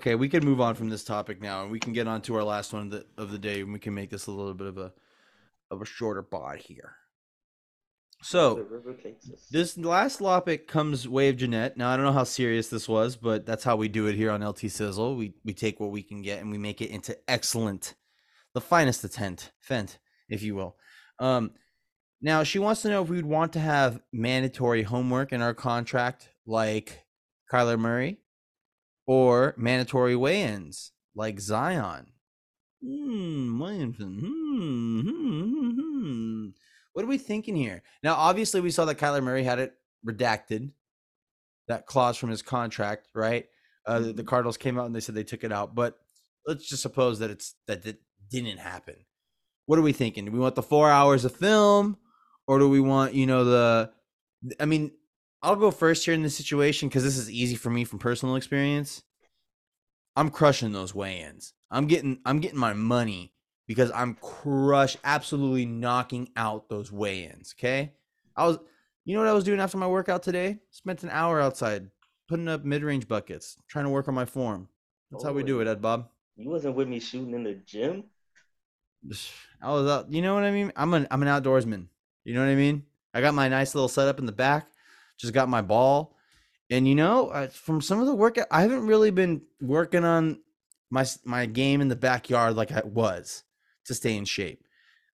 Okay, 0.00 0.14
we 0.14 0.30
can 0.30 0.42
move 0.42 0.60
on 0.60 0.74
from 0.74 0.88
this 0.88 1.04
topic 1.04 1.42
now, 1.42 1.62
and 1.62 1.70
we 1.70 1.78
can 1.78 1.92
get 1.92 2.08
on 2.08 2.22
to 2.22 2.34
our 2.34 2.42
last 2.42 2.72
one 2.72 2.82
of 2.82 2.90
the 2.90 3.04
of 3.18 3.30
the 3.30 3.38
day, 3.38 3.60
and 3.60 3.74
we 3.74 3.78
can 3.78 3.92
make 3.92 4.08
this 4.08 4.26
a 4.26 4.30
little 4.30 4.54
bit 4.54 4.68
of 4.68 4.78
a 4.78 4.90
of 5.70 5.82
a 5.82 5.84
shorter 5.84 6.22
pod 6.22 6.58
here. 6.58 6.96
So 8.22 8.66
this 9.50 9.76
last 9.76 10.18
topic 10.18 10.68
comes 10.68 11.08
way 11.08 11.28
of 11.28 11.36
Jeanette. 11.36 11.76
Now 11.76 11.90
I 11.90 11.96
don't 11.96 12.06
know 12.06 12.12
how 12.12 12.24
serious 12.24 12.68
this 12.68 12.88
was, 12.88 13.16
but 13.16 13.44
that's 13.44 13.64
how 13.64 13.74
we 13.76 13.88
do 13.88 14.06
it 14.06 14.14
here 14.14 14.30
on 14.30 14.46
LT 14.46 14.70
Sizzle. 14.70 15.16
We 15.16 15.34
we 15.44 15.52
take 15.52 15.80
what 15.80 15.90
we 15.90 16.02
can 16.02 16.22
get 16.22 16.40
and 16.40 16.50
we 16.50 16.58
make 16.58 16.80
it 16.80 16.90
into 16.90 17.18
excellent, 17.28 17.94
the 18.54 18.60
finest 18.60 19.02
attempt, 19.02 19.50
fent, 19.58 19.98
if 20.28 20.42
you 20.42 20.54
will. 20.54 20.76
Um, 21.18 21.50
now 22.20 22.44
she 22.44 22.60
wants 22.60 22.82
to 22.82 22.90
know 22.90 23.02
if 23.02 23.08
we 23.08 23.16
would 23.16 23.26
want 23.26 23.52
to 23.54 23.60
have 23.60 24.00
mandatory 24.12 24.84
homework 24.84 25.32
in 25.32 25.42
our 25.42 25.54
contract, 25.54 26.28
like 26.46 27.04
Kyler 27.52 27.78
Murray, 27.78 28.18
or 29.04 29.54
mandatory 29.56 30.14
weigh-ins, 30.14 30.92
like 31.16 31.40
Zion. 31.40 32.12
Hmm, 32.82 33.60
Williamson. 33.60 34.18
Hmm, 34.20 35.00
hmm, 35.00 35.10
hmm, 35.10 35.70
hmm. 35.70 36.48
What 36.92 37.04
are 37.04 37.08
we 37.08 37.18
thinking 37.18 37.56
here? 37.56 37.82
Now, 38.02 38.14
obviously, 38.14 38.60
we 38.60 38.70
saw 38.70 38.84
that 38.84 38.98
Kyler 38.98 39.22
Murray 39.22 39.44
had 39.44 39.58
it 39.58 39.74
redacted, 40.06 40.72
that 41.68 41.86
clause 41.86 42.16
from 42.16 42.30
his 42.30 42.42
contract, 42.42 43.08
right? 43.14 43.46
Uh, 43.86 44.00
the- 44.00 44.12
the 44.12 44.24
Cardinals 44.24 44.56
came 44.56 44.78
out 44.78 44.86
and 44.86 44.94
they 44.94 45.00
said 45.00 45.14
they 45.14 45.24
took 45.24 45.44
it 45.44 45.52
out, 45.52 45.74
but 45.74 45.98
let's 46.46 46.68
just 46.68 46.82
suppose 46.82 47.18
that 47.20 47.30
it's 47.30 47.54
that 47.66 47.84
it 47.86 48.00
didn't 48.30 48.58
happen. 48.58 48.96
What 49.66 49.78
are 49.78 49.82
we 49.82 49.92
thinking? 49.92 50.24
Do 50.24 50.32
we 50.32 50.38
want 50.38 50.54
the 50.54 50.62
four 50.62 50.90
hours 50.90 51.24
of 51.24 51.34
film, 51.34 51.96
or 52.46 52.58
do 52.58 52.68
we 52.68 52.80
want 52.80 53.14
you 53.14 53.26
know 53.26 53.44
the? 53.44 53.92
I 54.60 54.64
mean, 54.66 54.92
I'll 55.42 55.56
go 55.56 55.70
first 55.70 56.04
here 56.04 56.14
in 56.14 56.22
this 56.22 56.36
situation 56.36 56.88
because 56.88 57.04
this 57.04 57.16
is 57.16 57.30
easy 57.30 57.56
for 57.56 57.70
me 57.70 57.84
from 57.84 57.98
personal 57.98 58.36
experience. 58.36 59.02
I'm 60.14 60.30
crushing 60.30 60.72
those 60.72 60.94
weigh-ins. 60.94 61.54
I'm 61.70 61.86
getting 61.86 62.20
I'm 62.24 62.40
getting 62.40 62.58
my 62.58 62.74
money 62.74 63.32
because 63.66 63.90
I'm 63.92 64.14
crush 64.14 64.96
absolutely 65.04 65.66
knocking 65.66 66.28
out 66.36 66.68
those 66.68 66.90
weigh-ins. 66.90 67.54
Okay, 67.58 67.92
I 68.36 68.46
was, 68.46 68.58
you 69.04 69.14
know 69.14 69.20
what 69.20 69.28
I 69.28 69.34
was 69.34 69.44
doing 69.44 69.60
after 69.60 69.78
my 69.78 69.86
workout 69.86 70.22
today? 70.22 70.58
Spent 70.70 71.02
an 71.02 71.10
hour 71.10 71.40
outside 71.40 71.90
putting 72.28 72.48
up 72.48 72.64
mid-range 72.64 73.08
buckets, 73.08 73.56
trying 73.68 73.84
to 73.84 73.90
work 73.90 74.08
on 74.08 74.14
my 74.14 74.24
form. 74.24 74.68
That's 75.10 75.24
how 75.24 75.32
we 75.32 75.42
do 75.42 75.58
oh, 75.58 75.60
it, 75.60 75.68
Ed 75.68 75.82
Bob. 75.82 76.08
You 76.36 76.48
wasn't 76.48 76.76
with 76.76 76.88
me 76.88 76.98
shooting 76.98 77.34
in 77.34 77.44
the 77.44 77.54
gym. 77.66 78.04
I 79.62 79.70
was 79.70 79.88
out. 79.88 80.12
You 80.12 80.22
know 80.22 80.34
what 80.34 80.44
I 80.44 80.50
mean? 80.50 80.72
I'm 80.74 80.94
an 80.94 81.06
I'm 81.10 81.22
an 81.22 81.28
outdoorsman. 81.28 81.86
You 82.24 82.34
know 82.34 82.40
what 82.40 82.50
I 82.50 82.54
mean? 82.54 82.84
I 83.14 83.20
got 83.20 83.34
my 83.34 83.48
nice 83.48 83.74
little 83.74 83.88
setup 83.88 84.18
in 84.18 84.26
the 84.26 84.32
back. 84.32 84.66
Just 85.18 85.34
got 85.34 85.48
my 85.48 85.60
ball, 85.60 86.16
and 86.70 86.88
you 86.88 86.94
know, 86.94 87.48
from 87.52 87.80
some 87.80 88.00
of 88.00 88.06
the 88.06 88.14
workout, 88.14 88.46
I 88.50 88.62
haven't 88.62 88.86
really 88.86 89.10
been 89.10 89.42
working 89.60 90.04
on 90.04 90.40
my 90.90 91.06
my 91.24 91.46
game 91.46 91.80
in 91.80 91.88
the 91.88 91.96
backyard 91.96 92.56
like 92.56 92.72
I 92.72 92.82
was 92.84 93.44
to 93.86 93.94
stay 93.94 94.16
in 94.16 94.24
shape. 94.24 94.64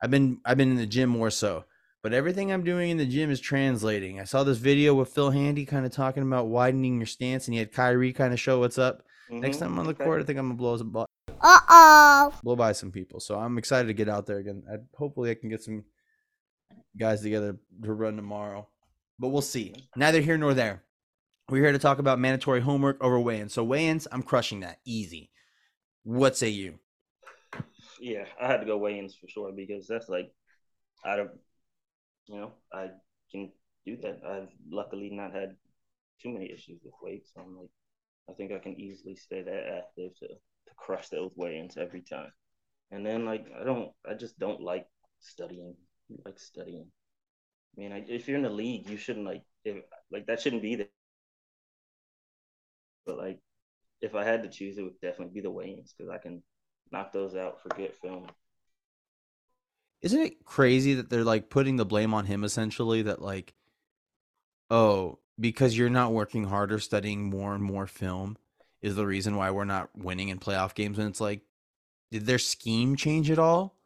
I've 0.03 0.11
been 0.11 0.39
I've 0.45 0.57
been 0.57 0.71
in 0.71 0.77
the 0.77 0.87
gym 0.87 1.11
more 1.11 1.31
so, 1.31 1.65
but 2.03 2.13
everything 2.13 2.53
I'm 2.53 2.65
doing 2.65 2.91
in 2.91 2.97
the 2.97 3.07
gym 3.07 3.31
is 3.31 3.41
translating. 3.41 4.21
I 4.21 4.25
saw 4.25 4.45
this 4.45 4.59
video 4.59 4.95
with 4.95 5.09
Phil 5.09 5.31
Handy 5.31 5.65
kind 5.65 5.85
of 5.87 5.93
talking 5.93 6.23
about 6.23 6.47
widening 6.49 6.99
your 6.99 7.07
stance, 7.07 7.47
and 7.47 7.55
he 7.55 7.59
had 7.59 7.73
Kyrie 7.73 8.13
kind 8.13 8.33
of 8.33 8.41
show 8.41 8.61
what's 8.61 8.79
up. 8.79 9.03
Next 9.31 9.57
Mhm, 9.57 9.61
time 9.61 9.73
I'm 9.73 9.79
on 9.81 9.85
the 9.87 9.91
okay. 9.93 10.05
court, 10.05 10.23
I 10.23 10.25
think 10.25 10.39
I'm 10.39 10.47
gonna 10.47 10.55
blow 10.57 10.73
his 10.73 10.83
bu- 10.83 11.05
Uh 11.41 11.61
oh. 11.69 12.35
blow 12.43 12.57
by 12.57 12.73
some 12.73 12.91
people. 12.93 13.21
So 13.21 13.39
I'm 13.39 13.59
excited 13.59 13.89
to 13.89 13.95
get 13.95 14.09
out 14.09 14.27
there 14.27 14.39
again. 14.39 14.63
I, 14.73 14.77
hopefully, 14.97 15.31
I 15.31 15.35
can 15.35 15.49
get 15.51 15.63
some 15.63 15.85
guys 16.97 17.21
together 17.23 17.57
to 17.83 17.93
run 17.93 18.17
tomorrow, 18.17 18.69
but 19.19 19.29
we'll 19.29 19.43
see. 19.43 19.75
Neither 19.97 20.21
here 20.21 20.39
nor 20.39 20.55
there. 20.55 20.83
We're 21.49 21.63
here 21.63 21.73
to 21.73 21.79
talk 21.79 21.99
about 21.99 22.19
mandatory 22.19 22.61
homework 22.61 23.03
over 23.03 23.19
weigh-ins. 23.19 23.55
So 23.55 23.65
weigh-ins, 23.65 24.07
I'm 24.13 24.23
crushing 24.23 24.61
that 24.61 24.81
easy. 24.85 25.31
What 26.05 26.37
say 26.37 26.49
you? 26.51 26.79
Yeah, 28.01 28.27
I 28.41 28.47
had 28.47 28.59
to 28.61 28.67
go 28.67 28.77
weigh-ins 28.79 29.15
for 29.15 29.29
sure 29.29 29.53
because 29.53 29.87
that's 29.87 30.09
like 30.09 30.31
out 31.07 31.21
of 31.21 31.31
you 32.29 32.37
know 32.41 32.53
I 32.73 32.91
can 33.31 33.53
do 33.87 33.97
that. 33.99 34.21
I've 34.27 34.51
luckily 34.71 35.11
not 35.11 35.35
had 35.35 35.57
too 36.23 36.31
many 36.33 36.53
issues 36.53 36.81
with 36.85 36.95
weight, 37.03 37.27
so 37.29 37.43
I'm 37.43 37.57
like 37.59 37.71
I 38.31 38.35
think 38.35 38.53
I 38.53 38.59
can 38.61 38.81
easily 38.81 39.17
stay 39.17 39.43
that 39.43 39.69
active 39.79 40.17
to 40.21 40.29
to 40.29 40.75
crush 40.77 41.09
those 41.11 41.33
weigh-ins 41.37 41.77
every 41.79 42.03
time. 42.03 42.33
And 42.93 43.07
then 43.07 43.27
like 43.27 43.47
I 43.61 43.65
don't, 43.65 43.93
I 44.09 44.15
just 44.15 44.39
don't 44.39 44.61
like 44.63 44.87
studying. 45.21 45.77
I 46.13 46.17
like 46.31 46.41
studying. 46.41 46.87
I 47.77 47.81
mean, 47.81 47.93
I, 47.93 48.05
if 48.09 48.29
you're 48.29 48.39
in 48.39 48.45
the 48.45 48.51
league, 48.51 48.89
you 48.91 48.97
shouldn't 48.99 49.27
like 49.27 49.45
if 49.65 49.77
like 50.13 50.27
that 50.27 50.41
shouldn't 50.43 50.63
be 50.63 50.77
there. 50.77 50.89
But 53.07 53.19
like, 53.19 53.41
if 54.01 54.15
I 54.15 54.25
had 54.25 54.43
to 54.45 54.51
choose, 54.51 54.79
it 54.79 54.83
would 54.83 55.01
definitely 55.01 55.35
be 55.35 55.41
the 55.43 55.51
weigh-ins 55.51 55.95
because 55.95 56.11
I 56.11 56.19
can 56.19 56.43
knock 56.93 57.13
those 57.13 57.35
out, 57.35 57.63
forget 57.63 57.95
film. 57.97 58.27
Isn't 60.01 60.21
it 60.21 60.45
crazy 60.45 60.95
that 60.95 61.11
they're 61.11 61.25
like 61.25 61.51
putting 61.51 61.77
the 61.77 61.85
blame 61.85 62.15
on 62.15 62.27
him 62.27 62.45
essentially 62.45 63.03
that 63.03 63.21
like 63.21 63.55
oh, 64.71 65.19
because 65.41 65.77
you're 65.77 65.89
not 65.89 66.13
working 66.13 66.45
harder 66.45 66.79
studying 66.79 67.31
more 67.31 67.55
and 67.55 67.65
more 67.65 67.87
film 67.87 68.37
is 68.83 68.97
the 68.97 69.07
reason 69.07 69.35
why 69.37 69.51
we're 69.51 69.65
not 69.65 69.89
winning 69.97 70.29
in 70.29 70.39
playoff 70.39 70.75
games 70.75 70.99
and 70.99 71.09
it's 71.09 71.21
like 71.21 71.41
did 72.11 72.27
their 72.27 72.39
scheme 72.39 72.97
change 72.97 73.31
at 73.31 73.39
all? 73.39 73.77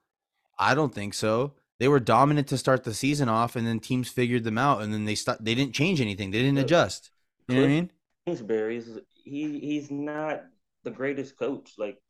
I 0.59 0.75
don't 0.75 0.95
think 0.95 1.15
so. 1.15 1.55
They 1.79 1.89
were 1.89 1.99
dominant 2.01 2.47
to 2.49 2.59
start 2.59 2.85
the 2.85 2.95
season 2.95 3.29
off, 3.29 3.57
and 3.57 3.67
then 3.67 3.81
teams 3.81 4.09
figured 4.09 4.45
them 4.45 4.59
out, 4.59 4.83
and 4.83 4.93
then 4.93 5.05
they 5.05 5.17
st- 5.17 5.45
they 5.45 5.55
didn't 5.55 5.75
change 5.75 6.01
anything. 6.01 6.31
They 6.31 6.41
didn't 6.41 6.59
adjust. 6.59 7.11
You 7.49 7.57
know 7.57 7.63
what 7.63 7.67
I 7.67 7.71
mean? 7.71 7.91
Kingsbury's 8.27 8.99
he 9.15 9.59
he's 9.59 9.91
not 9.91 10.45
the 10.85 10.91
greatest 10.91 11.37
coach. 11.37 11.73
Like 11.79 12.01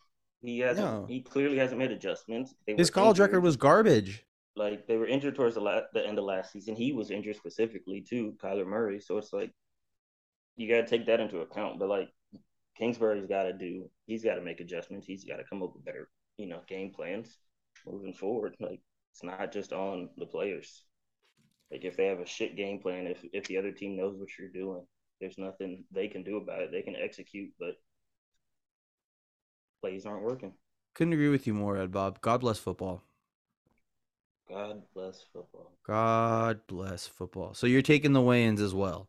he 0.43 0.59
hasn't 0.59 0.87
No. 0.87 1.07
he 1.07 1.21
clearly 1.23 1.57
hasn't 1.59 1.79
made 1.79 1.91
adjustments. 1.93 2.55
They 2.67 2.75
His 2.77 2.91
college 2.91 3.19
record 3.19 3.41
was 3.41 3.57
garbage. 3.57 4.25
like 4.57 4.87
they 4.87 4.97
were 4.99 5.07
injured 5.07 5.35
towards 5.37 5.55
the, 5.55 5.61
la- 5.63 5.81
the 5.95 6.07
end 6.07 6.19
of 6.19 6.25
last 6.25 6.53
season. 6.53 6.75
He 6.77 6.93
was 6.93 7.11
injured 7.11 7.37
specifically 7.37 8.01
too, 8.03 8.35
Kyler 8.43 8.67
Murray. 8.67 9.01
So 9.01 9.17
it's 9.19 9.33
like 9.33 9.51
you 10.57 10.69
got 10.69 10.83
to 10.83 10.87
take 10.87 11.07
that 11.07 11.21
into 11.21 11.41
account. 11.41 11.79
But 11.79 11.89
like 11.89 12.09
Kingsbury's 12.77 13.27
got 13.27 13.45
to 13.45 13.53
do, 13.53 13.89
he's 14.07 14.25
got 14.25 14.35
to 14.35 14.43
make 14.43 14.61
adjustments. 14.61 15.07
He's 15.07 15.25
got 15.25 15.37
to 15.37 15.45
come 15.45 15.63
up 15.63 15.73
with 15.75 15.85
better, 15.85 16.09
you 16.37 16.47
know, 16.47 16.61
game 16.69 16.91
plans 16.95 17.39
moving 17.87 18.13
forward. 18.13 18.55
Like 18.61 18.81
it's 19.13 19.23
not 19.23 19.53
just 19.53 19.73
on 19.73 20.11
the 20.19 20.27
players. 20.27 20.85
Like 21.71 21.85
if 21.85 21.97
they 21.97 22.07
have 22.07 22.21
a 22.21 22.27
shit 22.27 22.57
game 22.57 22.81
plan, 22.81 23.07
if 23.07 23.25
if 23.33 23.45
the 23.47 23.57
other 23.59 23.73
team 23.73 23.97
knows 23.97 24.17
what 24.19 24.29
you're 24.39 24.49
doing, 24.49 24.85
there's 25.21 25.39
nothing 25.39 25.85
they 25.93 26.09
can 26.09 26.23
do 26.23 26.37
about 26.37 26.61
it. 26.63 26.71
They 26.73 26.83
can 26.83 26.97
execute, 26.97 27.51
but 27.59 27.75
plays 29.83 30.07
aren't 30.07 30.23
working. 30.23 30.53
Couldn't 30.95 31.13
agree 31.13 31.29
with 31.29 31.47
you 31.47 31.53
more, 31.55 31.77
Ed 31.77 31.91
Bob. 31.93 32.21
God 32.23 32.41
bless 32.41 32.59
football. 32.59 33.03
God 34.49 34.83
bless 34.95 35.23
football. 35.33 35.73
God 35.87 36.61
bless 36.67 37.07
football. 37.07 37.55
So 37.55 37.67
you're 37.67 37.83
taking 37.83 38.13
the 38.13 38.21
weigh-ins 38.21 38.61
as 38.61 38.75
well. 38.75 39.09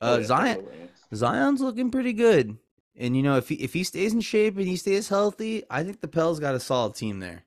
Uh, 0.00 0.16
Oh, 0.16 0.18
yeah, 0.18 0.26
Zion 0.26 0.88
Zion's 1.14 1.60
looking 1.60 1.90
pretty 1.90 2.12
good, 2.12 2.56
and 2.96 3.16
you 3.16 3.22
know 3.22 3.36
if 3.38 3.48
he 3.48 3.54
if 3.56 3.72
he 3.72 3.82
stays 3.82 4.12
in 4.12 4.20
shape 4.20 4.56
and 4.58 4.66
he 4.66 4.76
stays 4.76 5.08
healthy, 5.08 5.64
I 5.70 5.82
think 5.84 6.00
the 6.00 6.08
Pels 6.08 6.38
got 6.38 6.54
a 6.54 6.60
solid 6.60 6.94
team 6.94 7.18
there. 7.20 7.44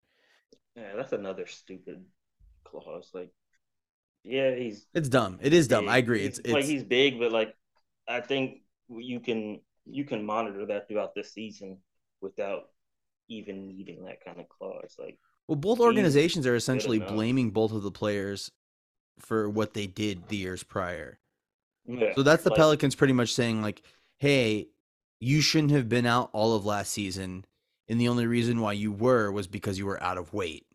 Yeah, 0.75 0.95
that's 0.95 1.13
another 1.13 1.45
stupid 1.45 2.03
clause. 2.63 3.11
Like, 3.13 3.31
yeah, 4.23 4.55
he's 4.55 4.87
It's 4.95 5.09
dumb. 5.09 5.37
It 5.41 5.53
is 5.53 5.67
dumb. 5.67 5.85
big. 5.85 5.89
I 5.91 5.97
agree. 5.97 6.21
He's- 6.21 6.39
It's 6.39 6.49
like 6.49 6.61
it's 6.61 6.69
he's 6.69 6.83
big, 6.83 7.19
but 7.19 7.31
like 7.31 7.55
I 8.07 8.19
think 8.21 8.61
you 8.89 9.19
can 9.19 9.61
you 9.85 10.03
can 10.03 10.25
monitor 10.25 10.65
that 10.65 10.87
throughout 10.87 11.13
this 11.13 11.31
season 11.31 11.77
without 12.21 12.69
even 13.27 13.67
needing 13.67 14.03
that 14.05 14.23
kind 14.23 14.39
of 14.39 14.49
clause. 14.49 14.95
Like, 14.97 15.17
well, 15.47 15.55
both 15.55 15.79
organizations 15.79 16.45
are 16.47 16.55
essentially 16.55 16.99
blaming 16.99 17.51
both 17.51 17.71
of 17.71 17.83
the 17.83 17.91
players 17.91 18.51
for 19.19 19.49
what 19.49 19.73
they 19.73 19.87
did 19.87 20.27
the 20.27 20.37
years 20.37 20.63
prior. 20.63 21.19
yeah, 21.85 22.13
So 22.15 22.23
that's 22.23 22.43
the 22.43 22.49
like, 22.49 22.57
Pelicans 22.57 22.95
pretty 22.95 23.13
much 23.13 23.33
saying 23.33 23.61
like, 23.61 23.81
"Hey, 24.17 24.69
you 25.19 25.41
shouldn't 25.41 25.71
have 25.71 25.89
been 25.89 26.05
out 26.05 26.29
all 26.33 26.55
of 26.55 26.65
last 26.65 26.91
season, 26.91 27.45
and 27.87 27.99
the 27.99 28.07
only 28.07 28.27
reason 28.27 28.61
why 28.61 28.73
you 28.73 28.91
were 28.91 29.31
was 29.31 29.47
because 29.47 29.77
you 29.77 29.85
were 29.85 30.01
out 30.01 30.17
of 30.17 30.33
weight. 30.33 30.65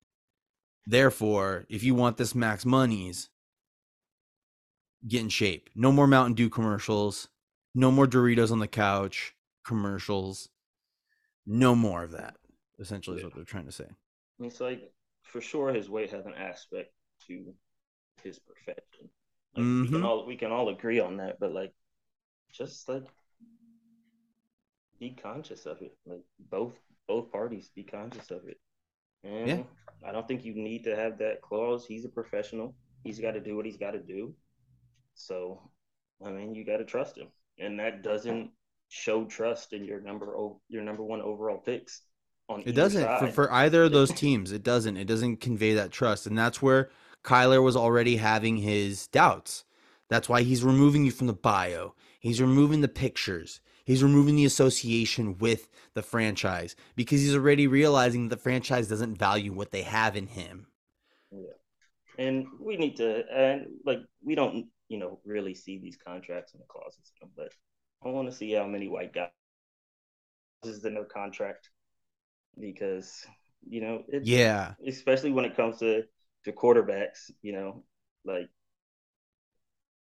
Therefore, 0.86 1.64
if 1.68 1.82
you 1.82 1.94
want 1.94 2.18
this 2.18 2.34
max 2.34 2.66
monies, 2.66 3.30
get 5.06 5.22
in 5.22 5.28
shape. 5.30 5.70
No 5.74 5.92
more 5.92 6.06
Mountain 6.06 6.34
Dew 6.34 6.50
commercials. 6.50 7.28
No 7.74 7.90
more 7.90 8.06
Doritos 8.06 8.52
on 8.52 8.58
the 8.58 8.68
couch 8.68 9.34
commercials. 9.64 10.50
No 11.46 11.74
more 11.74 12.02
of 12.02 12.12
that. 12.12 12.36
Essentially, 12.78 13.18
is 13.18 13.24
what 13.24 13.34
they're 13.34 13.44
trying 13.44 13.66
to 13.66 13.72
say. 13.72 13.86
It's 14.40 14.60
like 14.60 14.92
for 15.22 15.40
sure 15.40 15.72
his 15.72 15.88
weight 15.88 16.10
has 16.10 16.26
an 16.26 16.34
aspect 16.34 16.92
to 17.28 17.54
his 18.22 18.38
perfection. 18.40 19.08
Like, 19.54 19.64
we 19.80 19.88
can 19.88 20.00
Mhm. 20.00 20.04
all 20.04 20.26
we 20.26 20.36
can 20.36 20.50
all 20.50 20.68
agree 20.70 20.98
on 21.00 21.18
that, 21.18 21.38
but 21.38 21.52
like 21.52 21.72
just 22.52 22.88
like 22.88 23.04
be 24.98 25.10
conscious 25.10 25.66
of 25.66 25.80
it. 25.82 25.96
Like 26.06 26.24
both 26.50 26.74
both 27.06 27.30
parties 27.30 27.68
be 27.74 27.84
conscious 27.84 28.30
of 28.30 28.48
it. 28.48 28.58
And 29.22 29.48
Yeah. 29.48 29.64
I 30.04 30.12
don't 30.12 30.26
think 30.28 30.44
you 30.44 30.54
need 30.54 30.84
to 30.84 30.96
have 30.96 31.18
that 31.18 31.42
clause. 31.42 31.86
He's 31.86 32.04
a 32.04 32.08
professional. 32.08 32.74
He's 33.04 33.20
got 33.20 33.32
to 33.32 33.40
do 33.40 33.56
what 33.56 33.66
he's 33.66 33.76
got 33.76 33.92
to 33.92 34.02
do. 34.02 34.34
So, 35.14 35.70
I 36.24 36.30
mean, 36.30 36.54
you 36.54 36.64
got 36.64 36.78
to 36.78 36.84
trust 36.84 37.16
him, 37.16 37.28
and 37.58 37.78
that 37.78 38.02
doesn't 38.02 38.50
show 38.94 39.24
trust 39.24 39.72
in 39.72 39.84
your 39.84 40.00
number 40.00 40.36
your 40.68 40.82
number 40.82 41.02
one 41.02 41.20
overall 41.20 41.58
picks. 41.58 42.02
On 42.48 42.62
It 42.64 42.72
doesn't 42.72 43.18
for, 43.18 43.28
for 43.28 43.52
either 43.52 43.84
of 43.84 43.92
those 43.92 44.12
teams. 44.12 44.52
It 44.52 44.62
doesn't. 44.62 44.96
It 44.96 45.06
doesn't 45.06 45.38
convey 45.38 45.74
that 45.74 45.90
trust, 45.90 46.26
and 46.26 46.38
that's 46.38 46.62
where 46.62 46.90
Kyler 47.24 47.62
was 47.62 47.76
already 47.76 48.16
having 48.16 48.58
his 48.58 49.06
doubts. 49.08 49.64
That's 50.08 50.28
why 50.28 50.42
he's 50.42 50.62
removing 50.62 51.04
you 51.04 51.10
from 51.10 51.26
the 51.26 51.32
bio. 51.32 51.94
He's 52.20 52.40
removing 52.40 52.82
the 52.82 52.88
pictures. 52.88 53.60
He's 53.84 54.02
removing 54.02 54.36
the 54.36 54.44
association 54.44 55.38
with 55.38 55.68
the 55.94 56.02
franchise 56.02 56.76
because 56.94 57.20
he's 57.20 57.34
already 57.34 57.66
realizing 57.66 58.28
that 58.28 58.36
the 58.36 58.42
franchise 58.42 58.88
doesn't 58.88 59.18
value 59.18 59.52
what 59.52 59.72
they 59.72 59.82
have 59.82 60.16
in 60.16 60.26
him. 60.28 60.66
Yeah. 61.30 61.54
and 62.18 62.46
we 62.60 62.76
need 62.76 62.96
to 62.96 63.24
and 63.32 63.66
like 63.84 64.00
we 64.22 64.34
don't 64.34 64.66
you 64.88 64.98
know 64.98 65.20
really 65.24 65.54
see 65.54 65.78
these 65.78 65.96
contracts 65.96 66.52
and 66.52 66.62
the 66.62 66.66
clauses 66.66 67.12
in 67.22 67.28
but 67.36 67.52
I 68.04 68.08
want 68.08 68.28
to 68.30 68.36
see 68.36 68.52
how 68.52 68.66
many 68.66 68.88
white 68.88 69.12
guys 69.12 69.30
is 70.64 70.84
in 70.84 70.94
their 70.94 71.04
contract 71.04 71.70
because 72.58 73.26
you 73.68 73.80
know 73.80 74.02
it's 74.08 74.26
Yeah, 74.26 74.74
especially 74.86 75.32
when 75.32 75.44
it 75.44 75.56
comes 75.56 75.78
to 75.78 76.04
to 76.44 76.52
quarterbacks 76.52 77.30
you 77.42 77.52
know 77.52 77.84
like 78.24 78.48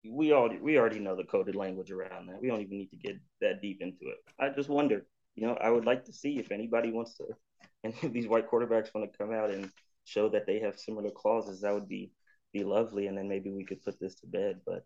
we 0.04 0.32
already 0.32 0.58
we 0.58 0.78
already 0.78 0.98
know 0.98 1.16
the 1.16 1.24
coded 1.24 1.54
language 1.54 1.90
around 1.90 2.28
that. 2.28 2.40
We 2.40 2.48
don't 2.48 2.60
even 2.60 2.78
need 2.78 2.90
to 2.90 2.96
get 2.96 3.16
that 3.40 3.62
deep 3.62 3.80
into 3.80 4.06
it. 4.08 4.18
I 4.38 4.50
just 4.50 4.68
wonder 4.68 5.06
you 5.34 5.46
know 5.46 5.54
i 5.60 5.70
would 5.70 5.84
like 5.84 6.04
to 6.04 6.12
see 6.12 6.38
if 6.38 6.52
anybody 6.52 6.90
wants 6.92 7.14
to 7.14 7.24
and 7.84 7.94
if 8.02 8.12
these 8.12 8.28
white 8.28 8.50
quarterbacks 8.50 8.94
want 8.94 9.10
to 9.10 9.18
come 9.18 9.32
out 9.32 9.50
and 9.50 9.70
show 10.04 10.28
that 10.28 10.46
they 10.46 10.60
have 10.60 10.78
similar 10.78 11.10
clauses 11.10 11.60
that 11.60 11.74
would 11.74 11.88
be 11.88 12.12
be 12.52 12.62
lovely 12.64 13.08
and 13.08 13.18
then 13.18 13.28
maybe 13.28 13.50
we 13.50 13.64
could 13.64 13.82
put 13.82 13.98
this 13.98 14.14
to 14.16 14.26
bed 14.26 14.60
but 14.66 14.84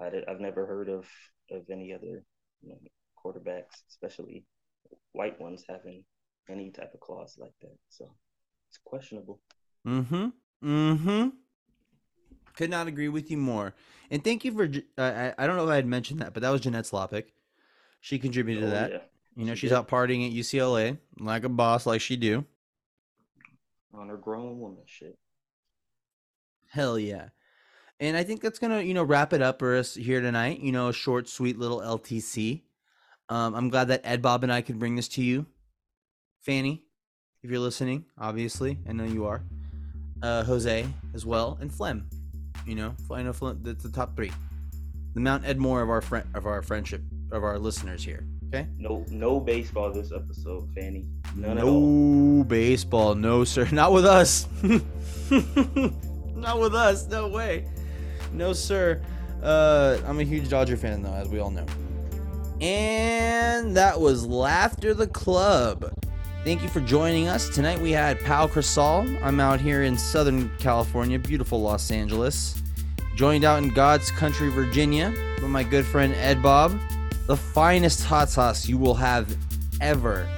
I 0.00 0.10
i've 0.28 0.40
never 0.40 0.66
heard 0.66 0.88
of 0.88 1.06
of 1.50 1.68
any 1.70 1.92
other 1.92 2.24
you 2.62 2.70
know, 2.70 2.78
quarterbacks 3.22 3.82
especially 3.88 4.44
white 5.12 5.40
ones 5.40 5.64
having 5.68 6.04
any 6.48 6.70
type 6.70 6.92
of 6.94 7.00
clause 7.00 7.36
like 7.38 7.52
that 7.60 7.76
so 7.88 8.10
it's 8.68 8.78
questionable 8.84 9.40
Mm-hmm. 9.86 10.26
Mm-hmm. 10.64 11.28
Could 12.56 12.70
not 12.70 12.88
agree 12.88 13.08
with 13.08 13.30
you 13.30 13.36
more. 13.38 13.74
And 14.10 14.22
thank 14.24 14.44
you 14.44 14.52
for. 14.52 14.64
Uh, 14.98 15.32
I 15.38 15.44
I 15.44 15.46
don't 15.46 15.56
know 15.56 15.64
if 15.64 15.70
I 15.70 15.76
had 15.76 15.86
mentioned 15.86 16.20
that, 16.20 16.34
but 16.34 16.42
that 16.42 16.50
was 16.50 16.60
Jeanette 16.60 16.84
Slopic. 16.84 17.26
She 18.00 18.18
contributed 18.18 18.64
to 18.64 18.68
Oh, 18.68 18.72
that. 18.72 18.90
yeah. 18.90 18.98
You 19.36 19.44
know, 19.46 19.54
She 19.54 19.60
she's 19.60 19.70
did. 19.70 19.76
out 19.76 19.88
partying 19.88 20.26
at 20.26 20.34
UCLA 20.34 20.98
like 21.20 21.44
a 21.44 21.48
boss, 21.48 21.86
like 21.86 22.00
she 22.00 22.16
do. 22.16 22.44
on 23.94 24.08
her 24.08 24.16
grown 24.16 24.58
woman 24.58 24.82
shit. 24.84 25.16
Hell 26.70 26.98
yeah. 26.98 27.28
And 28.00 28.16
I 28.16 28.22
think 28.22 28.40
that's 28.40 28.58
gonna, 28.58 28.80
you 28.80 28.94
know, 28.94 29.02
wrap 29.02 29.32
it 29.32 29.42
up 29.42 29.58
for 29.58 29.76
us 29.76 29.94
here 29.94 30.20
tonight. 30.20 30.60
You 30.60 30.72
know, 30.72 30.88
a 30.88 30.92
short, 30.92 31.28
sweet 31.28 31.58
little 31.58 31.80
LTC. 31.80 32.62
Um, 33.28 33.54
I'm 33.54 33.68
glad 33.68 33.88
that 33.88 34.02
Ed 34.04 34.22
Bob 34.22 34.42
and 34.42 34.52
I 34.52 34.62
could 34.62 34.78
bring 34.78 34.96
this 34.96 35.08
to 35.08 35.22
you. 35.22 35.46
Fanny, 36.40 36.84
if 37.42 37.50
you're 37.50 37.60
listening, 37.60 38.04
obviously, 38.16 38.78
I 38.88 38.92
know 38.92 39.04
you 39.04 39.26
are. 39.26 39.42
Uh, 40.22 40.44
Jose 40.44 40.86
as 41.14 41.26
well, 41.26 41.58
and 41.60 41.72
Flem. 41.72 42.08
You 42.66 42.74
know, 42.74 42.94
I 43.10 43.22
know 43.22 43.32
Flem. 43.32 43.60
That's 43.62 43.82
the 43.82 43.90
top 43.90 44.16
three. 44.16 44.32
The 45.14 45.20
Mount 45.20 45.44
Edmore 45.44 45.82
of 45.82 45.90
our 45.90 46.00
friend 46.00 46.28
of 46.34 46.46
our 46.46 46.62
friendship 46.62 47.02
of 47.32 47.42
our 47.44 47.58
listeners 47.58 48.04
here. 48.04 48.26
Okay. 48.48 48.66
No, 48.78 49.04
no 49.10 49.40
baseball 49.40 49.92
this 49.92 50.10
episode, 50.10 50.68
Fanny. 50.74 51.06
None. 51.36 51.56
No 51.56 52.44
baseball, 52.44 53.14
no 53.14 53.44
sir. 53.44 53.68
Not 53.72 53.92
with 53.92 54.06
us. 54.06 54.48
Not 56.34 56.60
with 56.60 56.74
us. 56.74 57.06
No 57.08 57.28
way. 57.28 57.66
No 58.32 58.52
sir. 58.52 59.00
Uh, 59.42 59.98
I'm 60.06 60.20
a 60.20 60.24
huge 60.24 60.48
Dodger 60.48 60.76
fan 60.76 61.02
though, 61.02 61.12
as 61.14 61.28
we 61.28 61.38
all 61.38 61.50
know. 61.50 61.66
And 62.60 63.76
that 63.76 64.00
was 64.00 64.26
Laughter 64.26 64.94
the 64.94 65.06
Club. 65.06 65.92
Thank 66.44 66.62
you 66.62 66.68
for 66.68 66.80
joining 66.80 67.28
us. 67.28 67.48
Tonight 67.48 67.80
we 67.80 67.90
had 67.92 68.20
Pow 68.20 68.46
Chrisol. 68.46 69.22
I'm 69.22 69.40
out 69.40 69.60
here 69.60 69.82
in 69.82 69.96
Southern 69.96 70.50
California, 70.58 71.18
beautiful 71.18 71.60
Los 71.60 71.90
Angeles. 71.90 72.60
Joined 73.16 73.44
out 73.44 73.62
in 73.62 73.70
God's 73.70 74.10
country, 74.12 74.48
Virginia, 74.48 75.12
with 75.40 75.50
my 75.50 75.62
good 75.62 75.84
friend 75.84 76.14
Ed 76.14 76.42
Bob. 76.42 76.78
The 77.26 77.36
finest 77.36 78.04
hot 78.04 78.28
sauce 78.28 78.68
you 78.68 78.78
will 78.78 78.94
have 78.94 79.36
ever 79.80 80.28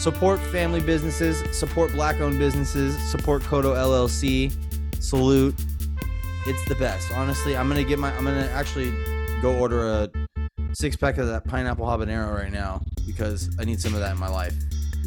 support 0.00 0.40
family 0.40 0.80
businesses, 0.80 1.44
support 1.56 1.92
black 1.92 2.20
owned 2.20 2.38
businesses, 2.38 2.96
support 3.10 3.42
Kodo 3.42 3.74
LLC. 3.76 4.52
Salute. 5.02 5.54
It's 6.50 6.64
the 6.64 6.74
best. 6.74 7.12
Honestly, 7.12 7.56
I'm 7.56 7.68
going 7.68 7.80
to 7.80 7.88
get 7.88 8.00
my 8.00 8.12
I'm 8.16 8.24
to 8.24 8.50
actually 8.50 8.92
go 9.40 9.56
order 9.56 9.86
a 9.86 10.10
six 10.72 10.96
pack 10.96 11.18
of 11.18 11.28
that 11.28 11.44
pineapple 11.44 11.86
habanero 11.86 12.36
right 12.36 12.50
now 12.50 12.82
because 13.06 13.56
I 13.60 13.64
need 13.64 13.80
some 13.80 13.94
of 13.94 14.00
that 14.00 14.10
in 14.10 14.18
my 14.18 14.28
life. 14.28 14.54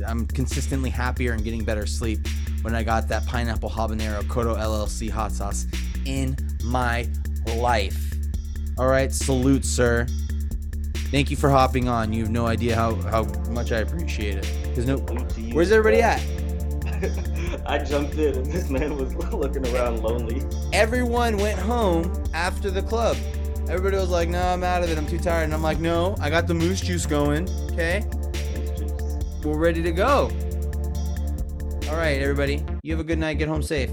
I'm 0.08 0.26
consistently 0.26 0.90
happier 0.90 1.34
and 1.34 1.44
getting 1.44 1.66
better 1.66 1.86
sleep 1.86 2.20
when 2.62 2.74
I 2.74 2.84
got 2.84 3.10
that 3.10 3.26
pineapple 3.26 3.70
habanero 3.70 4.24
Kodo 4.24 4.58
LLC 4.58 5.10
hot 5.10 5.34
sauce 5.34 5.68
in 6.06 6.38
my 6.64 7.10
life. 7.58 8.14
All 8.78 8.88
right, 8.88 9.12
salute, 9.12 9.66
sir. 9.66 10.08
Thank 11.12 11.30
you 11.30 11.36
for 11.36 11.50
hopping 11.50 11.90
on. 11.90 12.14
You 12.14 12.24
have 12.24 12.32
no 12.32 12.48
idea 12.48 12.74
how, 12.74 12.96
how 12.96 13.24
much 13.50 13.74
I 13.74 13.80
appreciate 13.80 14.38
it. 14.38 14.50
Because 14.64 14.86
no, 14.86 15.00
where's 15.52 15.74
everybody 15.74 16.02
at? 16.02 16.24
I 17.66 17.80
jumped 17.80 18.16
in 18.16 18.36
and 18.36 18.46
this 18.46 18.70
man 18.70 18.98
was 18.98 19.14
looking 19.34 19.66
around 19.74 20.02
lonely. 20.02 20.42
Everyone 20.74 21.38
went 21.38 21.60
home 21.60 22.12
after 22.34 22.70
the 22.72 22.82
club. 22.82 23.18
Everybody 23.70 23.96
was 23.98 24.10
like, 24.10 24.28
"No, 24.30 24.42
I'm 24.42 24.64
out 24.64 24.84
of 24.84 24.90
it. 24.90 24.98
I'm 24.98 25.08
too 25.08 25.18
tired." 25.20 25.44
And 25.46 25.54
I'm 25.54 25.64
like, 25.64 25.80
"No, 25.80 26.16
I 26.20 26.30
got 26.30 26.48
the 26.48 26.54
moose 26.54 26.82
juice 26.82 27.06
going. 27.06 27.48
Okay, 27.72 28.04
just- 28.78 29.46
we're 29.46 29.58
ready 29.58 29.82
to 29.84 29.92
go." 29.92 30.30
All 31.90 31.96
right, 31.96 32.22
everybody. 32.22 32.66
You 32.84 32.92
have 32.94 33.00
a 33.00 33.04
good 33.06 33.20
night. 33.20 33.38
Get 33.38 33.48
home 33.48 33.62
safe. 33.64 33.92